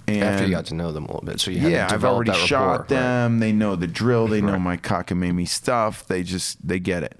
And 0.07 0.23
after 0.23 0.45
you 0.45 0.51
got 0.51 0.65
to 0.65 0.73
know 0.73 0.91
them 0.91 1.05
a 1.05 1.07
little 1.07 1.21
bit, 1.25 1.39
so 1.39 1.51
you 1.51 1.59
had 1.59 1.71
yeah, 1.71 1.87
I've 1.89 2.03
already 2.03 2.33
shot 2.33 2.61
rapport, 2.61 2.77
right? 2.79 2.87
them. 2.89 3.39
They 3.39 3.51
know 3.51 3.75
the 3.75 3.87
drill. 3.87 4.27
They 4.27 4.41
know 4.41 4.53
Right. 4.53 4.61
my 4.61 4.77
cockamamie 4.77 5.47
stuff. 5.47 6.05
They 6.07 6.23
just 6.23 6.67
they 6.67 6.79
get 6.79 7.03
it. 7.03 7.17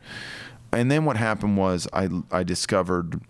And 0.74 0.90
then 0.92 1.06
what 1.06 1.16
happened 1.16 1.56
was 1.56 1.88
I 1.94 2.10
I 2.32 2.42
discovered 2.44 3.22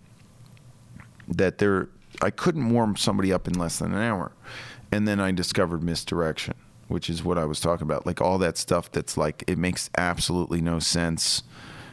that 1.28 1.58
there 1.58 1.88
I 2.20 2.30
couldn't 2.30 2.70
warm 2.70 2.96
somebody 2.96 3.32
up 3.32 3.46
in 3.48 3.58
less 3.58 3.78
than 3.78 3.92
an 3.92 3.98
hour, 4.02 4.32
and 4.92 5.06
then 5.08 5.20
I 5.20 5.30
discovered 5.32 5.82
misdirection, 5.82 6.54
which 6.88 7.08
is 7.08 7.22
what 7.24 7.38
I 7.38 7.44
was 7.44 7.60
talking 7.60 7.82
about. 7.84 8.06
Like 8.06 8.20
all 8.20 8.38
that 8.38 8.58
stuff 8.58 8.90
that's 8.92 9.16
like 9.16 9.44
it 9.46 9.58
makes 9.58 9.88
absolutely 9.96 10.60
no 10.60 10.78
sense. 10.78 11.42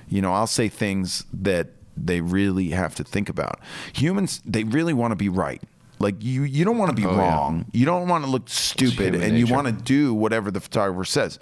You 0.09 0.21
know, 0.21 0.33
I'll 0.33 0.47
say 0.47 0.69
things 0.69 1.25
that 1.33 1.67
they 1.95 2.21
really 2.21 2.69
have 2.69 2.95
to 2.95 3.03
think 3.03 3.27
about. 3.29 3.59
Humans, 3.93 4.41
they 4.45 4.63
really 4.63 4.93
want 4.93 5.11
to 5.11 5.15
be 5.15 5.29
right. 5.29 5.61
Like 5.99 6.23
you, 6.23 6.43
you 6.43 6.63
don't 6.63 6.77
want 6.77 6.91
to 6.91 6.95
be 6.95 7.05
Oh, 7.07 7.11
yeah. 7.11 7.17
wrong. 7.33 7.65
You 7.71 7.85
don't 7.85 8.07
want 8.07 8.23
to 8.23 8.29
look 8.29 8.47
stupid, 8.49 9.15
and 9.15 9.37
you 9.39 9.47
want 9.47 9.65
to 9.67 9.73
do 9.73 10.13
whatever 10.13 10.51
the 10.51 10.59
photographer 10.61 11.05
says. 11.05 11.39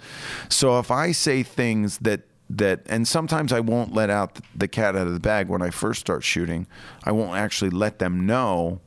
So 0.48 0.78
if 0.78 0.90
I 0.90 1.12
say 1.12 1.42
things 1.42 1.98
that 1.98 2.22
that, 2.48 2.82
and 2.86 3.06
sometimes 3.08 3.52
I 3.52 3.60
won't 3.60 3.92
let 3.92 4.10
out 4.10 4.38
the 4.54 4.68
cat 4.68 4.94
out 4.96 5.06
of 5.06 5.12
the 5.12 5.20
bag 5.20 5.48
when 5.48 5.62
I 5.62 5.70
first 5.70 6.00
start 6.00 6.22
shooting. 6.22 6.66
I 7.04 7.12
won't 7.12 7.36
actually 7.36 7.70
let 7.70 7.98
them 7.98 8.26
know 8.26 8.80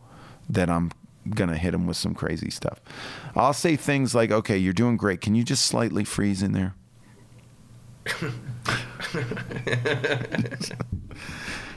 that 0.49 0.69
I'm 0.69 0.91
gonna 1.29 1.57
hit 1.57 1.71
them 1.71 1.85
with 1.85 1.97
some 1.97 2.13
crazy 2.15 2.49
stuff. 2.49 2.81
I'll 3.35 3.53
say 3.53 3.75
things 3.75 4.15
like, 4.15 4.31
"Okay, 4.31 4.57
you're 4.57 4.73
doing 4.73 4.97
great. 4.97 5.21
Can 5.21 5.35
you 5.35 5.43
just 5.43 5.65
slightly 5.65 6.03
freeze 6.03 6.41
in 6.41 6.53
there?" 6.53 6.75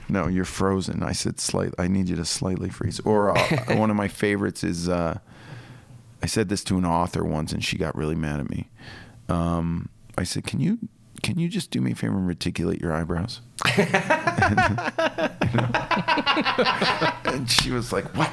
no, 0.09 0.29
you're 0.29 0.45
frozen. 0.45 1.03
I 1.03 1.13
said 1.13 1.41
slight. 1.41 1.75
I 1.79 1.89
need 1.89 2.09
you 2.09 2.17
to 2.17 2.25
slightly 2.25 2.71
freeze. 2.71 3.01
Or 3.01 3.37
uh, 3.37 3.77
one 3.77 3.91
of 3.91 3.97
my 3.97 4.09
favorites 4.09 4.65
is 4.65 4.89
uh, 4.89 5.19
I 6.23 6.27
said 6.27 6.49
this 6.49 6.63
to 6.65 6.79
an 6.79 6.85
author 6.85 7.25
once, 7.25 7.53
and 7.53 7.65
she 7.65 7.77
got 7.77 7.97
really 7.97 8.15
mad 8.15 8.41
at 8.41 8.49
me. 8.49 8.71
Um, 9.29 9.89
I 10.17 10.25
said, 10.25 10.45
"Can 10.45 10.61
you 10.61 10.79
can 11.23 11.39
you 11.39 11.49
just 11.49 11.71
do 11.71 11.81
me 11.81 11.93
a 11.93 11.95
favor 11.95 12.17
and 12.17 12.27
reticulate 12.27 12.81
your 12.81 12.93
eyebrows?" 12.93 13.41
and 17.25 17.51
she 17.51 17.71
was 17.71 17.93
like, 17.93 18.05
"What?" 18.17 18.31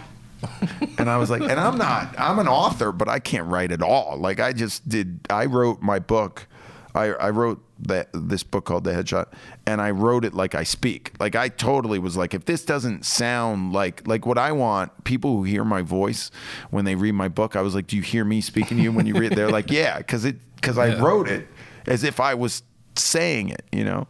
and 0.98 1.10
I 1.10 1.18
was 1.18 1.30
like, 1.30 1.42
"And 1.42 1.60
I'm 1.60 1.78
not. 1.78 2.16
I'm 2.18 2.40
an 2.40 2.48
author, 2.48 2.92
but 2.92 3.08
I 3.08 3.20
can't 3.20 3.48
write 3.48 3.72
at 3.72 3.82
all. 3.82 4.18
Like 4.18 4.40
I 4.40 4.54
just 4.54 4.88
did. 4.88 5.20
I 5.30 5.46
wrote 5.46 5.82
my 5.82 6.00
book. 6.00 6.48
I 6.96 7.14
I 7.14 7.30
wrote 7.30 7.64
that 7.82 8.10
this 8.14 8.44
book 8.44 8.66
called 8.66 8.84
The 8.84 8.92
Headshot, 8.92 9.28
and 9.66 9.82
I 9.82 9.92
wrote 9.92 10.26
it 10.26 10.34
like 10.34 10.56
I 10.56 10.64
speak. 10.64 11.14
Like 11.20 11.36
I 11.36 11.50
totally 11.50 12.00
was 12.00 12.18
like, 12.18 12.34
if 12.34 12.46
this 12.46 12.66
doesn't 12.66 13.06
sound 13.06 13.74
like 13.74 14.08
like 14.08 14.26
what 14.26 14.38
I 14.38 14.52
want, 14.52 15.04
people 15.04 15.38
who 15.38 15.44
hear 15.44 15.64
my 15.64 15.82
voice 15.82 16.32
when 16.72 16.86
they 16.86 16.96
read 16.96 17.14
my 17.14 17.28
book, 17.28 17.56
I 17.56 17.62
was 17.62 17.76
like, 17.76 17.88
do 17.88 17.96
you 17.96 18.02
hear 18.02 18.26
me 18.26 18.42
speaking 18.42 18.78
to 18.78 18.84
you 18.84 18.92
when 18.92 19.06
you 19.06 19.14
read? 19.16 19.32
it? 19.32 19.36
They're 19.36 19.52
like, 19.52 19.72
yeah, 19.72 19.98
because 20.00 20.26
it 20.26 20.38
because 20.56 20.78
I 20.78 21.00
wrote 21.00 21.28
it 21.30 21.48
as 21.86 22.04
if 22.04 22.20
I 22.20 22.34
was 22.34 22.64
saying 23.00 23.50
it, 23.50 23.66
you 23.72 23.84
know. 23.84 24.08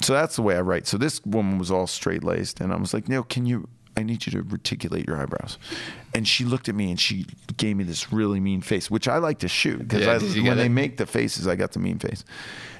So 0.00 0.12
that's 0.12 0.36
the 0.36 0.42
way 0.42 0.56
I 0.56 0.60
write. 0.60 0.86
So 0.86 0.96
this 0.96 1.20
woman 1.24 1.58
was 1.58 1.70
all 1.70 1.86
straight 1.86 2.22
laced, 2.22 2.60
and 2.60 2.72
I 2.72 2.76
was 2.76 2.94
like, 2.94 3.08
"No, 3.08 3.22
can 3.22 3.46
you? 3.46 3.68
I 3.96 4.04
need 4.04 4.26
you 4.26 4.32
to 4.32 4.42
reticulate 4.42 5.08
your 5.08 5.20
eyebrows." 5.20 5.58
And 6.14 6.26
she 6.26 6.44
looked 6.44 6.68
at 6.68 6.74
me 6.74 6.90
and 6.90 6.98
she 7.00 7.26
gave 7.56 7.76
me 7.76 7.84
this 7.84 8.12
really 8.12 8.38
mean 8.40 8.60
face, 8.60 8.90
which 8.90 9.08
I 9.08 9.18
like 9.18 9.40
to 9.40 9.48
shoot 9.48 9.78
because 9.86 10.36
Yeah, 10.36 10.48
when 10.48 10.56
they 10.56 10.66
it? 10.66 10.70
make 10.70 10.96
the 10.98 11.06
faces, 11.06 11.46
I 11.48 11.56
got 11.56 11.72
the 11.72 11.80
mean 11.80 11.98
face. 11.98 12.24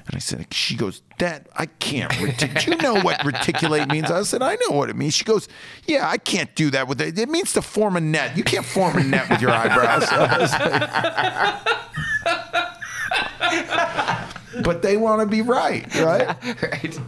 And 0.07 0.15
I 0.15 0.19
said, 0.19 0.51
"She 0.53 0.75
goes, 0.75 1.01
that 1.19 1.47
I 1.55 1.65
can't. 1.67 2.11
Retic- 2.13 2.61
do 2.65 2.71
you 2.71 2.77
know 2.77 2.99
what 3.01 3.23
reticulate 3.25 3.89
means?" 3.91 4.09
I 4.09 4.23
said, 4.23 4.41
"I 4.41 4.55
know 4.67 4.75
what 4.75 4.89
it 4.89 4.95
means." 4.95 5.13
She 5.13 5.25
goes, 5.25 5.47
"Yeah, 5.85 6.09
I 6.09 6.17
can't 6.17 6.53
do 6.55 6.69
that 6.71 6.87
with 6.87 7.01
it. 7.01 7.19
It 7.19 7.29
means 7.29 7.51
to 7.53 7.61
form 7.61 7.97
a 7.97 8.01
net. 8.01 8.35
You 8.37 8.43
can't 8.45 8.65
form 8.65 8.97
a 8.97 9.03
net 9.03 9.29
with 9.29 9.41
your 9.41 9.51
eyebrows." 9.51 10.07
I 13.11 14.29
was 14.51 14.55
like- 14.55 14.63
but 14.63 14.81
they 14.81 14.97
want 14.97 15.21
to 15.21 15.25
be 15.27 15.41
right, 15.41 15.85
right? 15.95 16.27
right. 16.63 16.99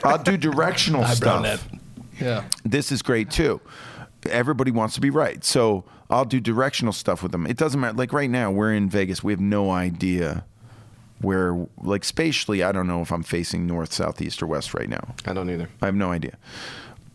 I'll 0.04 0.22
do 0.22 0.36
directional 0.36 1.02
Eyebrow 1.04 1.42
stuff. 1.42 1.68
Yeah. 2.20 2.44
This 2.64 2.92
is 2.92 3.02
great 3.02 3.30
too. 3.30 3.60
Everybody 4.28 4.70
wants 4.70 4.94
to 4.94 5.00
be 5.00 5.10
right. 5.10 5.44
So 5.44 5.84
I'll 6.10 6.24
do 6.24 6.40
directional 6.40 6.92
stuff 6.92 7.22
with 7.22 7.32
them. 7.32 7.46
It 7.46 7.56
doesn't 7.56 7.80
matter. 7.80 7.96
Like 7.96 8.12
right 8.12 8.30
now, 8.30 8.50
we're 8.50 8.72
in 8.72 8.88
Vegas. 8.88 9.22
We 9.24 9.32
have 9.32 9.40
no 9.40 9.70
idea 9.70 10.44
where, 11.20 11.66
like 11.82 12.04
spatially, 12.04 12.62
I 12.62 12.72
don't 12.72 12.86
know 12.86 13.00
if 13.00 13.10
I'm 13.10 13.22
facing 13.22 13.66
north, 13.66 13.92
south, 13.92 14.20
east, 14.20 14.42
or 14.42 14.46
west 14.46 14.74
right 14.74 14.88
now. 14.88 15.14
I 15.24 15.32
don't 15.32 15.48
either. 15.50 15.68
I 15.80 15.86
have 15.86 15.94
no 15.94 16.10
idea. 16.12 16.36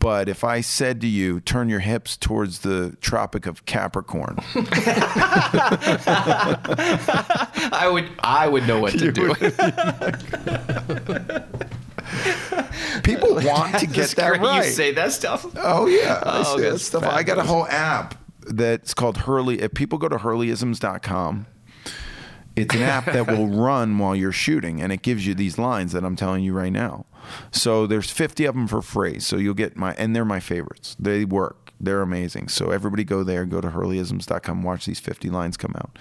But 0.02 0.28
if 0.28 0.42
I 0.42 0.60
said 0.62 1.00
to 1.02 1.06
you, 1.06 1.38
turn 1.38 1.68
your 1.68 1.78
hips 1.78 2.16
towards 2.16 2.58
the 2.58 2.96
Tropic 3.00 3.46
of 3.46 3.64
Capricorn, 3.66 4.36
I 7.72 7.88
would. 7.90 8.10
I 8.18 8.48
would 8.48 8.66
know 8.66 8.80
what 8.80 8.98
to 8.98 9.12
do. 9.12 9.32
people 13.04 13.34
want 13.44 13.78
to 13.78 13.86
get 13.86 14.10
that 14.10 14.28
great 14.30 14.40
right. 14.40 14.64
You 14.66 14.70
say 14.72 14.90
that 14.92 15.12
stuff. 15.12 15.46
Oh 15.56 15.86
yeah, 15.86 16.20
I 16.24 16.42
Oh, 16.44 16.56
see 16.56 16.62
that 16.62 16.78
stuff. 16.80 17.04
I 17.04 17.22
got 17.22 17.38
a 17.38 17.44
whole 17.44 17.66
app 17.68 18.16
that's 18.40 18.94
called 18.94 19.18
Hurley. 19.18 19.60
If 19.62 19.72
people 19.74 19.98
go 19.98 20.08
to 20.08 20.16
hurleyisms.com, 20.16 21.46
it's 22.56 22.74
an 22.74 22.82
app 22.82 23.04
that 23.06 23.26
will 23.36 23.46
run 23.46 23.98
while 23.98 24.16
you're 24.16 24.32
shooting, 24.32 24.82
and 24.82 24.92
it 24.92 25.02
gives 25.02 25.26
you 25.26 25.34
these 25.34 25.58
lines 25.58 25.92
that 25.92 26.04
I'm 26.04 26.16
telling 26.16 26.42
you 26.42 26.52
right 26.54 26.72
now. 26.72 27.06
So 27.50 27.86
there's 27.86 28.10
50 28.10 28.44
of 28.44 28.54
them 28.54 28.66
for 28.66 28.82
free. 28.82 29.20
So 29.20 29.36
you'll 29.36 29.54
get 29.54 29.76
my, 29.76 29.94
and 29.94 30.14
they're 30.14 30.24
my 30.24 30.40
favorites. 30.40 30.96
They 30.98 31.24
work. 31.24 31.72
They're 31.80 32.02
amazing. 32.02 32.48
So 32.48 32.70
everybody 32.70 33.04
go 33.04 33.22
there, 33.24 33.44
go 33.44 33.60
to 33.60 33.68
hurleyisms.com, 33.68 34.62
watch 34.62 34.86
these 34.86 35.00
50 35.00 35.30
lines 35.30 35.56
come 35.56 35.74
out. 35.76 35.98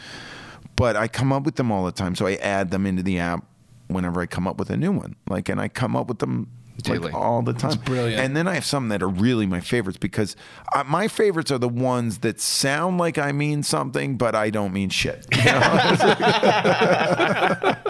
But 0.76 0.96
I 0.96 1.08
come 1.08 1.34
up 1.34 1.44
with 1.44 1.56
them 1.56 1.72
all 1.72 1.84
the 1.86 1.92
time, 1.92 2.16
so 2.16 2.28
I 2.28 2.36
add 2.36 2.72
them 2.72 2.86
into 2.86 3.04
the 3.04 3.20
app 3.20 3.46
whenever 3.88 4.22
I 4.22 4.26
come 4.26 4.48
up 4.48 4.58
with 4.58 4.70
a 4.70 4.78
new 4.78 4.92
one. 4.92 5.16
Like, 5.30 5.50
and 5.50 5.60
I 5.60 5.68
come 5.68 5.96
up 5.96 6.08
with 6.08 6.20
them 6.20 6.48
Daily. 6.84 7.00
like 7.00 7.14
all 7.14 7.42
the 7.44 7.54
time. 7.54 7.78
brilliant. 7.86 8.22
And 8.24 8.36
then 8.36 8.48
I 8.48 8.56
have 8.56 8.66
some 8.66 8.90
that 8.90 9.04
are 9.04 9.10
really 9.10 9.46
my 9.46 9.60
favorites 9.60 9.98
because 10.00 10.36
uh, 10.74 10.84
my 10.86 11.08
favorites 11.08 11.52
are 11.52 11.58
the 11.60 11.70
ones 11.70 12.20
that 12.20 12.40
sound 12.40 12.98
like 12.98 13.18
I 13.18 13.32
mean 13.32 13.62
something, 13.64 14.18
but 14.18 14.34
I 14.36 14.50
don't 14.50 14.74
mean 14.74 14.90
shit. 14.90 15.26
You 15.36 15.46
know? 15.46 15.60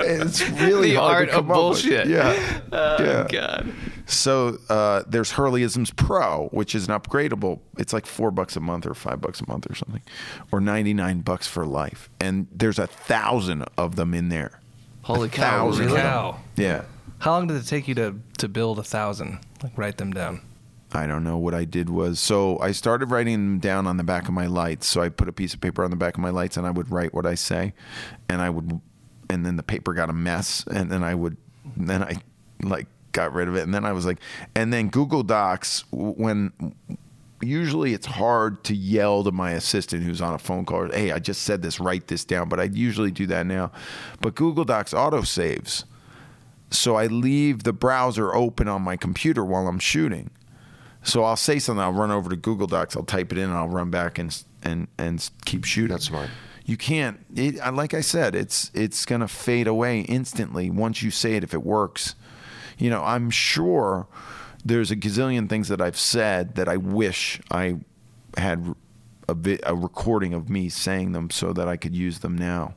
it's 0.00 0.48
really 0.50 0.90
The 0.90 0.96
hard 1.00 1.16
art 1.16 1.28
to 1.28 1.34
come 1.34 1.44
of 1.44 1.50
up 1.50 1.56
with. 1.56 1.82
bullshit. 1.82 2.06
Yeah. 2.08 2.60
yeah. 2.72 3.26
God. 3.30 3.72
So 4.06 4.58
uh, 4.68 5.02
there's 5.06 5.32
Hurleyisms 5.32 5.94
Pro, 5.94 6.48
which 6.52 6.74
is 6.74 6.88
an 6.88 6.98
upgradable. 6.98 7.60
It's 7.76 7.92
like 7.92 8.06
four 8.06 8.30
bucks 8.30 8.56
a 8.56 8.60
month 8.60 8.86
or 8.86 8.94
five 8.94 9.20
bucks 9.20 9.40
a 9.40 9.48
month 9.48 9.70
or 9.70 9.74
something, 9.74 10.02
or 10.50 10.60
ninety 10.60 10.94
nine 10.94 11.20
bucks 11.20 11.46
for 11.46 11.66
life. 11.66 12.08
And 12.20 12.46
there's 12.52 12.78
a 12.78 12.86
thousand 12.86 13.64
of 13.76 13.96
them 13.96 14.14
in 14.14 14.28
there. 14.30 14.60
Holy 15.02 15.28
cow! 15.28 15.42
thousand 15.70 15.86
really? 15.86 16.00
Cow. 16.00 16.38
Yeah. 16.56 16.84
How 17.18 17.32
long 17.32 17.48
did 17.48 17.56
it 17.56 17.66
take 17.66 17.88
you 17.88 17.94
to, 17.96 18.14
to 18.38 18.48
build 18.48 18.78
a 18.78 18.82
thousand? 18.84 19.40
Like 19.62 19.76
write 19.76 19.96
them 19.98 20.12
down. 20.12 20.40
I 20.92 21.06
don't 21.06 21.22
know 21.24 21.36
what 21.36 21.52
I 21.52 21.64
did 21.66 21.90
was 21.90 22.18
so 22.18 22.58
I 22.60 22.72
started 22.72 23.10
writing 23.10 23.34
them 23.34 23.58
down 23.58 23.86
on 23.86 23.98
the 23.98 24.04
back 24.04 24.26
of 24.28 24.32
my 24.34 24.46
lights. 24.46 24.86
So 24.86 25.02
I 25.02 25.10
put 25.10 25.28
a 25.28 25.32
piece 25.32 25.52
of 25.52 25.60
paper 25.60 25.84
on 25.84 25.90
the 25.90 25.96
back 25.96 26.14
of 26.14 26.20
my 26.20 26.30
lights 26.30 26.56
and 26.56 26.66
I 26.66 26.70
would 26.70 26.90
write 26.90 27.12
what 27.12 27.26
I 27.26 27.34
say, 27.34 27.74
and 28.30 28.40
I 28.40 28.48
would, 28.48 28.80
and 29.28 29.44
then 29.44 29.56
the 29.56 29.62
paper 29.62 29.94
got 29.94 30.10
a 30.10 30.14
mess, 30.14 30.64
and 30.70 30.90
then 30.90 31.02
I 31.02 31.14
would, 31.14 31.36
then 31.76 32.02
I 32.02 32.16
like 32.62 32.86
got 33.12 33.32
rid 33.32 33.48
of 33.48 33.56
it, 33.56 33.62
and 33.62 33.74
then 33.74 33.84
I 33.84 33.92
was 33.92 34.06
like, 34.06 34.18
and 34.54 34.72
then 34.72 34.88
Google 34.88 35.22
Docs 35.22 35.84
when. 35.92 36.52
Usually 37.40 37.94
it's 37.94 38.06
hard 38.06 38.64
to 38.64 38.74
yell 38.74 39.22
to 39.22 39.30
my 39.30 39.52
assistant 39.52 40.02
who's 40.02 40.20
on 40.20 40.34
a 40.34 40.40
phone 40.40 40.64
call, 40.64 40.90
hey, 40.90 41.12
I 41.12 41.20
just 41.20 41.42
said 41.42 41.62
this, 41.62 41.78
write 41.78 42.08
this 42.08 42.24
down. 42.24 42.48
But 42.48 42.58
I 42.58 42.64
usually 42.64 43.12
do 43.12 43.28
that 43.28 43.46
now. 43.46 43.70
But 44.20 44.34
Google 44.34 44.64
Docs 44.64 44.92
auto 44.92 45.22
saves. 45.22 45.84
So 46.72 46.96
I 46.96 47.06
leave 47.06 47.62
the 47.62 47.72
browser 47.72 48.34
open 48.34 48.66
on 48.66 48.82
my 48.82 48.96
computer 48.96 49.44
while 49.44 49.68
I'm 49.68 49.78
shooting. 49.78 50.30
So 51.04 51.22
I'll 51.22 51.36
say 51.36 51.60
something. 51.60 51.80
I'll 51.80 51.92
run 51.92 52.10
over 52.10 52.28
to 52.28 52.34
Google 52.34 52.66
Docs. 52.66 52.96
I'll 52.96 53.04
type 53.04 53.30
it 53.30 53.38
in, 53.38 53.44
and 53.44 53.54
I'll 53.54 53.68
run 53.68 53.90
back 53.90 54.18
and 54.18 54.36
and 54.64 54.88
and 54.98 55.30
keep 55.44 55.64
shooting. 55.64 55.92
That's 55.92 56.06
smart. 56.06 56.30
You 56.68 56.76
can't. 56.76 57.24
It, 57.34 57.56
like 57.72 57.94
I 57.94 58.02
said, 58.02 58.34
it's 58.34 58.70
it's 58.74 59.06
gonna 59.06 59.26
fade 59.26 59.66
away 59.66 60.00
instantly 60.00 60.68
once 60.68 61.02
you 61.02 61.10
say 61.10 61.32
it. 61.34 61.42
If 61.42 61.54
it 61.54 61.62
works, 61.64 62.14
you 62.76 62.90
know, 62.90 63.02
I'm 63.02 63.30
sure 63.30 64.06
there's 64.66 64.90
a 64.90 64.96
gazillion 64.96 65.48
things 65.48 65.68
that 65.68 65.80
I've 65.80 65.98
said 65.98 66.56
that 66.56 66.68
I 66.68 66.76
wish 66.76 67.40
I 67.50 67.76
had 68.36 68.74
a, 69.30 69.32
vi- 69.32 69.60
a 69.62 69.74
recording 69.74 70.34
of 70.34 70.50
me 70.50 70.68
saying 70.68 71.12
them 71.12 71.30
so 71.30 71.54
that 71.54 71.68
I 71.68 71.78
could 71.78 71.96
use 71.96 72.18
them 72.18 72.36
now. 72.36 72.74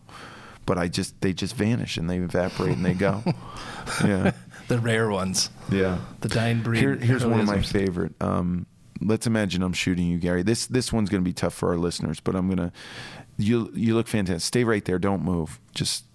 But 0.66 0.78
I 0.78 0.88
just 0.88 1.20
they 1.20 1.34
just 1.34 1.58
vanish 1.58 1.98
and 1.98 2.10
they 2.10 2.20
evaporate 2.20 2.78
and 2.78 2.86
they 2.86 2.94
go. 2.94 3.22
Yeah. 4.06 4.32
The 4.68 4.80
rare 4.80 5.10
ones. 5.10 5.50
Yeah. 5.70 5.98
The 6.22 6.30
dying 6.30 6.62
breed. 6.62 6.80
Here, 6.80 6.96
here's 6.96 7.26
one 7.26 7.42
of 7.42 7.48
my 7.48 7.62
favorite. 7.62 8.14
Um, 8.22 8.68
let's 9.02 9.28
imagine 9.28 9.64
I'm 9.64 9.74
shooting 9.74 10.08
you, 10.08 10.18
Gary. 10.18 10.44
This 10.44 10.68
this 10.68 10.94
one's 10.94 11.10
going 11.10 11.22
to 11.24 11.28
be 11.28 11.34
tough 11.34 11.54
for 11.54 11.70
our 11.70 11.78
listeners, 11.78 12.20
but 12.20 12.36
I'm 12.36 12.48
gonna. 12.48 12.72
You 13.42 13.72
you 13.74 13.96
look 13.96 14.08
fantastic. 14.08 14.46
Stay 14.46 14.64
right 14.64 14.86
there. 14.86 15.00
Don't 15.00 15.24
move. 15.24 15.60
Just 15.74 16.06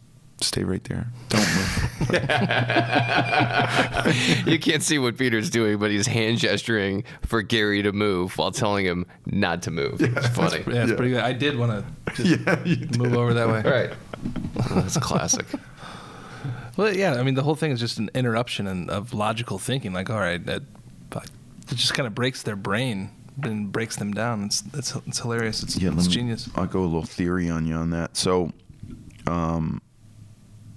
stay 0.40 0.64
right 0.64 0.82
there. 0.84 1.08
Don't 1.28 1.40
move. 1.40 2.08
you 4.46 4.58
can't 4.58 4.82
see 4.82 4.98
what 4.98 5.16
Peter's 5.16 5.50
doing, 5.50 5.78
but 5.78 5.90
he's 5.90 6.06
hand 6.06 6.38
gesturing 6.38 7.04
for 7.22 7.42
Gary 7.42 7.82
to 7.82 7.92
move 7.92 8.36
while 8.38 8.50
telling 8.50 8.84
him 8.84 9.06
not 9.26 9.62
to 9.62 9.70
move. 9.70 10.00
It's 10.00 10.28
funny. 10.28 10.62
Yeah, 10.66 10.84
it's 10.84 10.92
pretty 10.92 11.12
good. 11.12 11.22
I 11.22 11.32
did 11.32 11.58
want 11.58 11.84
to 12.14 12.22
yeah. 12.22 12.62
You 12.64 12.88
move 12.98 13.14
over 13.14 13.34
that 13.34 13.48
way. 13.48 13.62
Right. 13.62 13.92
That's 14.74 14.96
classic. 14.98 15.46
Well, 16.76 16.94
yeah. 16.94 17.14
I 17.14 17.22
mean, 17.22 17.34
the 17.34 17.42
whole 17.42 17.54
thing 17.54 17.72
is 17.72 17.80
just 17.80 17.98
an 17.98 18.10
interruption 18.14 18.66
and 18.66 18.90
of 18.90 19.14
logical 19.14 19.58
thinking. 19.58 19.94
Like, 19.94 20.10
all 20.10 20.20
right, 20.20 20.44
that, 20.44 20.62
but 21.08 21.24
it 21.70 21.74
just 21.74 21.94
kind 21.94 22.06
of 22.06 22.14
breaks 22.14 22.42
their 22.42 22.54
brain 22.54 23.10
and 23.42 23.70
breaks 23.72 23.96
them 23.96 24.12
down. 24.12 24.44
It's 24.44 24.62
it's, 24.74 24.94
it's 25.06 25.20
hilarious. 25.20 25.62
It's, 25.62 25.76
Yeah, 25.76 25.92
it's 25.92 26.06
me- 26.08 26.12
genius. 26.14 26.48
I'll 26.54 26.66
go 26.66 26.80
a 26.80 26.84
little 26.84 27.02
theory 27.02 27.48
on 27.50 27.66
you 27.66 27.74
on 27.74 27.90
that. 27.90 28.16
So, 28.16 28.52
um, 29.26 29.80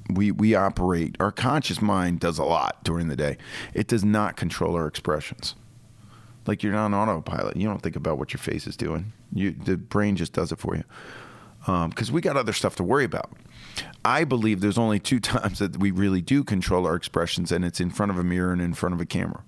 we 0.10 0.32
we 0.32 0.56
operate. 0.56 1.16
Our 1.20 1.32
conscious 1.32 1.82
mind 1.82 2.20
does 2.20 2.38
a 2.40 2.44
lot 2.44 2.84
during 2.84 3.08
the 3.08 3.16
day. 3.16 3.38
It 3.74 3.88
does 3.88 4.04
not 4.04 4.36
control 4.38 4.76
our 4.76 4.88
expressions. 4.88 5.56
Like 6.48 6.64
you're 6.64 6.74
not 6.74 6.86
on 6.86 6.94
autopilot. 7.10 7.58
You 7.58 7.68
don't 7.68 7.82
think 7.82 7.96
about 7.96 8.18
what 8.18 8.34
your 8.34 8.40
face 8.40 8.66
is 8.66 8.76
doing. 8.76 9.14
You 9.34 9.52
the 9.52 9.78
brain 9.78 10.16
just 10.16 10.34
does 10.34 10.52
it 10.52 10.60
for 10.60 10.76
you. 10.76 10.84
Because 11.66 12.12
we 12.12 12.22
got 12.22 12.38
other 12.38 12.54
stuff 12.54 12.76
to 12.78 12.84
worry 12.84 13.04
about. 13.04 13.32
I 14.04 14.24
believe 14.24 14.62
there's 14.62 14.78
only 14.78 14.98
two 15.00 15.20
times 15.20 15.60
that 15.60 15.78
we 15.78 15.92
really 15.92 16.22
do 16.22 16.44
control 16.44 16.88
our 16.88 16.96
expressions, 16.96 17.52
and 17.52 17.64
it's 17.64 17.80
in 17.80 17.92
front 17.92 18.12
of 18.12 18.18
a 18.18 18.24
mirror 18.24 18.52
and 18.52 18.62
in 18.62 18.74
front 18.74 18.96
of 18.96 19.02
a 19.02 19.06
camera. 19.06 19.44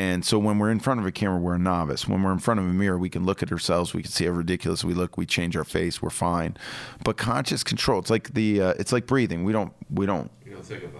And 0.00 0.24
so 0.24 0.38
when 0.38 0.58
we're 0.58 0.70
in 0.70 0.80
front 0.80 0.98
of 0.98 1.04
a 1.04 1.12
camera, 1.12 1.38
we're 1.38 1.56
a 1.56 1.58
novice. 1.58 2.08
When 2.08 2.22
we're 2.22 2.32
in 2.32 2.38
front 2.38 2.58
of 2.58 2.64
a 2.64 2.70
mirror, 2.70 2.96
we 2.96 3.10
can 3.10 3.26
look 3.26 3.42
at 3.42 3.52
ourselves. 3.52 3.92
We 3.92 4.00
can 4.00 4.10
see 4.10 4.24
how 4.24 4.30
ridiculous 4.30 4.82
we 4.82 4.94
look. 4.94 5.18
We 5.18 5.26
change 5.26 5.58
our 5.58 5.64
face. 5.64 6.00
We're 6.00 6.08
fine. 6.08 6.56
But 7.04 7.18
conscious 7.18 7.62
control, 7.62 7.98
it's 7.98 8.08
like 8.08 8.32
the, 8.32 8.62
uh, 8.62 8.74
it's 8.78 8.92
like 8.92 9.06
breathing. 9.06 9.44
We 9.44 9.52
don't, 9.52 9.74
we 9.90 10.06
don't, 10.06 10.30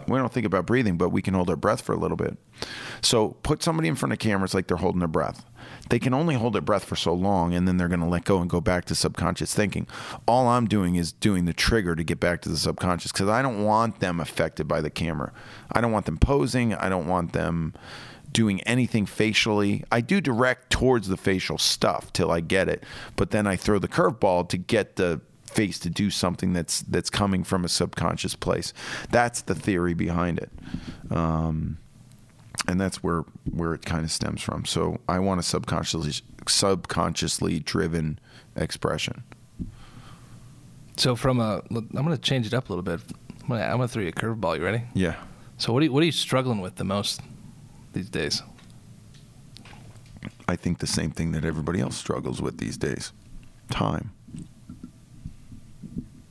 we 0.07 0.19
don't 0.19 0.31
think 0.31 0.45
about 0.45 0.67
breathing, 0.67 0.99
but 0.99 1.09
we 1.09 1.23
can 1.23 1.33
hold 1.33 1.49
our 1.49 1.57
breath 1.57 1.81
for 1.81 1.95
a 1.95 1.97
little 1.97 2.19
bit. 2.19 2.37
So 3.01 3.39
put 3.43 3.63
somebody 3.63 3.89
in 3.89 3.95
front 3.95 4.13
of 4.13 4.19
cameras 4.19 4.53
like 4.53 4.67
they're 4.67 4.77
holding 4.77 4.99
their 4.99 5.09
breath. 5.09 5.47
They 5.89 5.99
can 5.99 6.13
only 6.13 6.35
hold 6.35 6.53
their 6.53 6.61
breath 6.61 6.85
for 6.85 6.97
so 6.97 7.15
long, 7.15 7.55
and 7.55 7.67
then 7.67 7.79
they're 7.79 7.89
going 7.89 8.01
to 8.01 8.07
let 8.07 8.25
go 8.25 8.41
and 8.43 8.51
go 8.51 8.61
back 8.61 8.85
to 8.87 8.95
subconscious 8.95 9.55
thinking. 9.55 9.87
All 10.29 10.47
I'm 10.47 10.67
doing 10.67 10.97
is 10.97 11.11
doing 11.11 11.47
the 11.47 11.55
trigger 11.55 11.97
to 11.97 12.05
get 12.05 12.21
back 12.21 12.43
to 12.43 12.51
the 12.51 12.59
subconscious 12.59 13.13
because 13.13 13.29
I 13.29 13.41
don't 13.41 13.65
want 13.65 14.01
them 14.01 14.21
affected 14.21 14.69
by 14.69 14.83
the 14.83 14.91
camera. 14.91 15.33
I 15.73 15.81
don't 15.81 15.91
want 15.91 16.05
them 16.05 16.19
posing. 16.19 16.75
I 16.75 16.91
don't 16.91 17.07
want 17.07 17.33
them 17.33 17.73
doing 18.33 18.61
anything 18.63 19.07
facially. 19.07 19.85
I 19.91 20.01
do 20.01 20.21
direct 20.21 20.71
towards 20.71 21.09
the 21.09 21.17
facial 21.17 21.59
stuff 21.59 22.13
till 22.13 22.31
I 22.31 22.41
get 22.41 22.69
it, 22.69 22.85
but 23.17 23.31
then 23.31 23.47
I 23.47 23.57
throw 23.57 23.79
the 23.79 23.89
curveball 23.89 24.49
to 24.51 24.57
get 24.57 24.97
the 24.97 25.21
face 25.47 25.81
to 25.81 25.91
do 25.91 26.11
something 26.11 26.53
that's 26.53 26.83
that's 26.83 27.11
coming 27.11 27.43
from 27.43 27.65
a 27.65 27.69
subconscious 27.69 28.37
place. 28.37 28.73
That's 29.11 29.43
the 29.43 29.55
theory 29.55 29.95
behind 29.95 30.39
it. 30.39 30.51
Um, 31.11 31.79
and 32.69 32.81
that's 32.81 33.03
where 33.03 33.25
where 33.51 33.75
it 33.75 33.85
kind 33.85 34.05
of 34.05 34.13
stems 34.13 34.43
from. 34.43 34.65
So 34.65 35.01
I 35.09 35.19
want 35.19 35.41
a 35.41 35.43
subconsciously 35.43 36.13
subconsciously 36.47 37.59
driven 37.61 38.19
expression. 38.57 39.25
So 40.97 41.17
from 41.17 41.41
a, 41.41 41.63
I'm 41.71 41.89
going 41.91 42.11
to 42.11 42.19
change 42.19 42.47
it 42.47 42.53
up 42.53 42.69
a 42.69 42.73
little 42.73 42.83
bit. 42.83 43.01
I'm 43.43 43.49
going 43.49 43.61
to, 43.61 43.67
I'm 43.67 43.77
going 43.79 43.89
to 43.89 43.93
throw 43.93 44.03
you 44.03 44.09
a 44.09 44.13
curveball. 44.13 44.59
You 44.59 44.65
ready? 44.65 44.83
Yeah. 44.93 45.17
So 45.57 45.73
what 45.73 45.81
are 45.81 45.85
you, 45.87 45.93
what 45.93 46.03
are 46.03 46.07
you 46.07 46.13
struggling 46.13 46.61
with 46.61 46.77
the 46.77 46.85
most 46.85 47.23
these 47.93 48.09
days? 48.11 48.43
I 50.49 50.57
think 50.57 50.79
the 50.79 50.87
same 50.87 51.11
thing 51.11 51.33
that 51.33 51.45
everybody 51.45 51.81
else 51.81 51.97
struggles 51.97 52.43
with 52.43 52.59
these 52.59 52.77
days. 52.77 53.13
Time. 53.71 54.13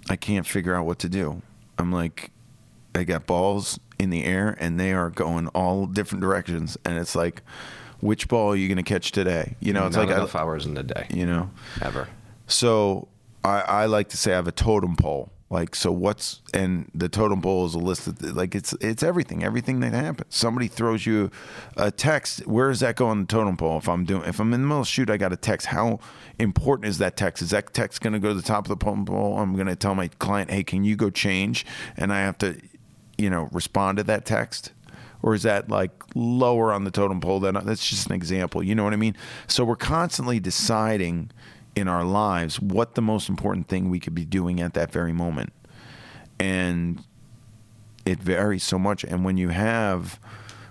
I 0.10 0.16
can't 0.16 0.45
figure 0.45 0.76
out 0.76 0.86
what 0.86 0.99
to 0.99 1.10
do. 1.10 1.41
I'm 1.78 1.91
like 1.91 2.32
I 2.95 3.03
got 3.03 3.26
balls 3.26 3.80
in 3.97 4.10
the 4.10 4.24
air 4.24 4.57
and 4.60 4.80
they 4.80 4.93
are 4.93 5.10
going 5.10 5.47
all 5.49 5.86
different 5.86 6.22
directions 6.22 6.78
and 6.84 6.97
it's 6.97 7.16
like 7.16 7.43
which 8.01 8.28
ball 8.28 8.51
are 8.53 8.55
you 8.55 8.68
going 8.68 8.78
to 8.78 8.84
catch 8.84 9.12
today? 9.12 9.55
You 9.60 9.74
know, 9.74 9.86
it's 9.88 9.95
Not 9.95 10.07
like 10.07 10.16
enough 10.16 10.36
I, 10.36 10.39
hours 10.39 10.66
in 10.66 10.74
the 10.74 10.84
day. 10.84 11.05
you 11.10 11.26
know. 11.26 11.49
Ever. 11.82 12.07
So 12.47 13.07
I, 13.43 13.62
I 13.62 13.86
like 13.86 14.10
to 14.10 14.18
say 14.18 14.32
I 14.32 14.36
have 14.36 14.47
a 14.47 14.51
totem 14.53 14.95
pole. 14.95 15.30
Like 15.52 15.74
so, 15.74 15.91
what's 15.91 16.41
and 16.54 16.91
the 16.93 17.10
totem 17.10 17.41
pole 17.41 17.66
is 17.66 17.74
a 17.74 17.80
list 17.80 18.06
of 18.06 18.22
like 18.36 18.54
it's 18.54 18.74
it's 18.82 19.02
everything, 19.02 19.43
everything 19.43 19.80
that 19.80 19.93
happens. 19.93 20.36
Somebody 20.36 20.68
throws 20.68 21.08
you 21.08 21.32
a 21.76 21.89
text. 21.89 22.45
Where 22.45 22.70
does 22.70 22.82
that 22.82 22.95
go 22.95 23.08
on 23.08 23.22
the 23.22 23.26
totem 23.26 23.58
pole? 23.58 23.80
If 23.80 23.89
I'm 23.89 24.06
doing, 24.06 24.24
if 24.26 24.39
I'm 24.39 24.54
in 24.54 24.62
the 24.62 24.68
middle 24.68 24.82
of 24.82 24.88
shoot, 24.88 25.10
I 25.10 25.18
got 25.18 25.34
a 25.34 25.38
text. 25.38 25.68
How 25.68 26.00
important 26.38 26.88
is 26.88 27.00
that 27.00 27.18
text? 27.18 27.41
Is 27.41 27.50
that 27.50 27.74
text 27.74 28.02
going 28.02 28.14
to 28.14 28.20
go 28.20 28.28
to 28.30 28.36
the 28.36 28.43
top 28.43 28.70
of 28.70 28.78
the 28.78 28.86
totem 28.86 29.06
pole? 29.06 29.39
I'm 29.39 29.56
going 29.56 29.66
to 29.66 29.76
tell 29.76 29.95
my 29.95 30.10
client, 30.20 30.52
hey, 30.52 30.64
can 30.64 30.84
you 30.84 30.95
go 30.95 31.10
change? 31.10 31.66
And 31.97 32.14
I 32.14 32.20
have 32.20 32.38
to, 32.39 32.62
you 33.18 33.32
know, 33.32 33.50
respond 33.52 33.97
to 33.97 34.04
that 34.04 34.26
text 34.26 34.72
or 35.22 35.34
is 35.34 35.43
that 35.43 35.70
like 35.70 35.91
lower 36.16 36.72
on 36.72 36.84
the 36.84 36.91
totem 36.91 37.22
pole? 37.22 37.39
Then 37.39 37.56
that's 37.64 37.88
just 37.88 38.08
an 38.08 38.14
example. 38.14 38.64
You 38.64 38.76
know 38.76 38.84
what 38.84 38.93
I 38.93 38.97
mean? 38.97 39.16
So 39.47 39.64
we're 39.64 39.76
constantly 39.76 40.39
deciding 40.39 41.32
in 41.76 41.88
our 41.88 42.03
lives 42.03 42.59
what 42.59 42.95
the 42.95 43.01
most 43.01 43.30
important 43.30 43.67
thing 43.67 43.89
we 43.89 43.99
could 43.99 44.15
be 44.15 44.26
doing 44.26 44.59
at 44.59 44.74
that 44.74 44.91
very 44.91 45.13
moment, 45.13 45.53
and 46.39 47.03
it 48.05 48.20
varies 48.20 48.63
so 48.63 48.80
much. 48.80 49.03
And 49.03 49.24
when 49.24 49.38
you 49.38 49.49
have, 49.49 50.20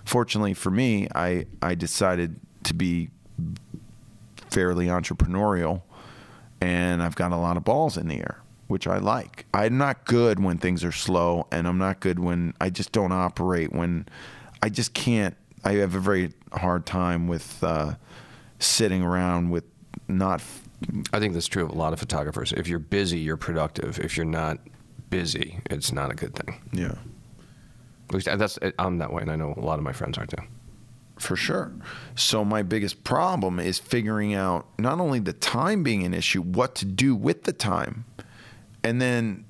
fortunately 0.05 0.53
for 0.53 0.71
me, 0.71 1.07
I 1.15 1.45
I 1.61 1.75
decided 1.75 2.39
to 2.63 2.73
be 2.73 3.09
fairly 4.49 4.87
entrepreneurial, 4.87 5.81
and 6.61 7.01
I've 7.01 7.15
got 7.15 7.31
a 7.31 7.37
lot 7.37 7.57
of 7.57 7.63
balls 7.63 7.97
in 7.97 8.07
the 8.07 8.17
air, 8.17 8.41
which 8.67 8.87
I 8.87 8.97
like. 8.97 9.45
I'm 9.53 9.77
not 9.77 10.05
good 10.05 10.43
when 10.43 10.57
things 10.57 10.83
are 10.83 10.91
slow, 10.91 11.47
and 11.51 11.67
I'm 11.67 11.77
not 11.77 11.99
good 11.99 12.19
when 12.19 12.53
I 12.59 12.69
just 12.69 12.91
don't 12.91 13.11
operate 13.11 13.71
when 13.71 14.07
I 14.61 14.69
just 14.69 14.93
can't. 14.93 15.35
I 15.63 15.73
have 15.73 15.95
a 15.95 15.99
very 15.99 16.33
hard 16.53 16.85
time 16.85 17.27
with 17.27 17.63
uh, 17.63 17.95
sitting 18.59 19.01
around 19.01 19.49
with 19.49 19.63
not. 20.07 20.41
I 21.11 21.19
think 21.19 21.33
that's 21.33 21.47
true 21.47 21.65
of 21.65 21.71
a 21.71 21.75
lot 21.75 21.93
of 21.93 21.99
photographers. 21.99 22.53
If 22.53 22.67
you're 22.67 22.79
busy, 22.79 23.19
you're 23.19 23.37
productive. 23.37 23.99
If 23.99 24.15
you're 24.15 24.25
not 24.25 24.59
busy, 25.09 25.59
it's 25.69 25.91
not 25.91 26.11
a 26.11 26.15
good 26.15 26.35
thing. 26.35 26.61
Yeah. 26.71 26.95
At 28.09 28.15
least 28.15 28.27
uh, 28.27 28.35
that's 28.37 28.57
uh, 28.57 28.71
I'm 28.79 28.97
that 28.99 29.13
way, 29.13 29.21
and 29.21 29.31
I 29.31 29.35
know 29.35 29.53
a 29.55 29.61
lot 29.61 29.77
of 29.77 29.83
my 29.83 29.93
friends 29.93 30.17
are 30.17 30.25
too. 30.25 30.41
For 31.17 31.35
sure. 31.35 31.73
So 32.15 32.45
my 32.45 32.63
biggest 32.63 33.03
problem 33.03 33.59
is 33.59 33.77
figuring 33.77 34.33
out 34.33 34.67
not 34.77 34.99
only 34.99 35.19
the 35.19 35.33
time 35.33 35.83
being 35.83 36.03
an 36.03 36.13
issue, 36.13 36.41
what 36.41 36.75
to 36.75 36.85
do 36.85 37.13
with 37.13 37.43
the 37.43 37.51
time, 37.51 38.05
and 38.83 39.01
then 39.01 39.45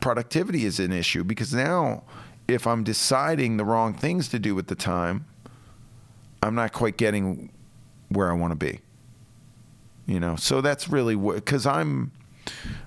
productivity 0.00 0.66
is 0.66 0.78
an 0.78 0.92
issue 0.92 1.24
because 1.24 1.54
now 1.54 2.02
if 2.46 2.66
I'm 2.66 2.84
deciding 2.84 3.56
the 3.56 3.64
wrong 3.64 3.94
things 3.94 4.28
to 4.28 4.38
do 4.38 4.54
with 4.54 4.66
the 4.66 4.74
time, 4.74 5.24
I'm 6.42 6.54
not 6.54 6.72
quite 6.72 6.96
getting 6.96 7.50
where 8.10 8.30
I 8.30 8.34
want 8.34 8.50
to 8.52 8.56
be. 8.56 8.80
You 10.06 10.18
know, 10.20 10.36
so 10.36 10.60
that's 10.60 10.88
really 10.88 11.14
what 11.14 11.36
because 11.36 11.66
I'm 11.66 12.12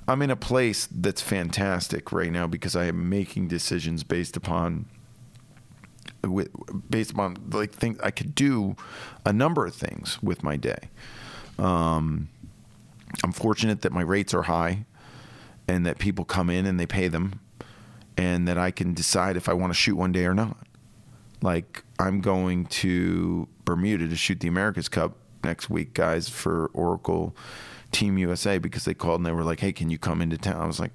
I'm 0.07 0.21
in 0.21 0.29
a 0.29 0.35
place 0.35 0.87
that's 0.91 1.21
fantastic 1.21 2.11
right 2.11 2.31
now 2.31 2.47
because 2.47 2.75
I 2.75 2.85
am 2.85 3.09
making 3.09 3.47
decisions 3.47 4.03
based 4.03 4.35
upon 4.35 4.85
with, 6.23 6.49
based 6.89 7.11
upon 7.11 7.37
like 7.51 7.73
things 7.73 7.99
I 8.03 8.11
could 8.11 8.35
do 8.35 8.75
a 9.25 9.33
number 9.33 9.65
of 9.65 9.73
things 9.73 10.21
with 10.21 10.43
my 10.43 10.57
day. 10.57 10.89
Um, 11.57 12.29
I'm 13.23 13.31
fortunate 13.31 13.81
that 13.81 13.91
my 13.91 14.01
rates 14.01 14.33
are 14.33 14.43
high 14.43 14.85
and 15.67 15.85
that 15.85 15.99
people 15.99 16.25
come 16.25 16.49
in 16.49 16.65
and 16.65 16.79
they 16.79 16.85
pay 16.85 17.07
them 17.07 17.39
and 18.17 18.47
that 18.47 18.57
I 18.57 18.71
can 18.71 18.93
decide 18.93 19.37
if 19.37 19.49
I 19.49 19.53
want 19.53 19.71
to 19.71 19.75
shoot 19.75 19.95
one 19.95 20.11
day 20.11 20.25
or 20.25 20.33
not. 20.33 20.57
Like 21.41 21.83
I'm 21.99 22.21
going 22.21 22.65
to 22.65 23.47
Bermuda 23.63 24.07
to 24.07 24.15
shoot 24.15 24.39
the 24.39 24.47
America's 24.47 24.89
Cup 24.89 25.17
next 25.45 25.69
week, 25.69 25.93
guys, 25.93 26.27
for 26.27 26.69
Oracle 26.73 27.35
Team 27.91 28.17
USA 28.17 28.57
because 28.57 28.83
they 28.83 28.93
called 28.93 29.21
and 29.21 29.25
they 29.25 29.31
were 29.31 29.43
like, 29.43 29.61
"Hey, 29.61 29.71
can 29.71 29.89
you 29.89 29.97
come 29.97 30.21
into 30.21 30.37
town?" 30.37 30.59
I 30.59 30.65
was 30.65 30.81
like, 30.81 30.91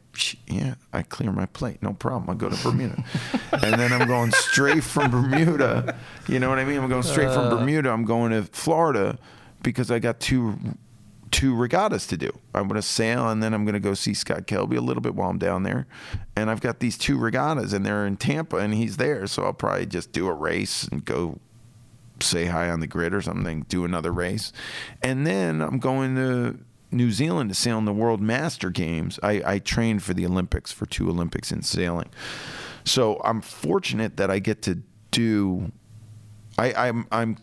"Yeah, 0.47 0.75
I 0.93 1.03
clear 1.03 1.33
my 1.33 1.47
plate, 1.47 1.83
no 1.83 1.95
problem. 1.95 2.29
I'll 2.29 2.37
go 2.37 2.51
to 2.51 2.63
Bermuda." 2.63 3.03
and 3.53 3.81
then 3.81 3.93
I'm 3.93 4.07
going 4.07 4.33
straight 4.33 4.85
from 4.85 5.11
Bermuda. 5.11 5.97
You 6.29 6.39
know 6.41 6.51
what 6.51 6.59
I 6.59 6.65
mean? 6.65 6.79
I'm 6.79 6.91
going 6.91 7.03
straight 7.03 7.33
from 7.33 7.47
uh. 7.47 7.57
Bermuda. 7.57 7.91
I'm 7.91 8.05
going 8.05 8.33
to 8.33 8.43
Florida 8.43 9.19
because 9.63 9.91
I 9.91 9.99
got 9.99 10.21
two 10.21 10.59
two 11.31 11.55
regattas 11.55 12.07
to 12.09 12.17
do. 12.17 12.31
I'm 12.55 12.69
going 12.69 12.81
to 12.81 12.87
sail 12.87 13.29
and 13.29 13.43
then 13.43 13.55
I'm 13.55 13.65
going 13.65 13.75
to 13.75 13.81
go 13.81 13.95
see 13.95 14.15
Scott 14.15 14.47
Kelby 14.47 14.77
a 14.77 14.81
little 14.81 15.01
bit 15.01 15.15
while 15.15 15.31
I'm 15.31 15.39
down 15.39 15.63
there. 15.63 15.87
And 16.37 16.51
I've 16.51 16.61
got 16.61 16.81
these 16.81 16.99
two 16.99 17.17
regattas 17.17 17.73
and 17.73 17.87
they're 17.87 18.07
in 18.07 18.17
Tampa 18.17 18.57
and 18.57 18.75
he's 18.75 18.97
there, 18.97 19.27
so 19.27 19.45
I'll 19.45 19.53
probably 19.53 19.87
just 19.87 20.13
do 20.13 20.27
a 20.27 20.35
race 20.35 20.85
and 20.85 21.05
go 21.05 21.39
say 22.23 22.47
hi 22.47 22.71
on 22.71 22.81
the 22.81 22.87
grid 22.87 23.15
or 23.15 23.23
something, 23.23 23.63
do 23.69 23.85
another 23.85 24.13
race. 24.13 24.53
And 25.03 25.27
then 25.27 25.61
I'm 25.61 25.79
going 25.79 26.17
to 26.17 26.59
New 26.91 27.11
Zealand 27.11 27.51
to 27.51 27.55
sail 27.55 27.79
in 27.79 27.85
the 27.85 27.93
World 27.93 28.21
Master 28.21 28.71
Games. 28.71 29.19
I, 29.23 29.43
I 29.45 29.59
trained 29.59 30.03
for 30.03 30.15
the 30.15 30.27
Olympics, 30.27 30.73
for 30.73 30.87
two 30.87 31.09
Olympics 31.09 31.53
in 31.53 31.63
sailing. 31.63 32.11
So 32.85 33.21
I'm 33.25 33.41
fortunate 33.41 34.17
that 34.17 34.31
I 34.31 34.39
get 34.39 34.63
to 34.63 34.83
do. 35.11 35.71
I, 36.59 36.73
I'm 36.89 37.07
I'm 37.13 37.37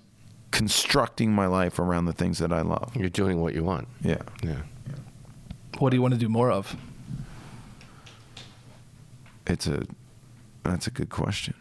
constructing 0.51 1.31
my 1.31 1.45
life 1.45 1.79
around 1.79 2.05
the 2.05 2.13
things 2.13 2.39
that 2.39 2.51
I 2.51 2.61
love. 2.61 2.95
You're 2.95 3.09
doing 3.09 3.41
what 3.41 3.53
you 3.53 3.63
want. 3.63 3.87
Yeah. 4.01 4.21
Yeah. 4.43 4.61
What 5.79 5.91
do 5.91 5.95
you 5.95 6.01
want 6.01 6.13
to 6.13 6.19
do 6.19 6.29
more 6.29 6.51
of? 6.51 6.75
It's 9.45 9.67
a 9.67 9.85
that's 10.63 10.87
a 10.87 10.91
good 10.91 11.09
question. 11.09 11.53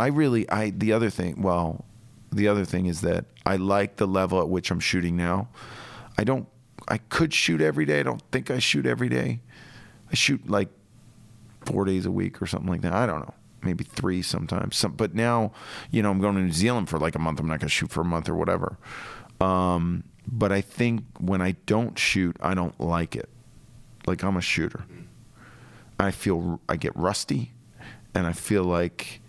I 0.00 0.08
really 0.08 0.48
I 0.50 0.70
the 0.70 0.92
other 0.92 1.10
thing 1.10 1.42
well, 1.42 1.84
the 2.32 2.48
other 2.48 2.64
thing 2.64 2.86
is 2.86 3.02
that 3.02 3.26
I 3.44 3.56
like 3.56 3.96
the 3.96 4.06
level 4.06 4.40
at 4.40 4.48
which 4.48 4.70
I'm 4.70 4.80
shooting 4.80 5.16
now. 5.16 5.48
I 6.16 6.24
don't 6.24 6.48
I 6.88 6.98
could 6.98 7.32
shoot 7.32 7.60
every 7.60 7.84
day. 7.84 8.00
I 8.00 8.02
don't 8.02 8.22
think 8.32 8.50
I 8.50 8.58
shoot 8.58 8.86
every 8.86 9.08
day. 9.08 9.40
I 10.10 10.14
shoot 10.14 10.48
like 10.48 10.68
4 11.66 11.84
days 11.84 12.06
a 12.06 12.10
week 12.10 12.40
or 12.42 12.46
something 12.46 12.70
like 12.70 12.80
that. 12.80 12.92
I 12.92 13.06
don't 13.06 13.20
know. 13.20 13.34
Maybe 13.62 13.84
3 13.84 14.22
sometimes. 14.22 14.76
Some, 14.76 14.92
but 14.92 15.14
now, 15.14 15.52
you 15.90 16.02
know, 16.02 16.10
I'm 16.10 16.20
going 16.20 16.34
to 16.34 16.40
New 16.40 16.52
Zealand 16.52 16.88
for 16.88 16.98
like 16.98 17.14
a 17.14 17.18
month. 17.18 17.38
I'm 17.38 17.46
not 17.46 17.60
going 17.60 17.68
to 17.68 17.74
shoot 17.74 17.90
for 17.90 18.00
a 18.00 18.04
month 18.04 18.28
or 18.28 18.34
whatever. 18.34 18.78
Um, 19.40 20.04
but 20.26 20.50
I 20.50 20.62
think 20.62 21.04
when 21.18 21.40
I 21.40 21.52
don't 21.66 21.98
shoot, 21.98 22.36
I 22.40 22.54
don't 22.54 22.78
like 22.80 23.14
it. 23.14 23.28
Like 24.06 24.24
I'm 24.24 24.36
a 24.36 24.40
shooter. 24.40 24.84
I 25.98 26.10
feel 26.10 26.60
I 26.68 26.76
get 26.76 26.96
rusty 26.96 27.52
and 28.14 28.26
I 28.26 28.32
feel 28.32 28.64
like 28.64 29.19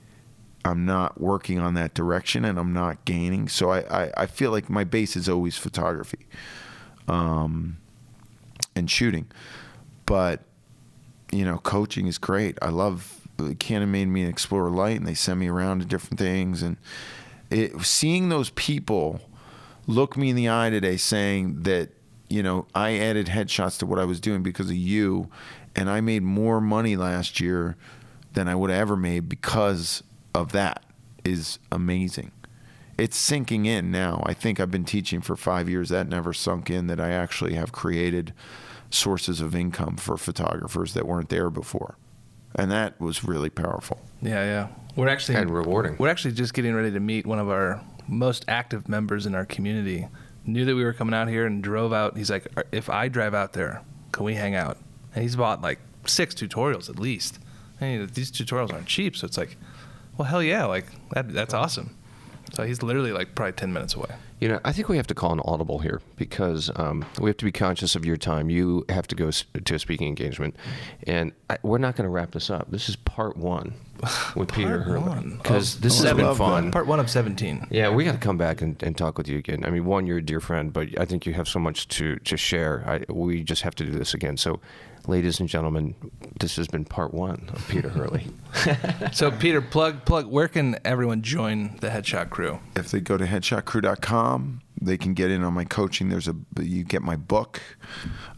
I'm 0.63 0.85
not 0.85 1.19
working 1.19 1.59
on 1.59 1.73
that 1.73 1.93
direction 1.93 2.45
and 2.45 2.59
I'm 2.59 2.73
not 2.73 3.03
gaining. 3.05 3.47
So 3.47 3.71
I, 3.71 3.79
I, 4.03 4.11
I 4.17 4.25
feel 4.25 4.51
like 4.51 4.69
my 4.69 4.83
base 4.83 5.15
is 5.15 5.27
always 5.27 5.57
photography 5.57 6.27
um, 7.07 7.77
and 8.75 8.89
shooting. 8.89 9.27
But, 10.05 10.41
you 11.31 11.45
know, 11.45 11.57
coaching 11.57 12.07
is 12.07 12.17
great. 12.17 12.57
I 12.61 12.69
love 12.69 13.27
Canon 13.57 13.91
made 13.91 14.05
me 14.05 14.25
explore 14.25 14.69
light 14.69 14.97
and 14.97 15.07
they 15.07 15.15
send 15.15 15.39
me 15.39 15.47
around 15.47 15.79
to 15.79 15.85
different 15.85 16.19
things. 16.19 16.61
And 16.61 16.77
it, 17.49 17.81
seeing 17.81 18.29
those 18.29 18.51
people 18.51 19.19
look 19.87 20.15
me 20.15 20.29
in 20.29 20.35
the 20.35 20.49
eye 20.49 20.69
today 20.69 20.97
saying 20.97 21.63
that, 21.63 21.89
you 22.29 22.43
know, 22.43 22.67
I 22.75 22.97
added 22.97 23.27
headshots 23.27 23.79
to 23.79 23.85
what 23.85 23.99
I 23.99 24.05
was 24.05 24.19
doing 24.19 24.43
because 24.43 24.69
of 24.69 24.75
you 24.75 25.29
and 25.75 25.89
I 25.89 26.01
made 26.01 26.23
more 26.23 26.61
money 26.61 26.95
last 26.95 27.39
year 27.39 27.75
than 28.33 28.47
I 28.47 28.55
would 28.55 28.69
have 28.69 28.79
ever 28.79 28.95
made 28.95 29.27
because 29.27 30.03
of 30.33 30.51
that 30.51 30.83
is 31.23 31.59
amazing. 31.71 32.31
It's 32.97 33.17
sinking 33.17 33.65
in 33.65 33.91
now. 33.91 34.21
I 34.25 34.33
think 34.33 34.59
I've 34.59 34.71
been 34.71 34.85
teaching 34.85 35.21
for 35.21 35.35
five 35.35 35.67
years. 35.69 35.89
That 35.89 36.07
never 36.07 36.33
sunk 36.33 36.69
in 36.69 36.87
that 36.87 36.99
I 36.99 37.11
actually 37.11 37.55
have 37.55 37.71
created 37.71 38.33
sources 38.89 39.41
of 39.41 39.55
income 39.55 39.95
for 39.95 40.17
photographers 40.17 40.93
that 40.93 41.07
weren't 41.07 41.29
there 41.29 41.49
before. 41.49 41.97
And 42.53 42.69
that 42.69 42.99
was 42.99 43.23
really 43.23 43.49
powerful. 43.49 44.01
Yeah, 44.21 44.43
yeah. 44.43 44.67
We're 44.95 45.07
actually 45.07 45.35
And 45.37 45.49
rewarding. 45.49 45.95
We're 45.97 46.09
actually 46.09 46.33
just 46.33 46.53
getting 46.53 46.75
ready 46.75 46.91
to 46.91 46.99
meet 46.99 47.25
one 47.25 47.39
of 47.39 47.49
our 47.49 47.81
most 48.07 48.43
active 48.47 48.89
members 48.89 49.25
in 49.25 49.33
our 49.35 49.45
community. 49.45 50.07
Knew 50.45 50.65
that 50.65 50.75
we 50.75 50.83
were 50.83 50.93
coming 50.93 51.13
out 51.13 51.29
here 51.29 51.45
and 51.45 51.63
drove 51.63 51.93
out. 51.93 52.17
He's 52.17 52.29
like, 52.29 52.47
"If 52.71 52.89
I 52.89 53.07
drive 53.07 53.33
out 53.33 53.53
there, 53.53 53.83
can 54.11 54.25
we 54.25 54.33
hang 54.35 54.53
out?" 54.53 54.77
And 55.15 55.23
he's 55.23 55.35
bought 55.35 55.61
like 55.61 55.79
six 56.05 56.35
tutorials 56.35 56.89
at 56.89 56.99
least. 56.99 57.39
And 57.79 58.09
these 58.09 58.31
tutorials 58.31 58.73
aren't 58.73 58.87
cheap, 58.87 59.15
so 59.15 59.25
it's 59.25 59.37
like, 59.37 59.55
well, 60.17 60.27
hell 60.27 60.43
yeah, 60.43 60.65
like 60.65 60.85
that, 61.11 61.31
that's 61.33 61.53
awesome. 61.53 61.95
So 62.53 62.63
he's 62.63 62.83
literally 62.83 63.13
like 63.13 63.33
probably 63.33 63.53
ten 63.53 63.71
minutes 63.71 63.95
away. 63.95 64.09
You 64.41 64.47
know, 64.47 64.59
I 64.65 64.71
think 64.71 64.89
we 64.89 64.97
have 64.97 65.05
to 65.07 65.13
call 65.13 65.31
an 65.33 65.39
audible 65.45 65.79
here 65.79 66.01
because 66.15 66.71
um, 66.75 67.05
we 67.19 67.29
have 67.29 67.37
to 67.37 67.45
be 67.45 67.51
conscious 67.51 67.95
of 67.95 68.05
your 68.05 68.17
time. 68.17 68.49
You 68.49 68.83
have 68.89 69.05
to 69.07 69.15
go 69.15 69.29
to 69.29 69.75
a 69.75 69.79
speaking 69.79 70.07
engagement, 70.07 70.55
and 71.05 71.31
I, 71.49 71.59
we're 71.61 71.77
not 71.77 71.95
going 71.95 72.05
to 72.05 72.09
wrap 72.09 72.31
this 72.31 72.49
up. 72.49 72.71
This 72.71 72.89
is 72.89 72.95
part 72.95 73.37
one 73.37 73.75
with 74.35 74.51
Peter 74.51 74.81
Part 74.81 75.01
one 75.01 75.37
because 75.37 75.75
of 75.75 75.81
this 75.83 76.01
has 76.01 76.13
been 76.13 76.35
fun. 76.35 76.71
Part 76.71 76.87
one 76.87 76.99
of 76.99 77.09
seventeen. 77.09 77.67
Yeah, 77.69 77.89
we 77.89 78.03
got 78.03 78.13
to 78.13 78.17
come 78.17 78.37
back 78.37 78.61
and, 78.61 78.81
and 78.81 78.97
talk 78.97 79.17
with 79.17 79.27
you 79.27 79.37
again. 79.37 79.63
I 79.63 79.69
mean, 79.69 79.85
one, 79.85 80.07
you're 80.07 80.17
a 80.17 80.25
dear 80.25 80.39
friend, 80.39 80.73
but 80.73 80.99
I 80.99 81.05
think 81.05 81.27
you 81.27 81.33
have 81.33 81.47
so 81.47 81.59
much 81.59 81.87
to, 81.89 82.17
to 82.17 82.35
share. 82.35 82.83
I, 82.87 83.13
we 83.13 83.43
just 83.43 83.61
have 83.61 83.75
to 83.75 83.85
do 83.85 83.91
this 83.91 84.15
again. 84.15 84.37
So, 84.37 84.59
ladies 85.07 85.39
and 85.39 85.49
gentlemen, 85.49 85.95
this 86.39 86.55
has 86.57 86.67
been 86.67 86.85
part 86.85 87.13
one 87.13 87.49
of 87.53 87.67
Peter 87.67 87.89
Hurley. 87.89 88.27
So 89.13 89.31
Peter, 89.31 89.61
plug 89.61 90.05
plug. 90.05 90.27
Where 90.27 90.47
can 90.47 90.77
everyone 90.85 91.21
join 91.21 91.77
the 91.81 91.87
Headshot 91.89 92.29
Crew? 92.29 92.59
if 92.75 92.91
they 92.91 92.99
go 92.99 93.17
to 93.17 93.25
headshotcrew.com 93.25 94.61
they 94.81 94.97
can 94.97 95.13
get 95.13 95.29
in 95.29 95.43
on 95.43 95.53
my 95.53 95.63
coaching 95.63 96.09
there's 96.09 96.27
a 96.27 96.35
you 96.59 96.83
get 96.83 97.01
my 97.01 97.15
book 97.15 97.61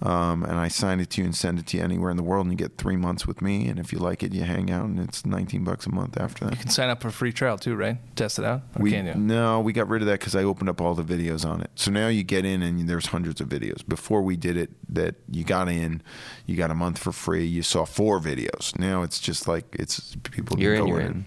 um, 0.02 0.44
and 0.44 0.54
i 0.60 0.68
sign 0.68 1.00
it 1.00 1.10
to 1.10 1.22
you 1.22 1.26
and 1.26 1.36
send 1.36 1.58
it 1.60 1.66
to 1.68 1.78
you 1.78 1.84
anywhere 1.84 2.12
in 2.12 2.18
the 2.18 2.24
world 2.24 2.46
and 2.46 2.52
you 2.52 2.58
get 2.58 2.78
three 2.78 2.96
months 2.98 3.26
with 3.26 3.42
me 3.42 3.68
and 3.68 3.80
if 3.80 3.94
you 3.94 4.00
like 4.00 4.24
it 4.24 4.34
you 4.34 4.44
hang 4.44 4.70
out 4.70 4.86
and 4.86 5.00
it's 5.00 5.26
19 5.26 5.64
bucks 5.64 5.86
a 5.86 5.90
month 5.90 6.18
after 6.20 6.46
that. 6.46 6.52
You 6.52 6.58
can 6.60 6.70
sign 6.70 6.90
up 6.90 7.02
for 7.02 7.08
a 7.08 7.12
free 7.12 7.32
trial 7.32 7.58
too, 7.58 7.76
right? 7.76 7.98
Test 8.16 8.40
it 8.40 8.46
out, 8.46 8.62
or 8.76 8.82
we, 8.84 8.92
can 8.92 9.06
you? 9.06 9.14
no 9.16 9.60
we 9.62 9.74
got 9.74 9.88
rid 9.88 10.02
of 10.02 10.08
that 10.08 10.20
because 10.20 10.36
i 10.36 10.44
opened 10.44 10.70
up 10.70 10.82
all 10.82 10.94
the 10.96 11.04
videos 11.04 11.46
on 11.48 11.62
it 11.62 11.72
so 11.76 11.92
now 11.92 12.08
you 12.08 12.24
get 12.24 12.46
in 12.46 12.62
and 12.62 12.88
there's 12.90 13.08
hundreds 13.08 13.40
of 13.42 13.48
videos 13.48 13.88
before 13.88 14.22
we 14.22 14.36
did 14.36 14.58
it 14.58 14.72
that 14.94 15.16
you 15.30 15.44
got 15.44 15.70
in 15.70 16.02
you 16.46 16.56
got 16.56 16.72
a 16.72 16.76
month 16.76 16.98
for 16.98 17.12
free 17.12 17.46
you 17.46 17.64
saw 17.64 17.86
four 17.86 18.20
videos 18.20 18.78
now 18.78 19.02
it's 19.04 19.20
just 19.20 19.48
like 19.48 19.66
it's 19.80 20.16
people 20.32 20.60
You're 20.60 20.76
can 20.76 20.84
in, 20.84 20.90
go 20.90 20.98
you're 20.98 21.06
in. 21.08 21.26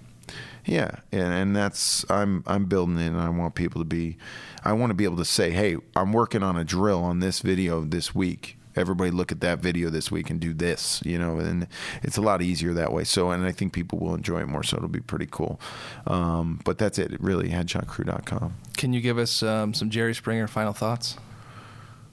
Yeah, 0.67 0.91
and 1.13 1.33
and 1.33 1.57
that's 1.57 2.05
I'm 2.11 2.45
I'm 2.47 2.67
building 2.67 2.99
it, 2.99 3.09
and 3.09 3.21
I 3.21 3.31
want 3.31 3.55
people 3.55 3.81
to 3.81 3.87
be, 3.87 4.19
I 4.65 4.73
want 4.73 4.91
to 4.91 4.95
be 4.95 5.05
able 5.05 5.17
to 5.19 5.25
say, 5.25 5.51
hey, 5.51 5.77
I'm 5.95 6.13
working 6.13 6.43
on 6.43 6.57
a 6.57 6.65
drill 6.65 7.03
on 7.03 7.21
this 7.21 7.41
video 7.41 7.83
this 7.83 8.15
week, 8.15 8.59
everybody 8.77 9.11
look 9.11 9.33
at 9.33 9.41
that 9.41 9.59
video 9.59 9.91
this 9.91 10.11
week 10.11 10.31
and 10.31 10.39
do 10.39 10.53
this, 10.53 11.03
you 11.05 11.19
know, 11.19 11.39
and 11.39 11.67
it's 12.03 12.17
a 12.17 12.21
lot 12.21 12.43
easier 12.43 12.73
that 12.75 12.93
way. 12.93 13.05
So, 13.05 13.31
and 13.31 13.45
I 13.45 13.53
think 13.53 13.73
people 13.73 13.99
will 13.99 14.15
enjoy 14.15 14.41
it 14.41 14.47
more. 14.47 14.63
So 14.63 14.77
it'll 14.77 14.89
be 14.89 15.01
pretty 15.01 15.27
cool. 15.31 15.59
Um, 16.07 16.61
but 16.65 16.79
that's 16.79 16.99
it, 16.99 17.19
really. 17.21 17.49
Headshotcrew.com. 17.49 18.55
Can 18.77 18.93
you 18.93 19.01
give 19.01 19.19
us 19.19 19.43
um, 19.43 19.75
some 19.75 19.91
Jerry 19.91 20.15
Springer 20.15 20.47
final 20.47 20.73
thoughts? 20.73 21.17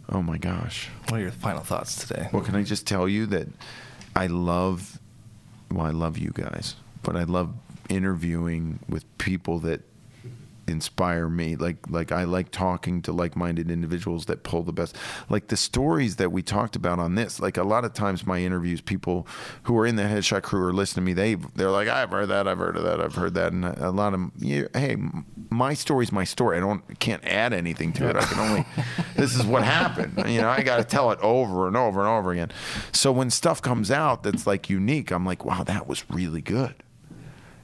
Oh 0.10 0.22
my 0.22 0.38
gosh. 0.38 0.90
What 1.10 1.20
are 1.20 1.24
your 1.24 1.32
final 1.32 1.64
thoughts 1.64 2.08
today? 2.08 2.30
Well, 2.32 2.44
can 2.44 2.56
I 2.56 2.64
just 2.64 2.88
tell 2.88 3.08
you 3.08 3.26
that 3.28 3.48
I 4.16 4.28
love, 4.28 5.00
well, 5.72 5.86
I 5.86 5.92
love 5.92 6.18
you 6.18 6.32
guys, 6.34 6.76
but 7.04 7.16
I 7.16 7.24
love 7.24 7.54
interviewing 7.90 8.80
with 8.88 9.06
people 9.18 9.60
that 9.60 9.82
inspire 10.68 11.28
me. 11.28 11.56
Like 11.56 11.90
like 11.90 12.12
I 12.12 12.24
like 12.24 12.52
talking 12.52 13.02
to 13.04 13.12
like-minded 13.12 13.70
individuals 13.70 14.26
that 14.26 14.44
pull 14.44 14.64
the 14.64 14.72
best 14.72 14.96
like 15.30 15.48
the 15.48 15.58
stories 15.58 16.18
that 16.18 16.32
we 16.32 16.42
talked 16.42 16.76
about 16.76 17.00
on 17.00 17.16
this. 17.16 17.40
Like 17.40 17.58
a 17.58 17.64
lot 17.64 17.86
of 17.86 17.94
times 17.94 18.26
my 18.26 18.40
interviews 18.40 18.82
people 18.82 19.28
who 19.64 19.78
are 19.78 19.86
in 19.86 19.96
the 19.96 20.04
headshot 20.04 20.44
crew 20.44 20.66
are 20.66 20.74
listening 20.74 21.06
to 21.06 21.08
me. 21.08 21.14
They 21.14 21.36
they're 21.56 21.70
like 21.70 21.88
I've 21.88 22.10
heard 22.10 22.28
that 22.28 22.48
I've 22.48 22.58
heard 22.58 22.78
of 22.78 22.84
that 22.84 23.02
I've 23.02 23.16
heard 23.16 23.34
that. 23.36 23.52
And 23.52 23.66
a 23.66 23.92
lot 23.92 24.14
of 24.14 24.32
you, 24.40 24.70
hey 24.74 24.98
my 25.50 25.74
story's 25.74 26.12
my 26.12 26.24
story. 26.24 26.58
I 26.58 26.60
don't 26.62 27.00
can't 27.00 27.24
add 27.26 27.54
anything 27.54 27.94
to 27.94 28.10
it. 28.10 28.16
I 28.16 28.24
can 28.24 28.40
only 28.40 28.66
this 29.16 29.36
is 29.36 29.46
what 29.46 29.64
happened. 29.64 30.24
You 30.28 30.42
know 30.42 30.50
I 30.50 30.62
got 30.64 30.78
to 30.78 30.84
tell 30.84 31.12
it 31.12 31.20
over 31.22 31.68
and 31.68 31.76
over 31.76 32.00
and 32.00 32.10
over 32.10 32.32
again. 32.32 32.52
So 32.92 33.12
when 33.12 33.30
stuff 33.30 33.62
comes 33.62 33.92
out 33.92 34.24
that's 34.24 34.48
like 34.48 34.70
unique 34.70 35.12
I'm 35.12 35.26
like 35.26 35.44
wow 35.44 35.64
that 35.64 35.88
was 35.88 36.10
really 36.10 36.42
good 36.42 36.76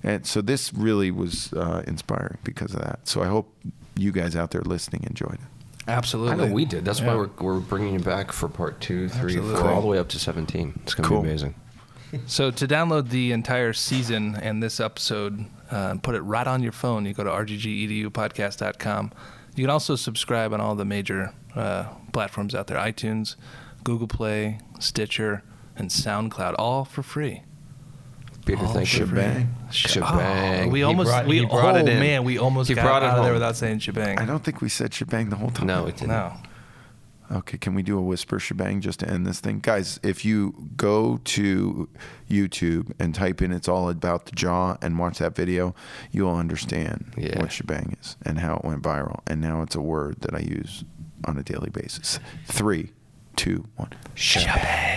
and 0.03 0.25
so 0.25 0.41
this 0.41 0.73
really 0.73 1.11
was 1.11 1.51
uh, 1.53 1.83
inspiring 1.87 2.37
because 2.43 2.73
of 2.73 2.81
that. 2.81 3.07
So 3.07 3.21
I 3.21 3.27
hope 3.27 3.53
you 3.95 4.11
guys 4.11 4.35
out 4.35 4.51
there 4.51 4.61
listening 4.61 5.03
enjoyed 5.07 5.33
it. 5.35 5.39
Absolutely. 5.87 6.33
I 6.33 6.35
know 6.47 6.53
we 6.53 6.65
did. 6.65 6.85
That's 6.85 6.99
Yeah. 6.99 7.07
why 7.07 7.15
we're, 7.15 7.29
we're 7.39 7.59
bringing 7.59 7.93
you 7.95 7.99
back 7.99 8.31
for 8.31 8.47
part 8.47 8.79
two, 8.79 9.09
three, 9.09 9.33
Absolutely. 9.37 9.59
four, 9.61 9.69
all 9.71 9.81
the 9.81 9.87
way 9.87 9.97
up 9.97 10.07
to 10.09 10.19
17. 10.19 10.79
It's 10.83 10.93
going 10.93 11.03
to 11.03 11.09
Cool. 11.09 11.21
be 11.23 11.29
amazing. 11.29 11.55
So 12.25 12.49
to 12.49 12.67
download 12.67 13.09
the 13.09 13.31
entire 13.33 13.71
season 13.71 14.35
and 14.35 14.63
this 14.63 14.79
episode, 14.79 15.45
uh, 15.69 15.93
put 16.01 16.15
it 16.15 16.21
right 16.21 16.47
on 16.47 16.63
your 16.63 16.71
phone. 16.71 17.05
You 17.05 17.13
go 17.13 17.23
to 17.23 17.29
proedupodcast.com. 17.29 19.11
You 19.55 19.63
can 19.63 19.69
also 19.69 19.95
subscribe 19.95 20.53
on 20.53 20.61
all 20.61 20.73
the 20.75 20.85
major 20.85 21.33
uh, 21.55 21.85
platforms 22.11 22.55
out 22.55 22.65
there: 22.67 22.77
iTunes, 22.77 23.35
Google 23.83 24.07
Play, 24.07 24.59
Stitcher, 24.79 25.43
and 25.75 25.89
SoundCloud, 25.91 26.55
all 26.57 26.85
for 26.85 27.03
free. 27.03 27.43
Peter, 28.55 28.65
All 28.65 28.73
thank 28.73 28.87
for 28.87 28.97
you. 28.97 29.05
free. 29.05 29.19
Shabang. 29.21 29.47
Shabang. 29.71 30.65
Oh, 30.65 30.69
we 30.69 30.83
almost 30.83 31.09
brought- 31.09 31.27
we 31.27 31.39
he 31.39 31.45
brought 31.45 31.75
oh 31.75 31.79
it 31.79 31.89
in. 31.89 31.99
man, 31.99 32.23
we 32.23 32.37
almost 32.37 32.69
He 32.69 32.75
got 32.75 32.83
brought 32.83 33.03
it 33.03 33.07
out 33.07 33.19
of 33.19 33.23
there 33.23 33.33
without 33.33 33.55
saying 33.55 33.79
shabang. 33.79 34.19
I 34.19 34.25
don't 34.25 34.43
think 34.43 34.61
we 34.61 34.69
said 34.69 34.91
shabang 34.91 35.29
the 35.29 35.35
whole 35.35 35.51
time. 35.51 35.67
No, 35.67 35.85
it 35.85 35.95
didn't. 35.97 36.09
No. 36.09 36.33
Okay, 37.31 37.59
can 37.59 37.75
we 37.75 37.83
do 37.83 37.95
a 37.95 38.01
whisper 38.01 38.39
shabang 38.39 38.79
just 38.79 39.01
to 39.01 39.07
end 39.07 39.27
this 39.27 39.39
thing? 39.39 39.59
Guys, 39.59 39.99
if 40.01 40.25
you 40.25 40.55
go 40.75 41.19
to 41.25 41.87
YouTube 42.27 42.91
and 42.97 43.13
type 43.13 43.43
in 43.43 43.51
It's 43.51 43.67
All 43.67 43.87
About 43.87 44.25
the 44.25 44.31
Jaw 44.31 44.77
and 44.81 44.97
watch 44.97 45.19
that 45.19 45.35
video, 45.35 45.75
you'll 46.11 46.35
understand 46.35 47.13
Yeah. 47.15 47.37
what 47.39 47.49
shabang 47.49 47.99
is 48.01 48.17
and 48.25 48.39
how 48.39 48.55
it 48.55 48.65
went 48.65 48.81
viral. 48.81 49.19
And 49.27 49.41
now 49.41 49.61
it's 49.61 49.75
a 49.75 49.81
word 49.81 50.21
that 50.21 50.33
I 50.33 50.39
use 50.39 50.83
on 51.25 51.37
a 51.37 51.43
daily 51.43 51.69
basis. 51.69 52.19
Three, 52.47 52.93
two, 53.35 53.65
one. 53.75 53.89
Shabang. 54.15 54.88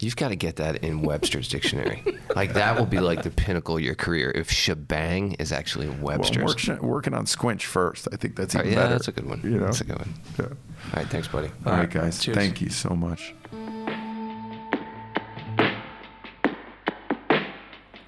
You've 0.00 0.16
got 0.16 0.28
to 0.28 0.36
get 0.36 0.56
that 0.56 0.82
in 0.82 1.02
Webster's 1.02 1.46
dictionary. 1.46 2.02
Like 2.34 2.54
that 2.54 2.78
will 2.78 2.86
be 2.86 3.00
like 3.00 3.22
the 3.22 3.30
pinnacle 3.30 3.76
of 3.76 3.82
your 3.82 3.94
career 3.94 4.32
if 4.34 4.48
shabang 4.48 5.36
is 5.38 5.52
actually 5.52 5.88
in 5.88 6.00
Well, 6.00 6.18
Webster's. 6.18 6.44
working, 6.44 6.86
working 6.86 7.14
on 7.14 7.26
squinch 7.26 7.66
first. 7.66 8.08
I 8.10 8.16
think 8.16 8.34
that's 8.34 8.54
oh, 8.54 8.60
even 8.60 8.70
right, 8.70 8.74
yeah, 8.76 8.82
better. 8.84 8.94
that's 8.94 9.08
a 9.08 9.12
good 9.12 9.26
one. 9.26 9.40
You 9.42 9.50
know? 9.50 9.66
That's 9.66 9.82
a 9.82 9.84
good 9.84 9.98
one. 9.98 10.14
Yeah. 10.38 10.44
All 10.46 10.52
right, 10.96 11.06
thanks, 11.08 11.28
buddy. 11.28 11.50
All 11.66 11.72
right, 11.74 11.90
guys. 11.90 12.18
Cheers. 12.22 12.36
Thank 12.36 12.62
you 12.62 12.70
so 12.70 12.90
much. 12.90 13.34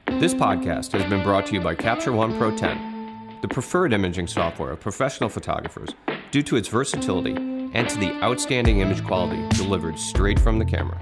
This 0.06 0.34
podcast 0.34 0.92
has 0.92 1.04
been 1.10 1.22
brought 1.22 1.46
to 1.46 1.54
you 1.54 1.60
by 1.60 1.74
Capture 1.74 2.12
One 2.12 2.36
Pro 2.38 2.56
10, 2.56 3.38
the 3.42 3.48
preferred 3.48 3.92
imaging 3.92 4.28
software 4.28 4.70
of 4.70 4.80
professional 4.80 5.28
photographers 5.28 5.90
due 6.30 6.42
to 6.44 6.56
its 6.56 6.68
versatility 6.68 7.34
and 7.74 7.88
to 7.88 7.98
the 7.98 8.12
outstanding 8.22 8.80
image 8.80 9.04
quality 9.04 9.46
delivered 9.56 9.98
straight 9.98 10.38
from 10.38 10.58
the 10.58 10.64
camera. 10.64 11.00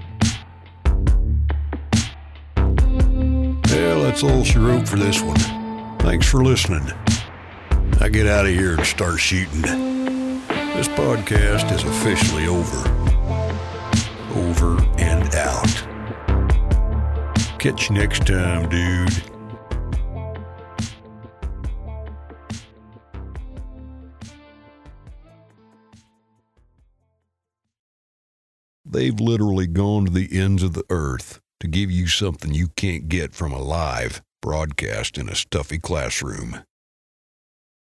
Well, 3.71 4.03
that's 4.03 4.21
all 4.21 4.43
she 4.43 4.59
wrote 4.59 4.85
for 4.85 4.97
this 4.97 5.21
one. 5.21 5.37
Thanks 5.99 6.27
for 6.27 6.43
listening. 6.43 6.91
I 8.01 8.09
get 8.09 8.27
out 8.27 8.45
of 8.45 8.51
here 8.51 8.73
and 8.73 8.85
start 8.85 9.17
shooting. 9.17 9.61
This 9.61 10.89
podcast 10.89 11.71
is 11.71 11.83
officially 11.83 12.47
over. 12.47 12.89
Over 14.37 14.81
and 14.97 15.33
out. 15.35 15.87
Catch 17.59 17.89
you 17.89 17.95
next 17.95 18.27
time, 18.27 18.67
dude. 18.67 19.23
They've 28.85 29.17
literally 29.17 29.67
gone 29.67 30.05
to 30.05 30.11
the 30.11 30.27
ends 30.37 30.61
of 30.61 30.73
the 30.73 30.83
earth 30.89 31.40
to 31.61 31.67
give 31.67 31.91
you 31.91 32.07
something 32.07 32.53
you 32.53 32.67
can't 32.69 33.07
get 33.07 33.33
from 33.33 33.53
a 33.53 33.61
live 33.61 34.21
broadcast 34.41 35.17
in 35.17 35.29
a 35.29 35.35
stuffy 35.35 35.77
classroom. 35.77 36.63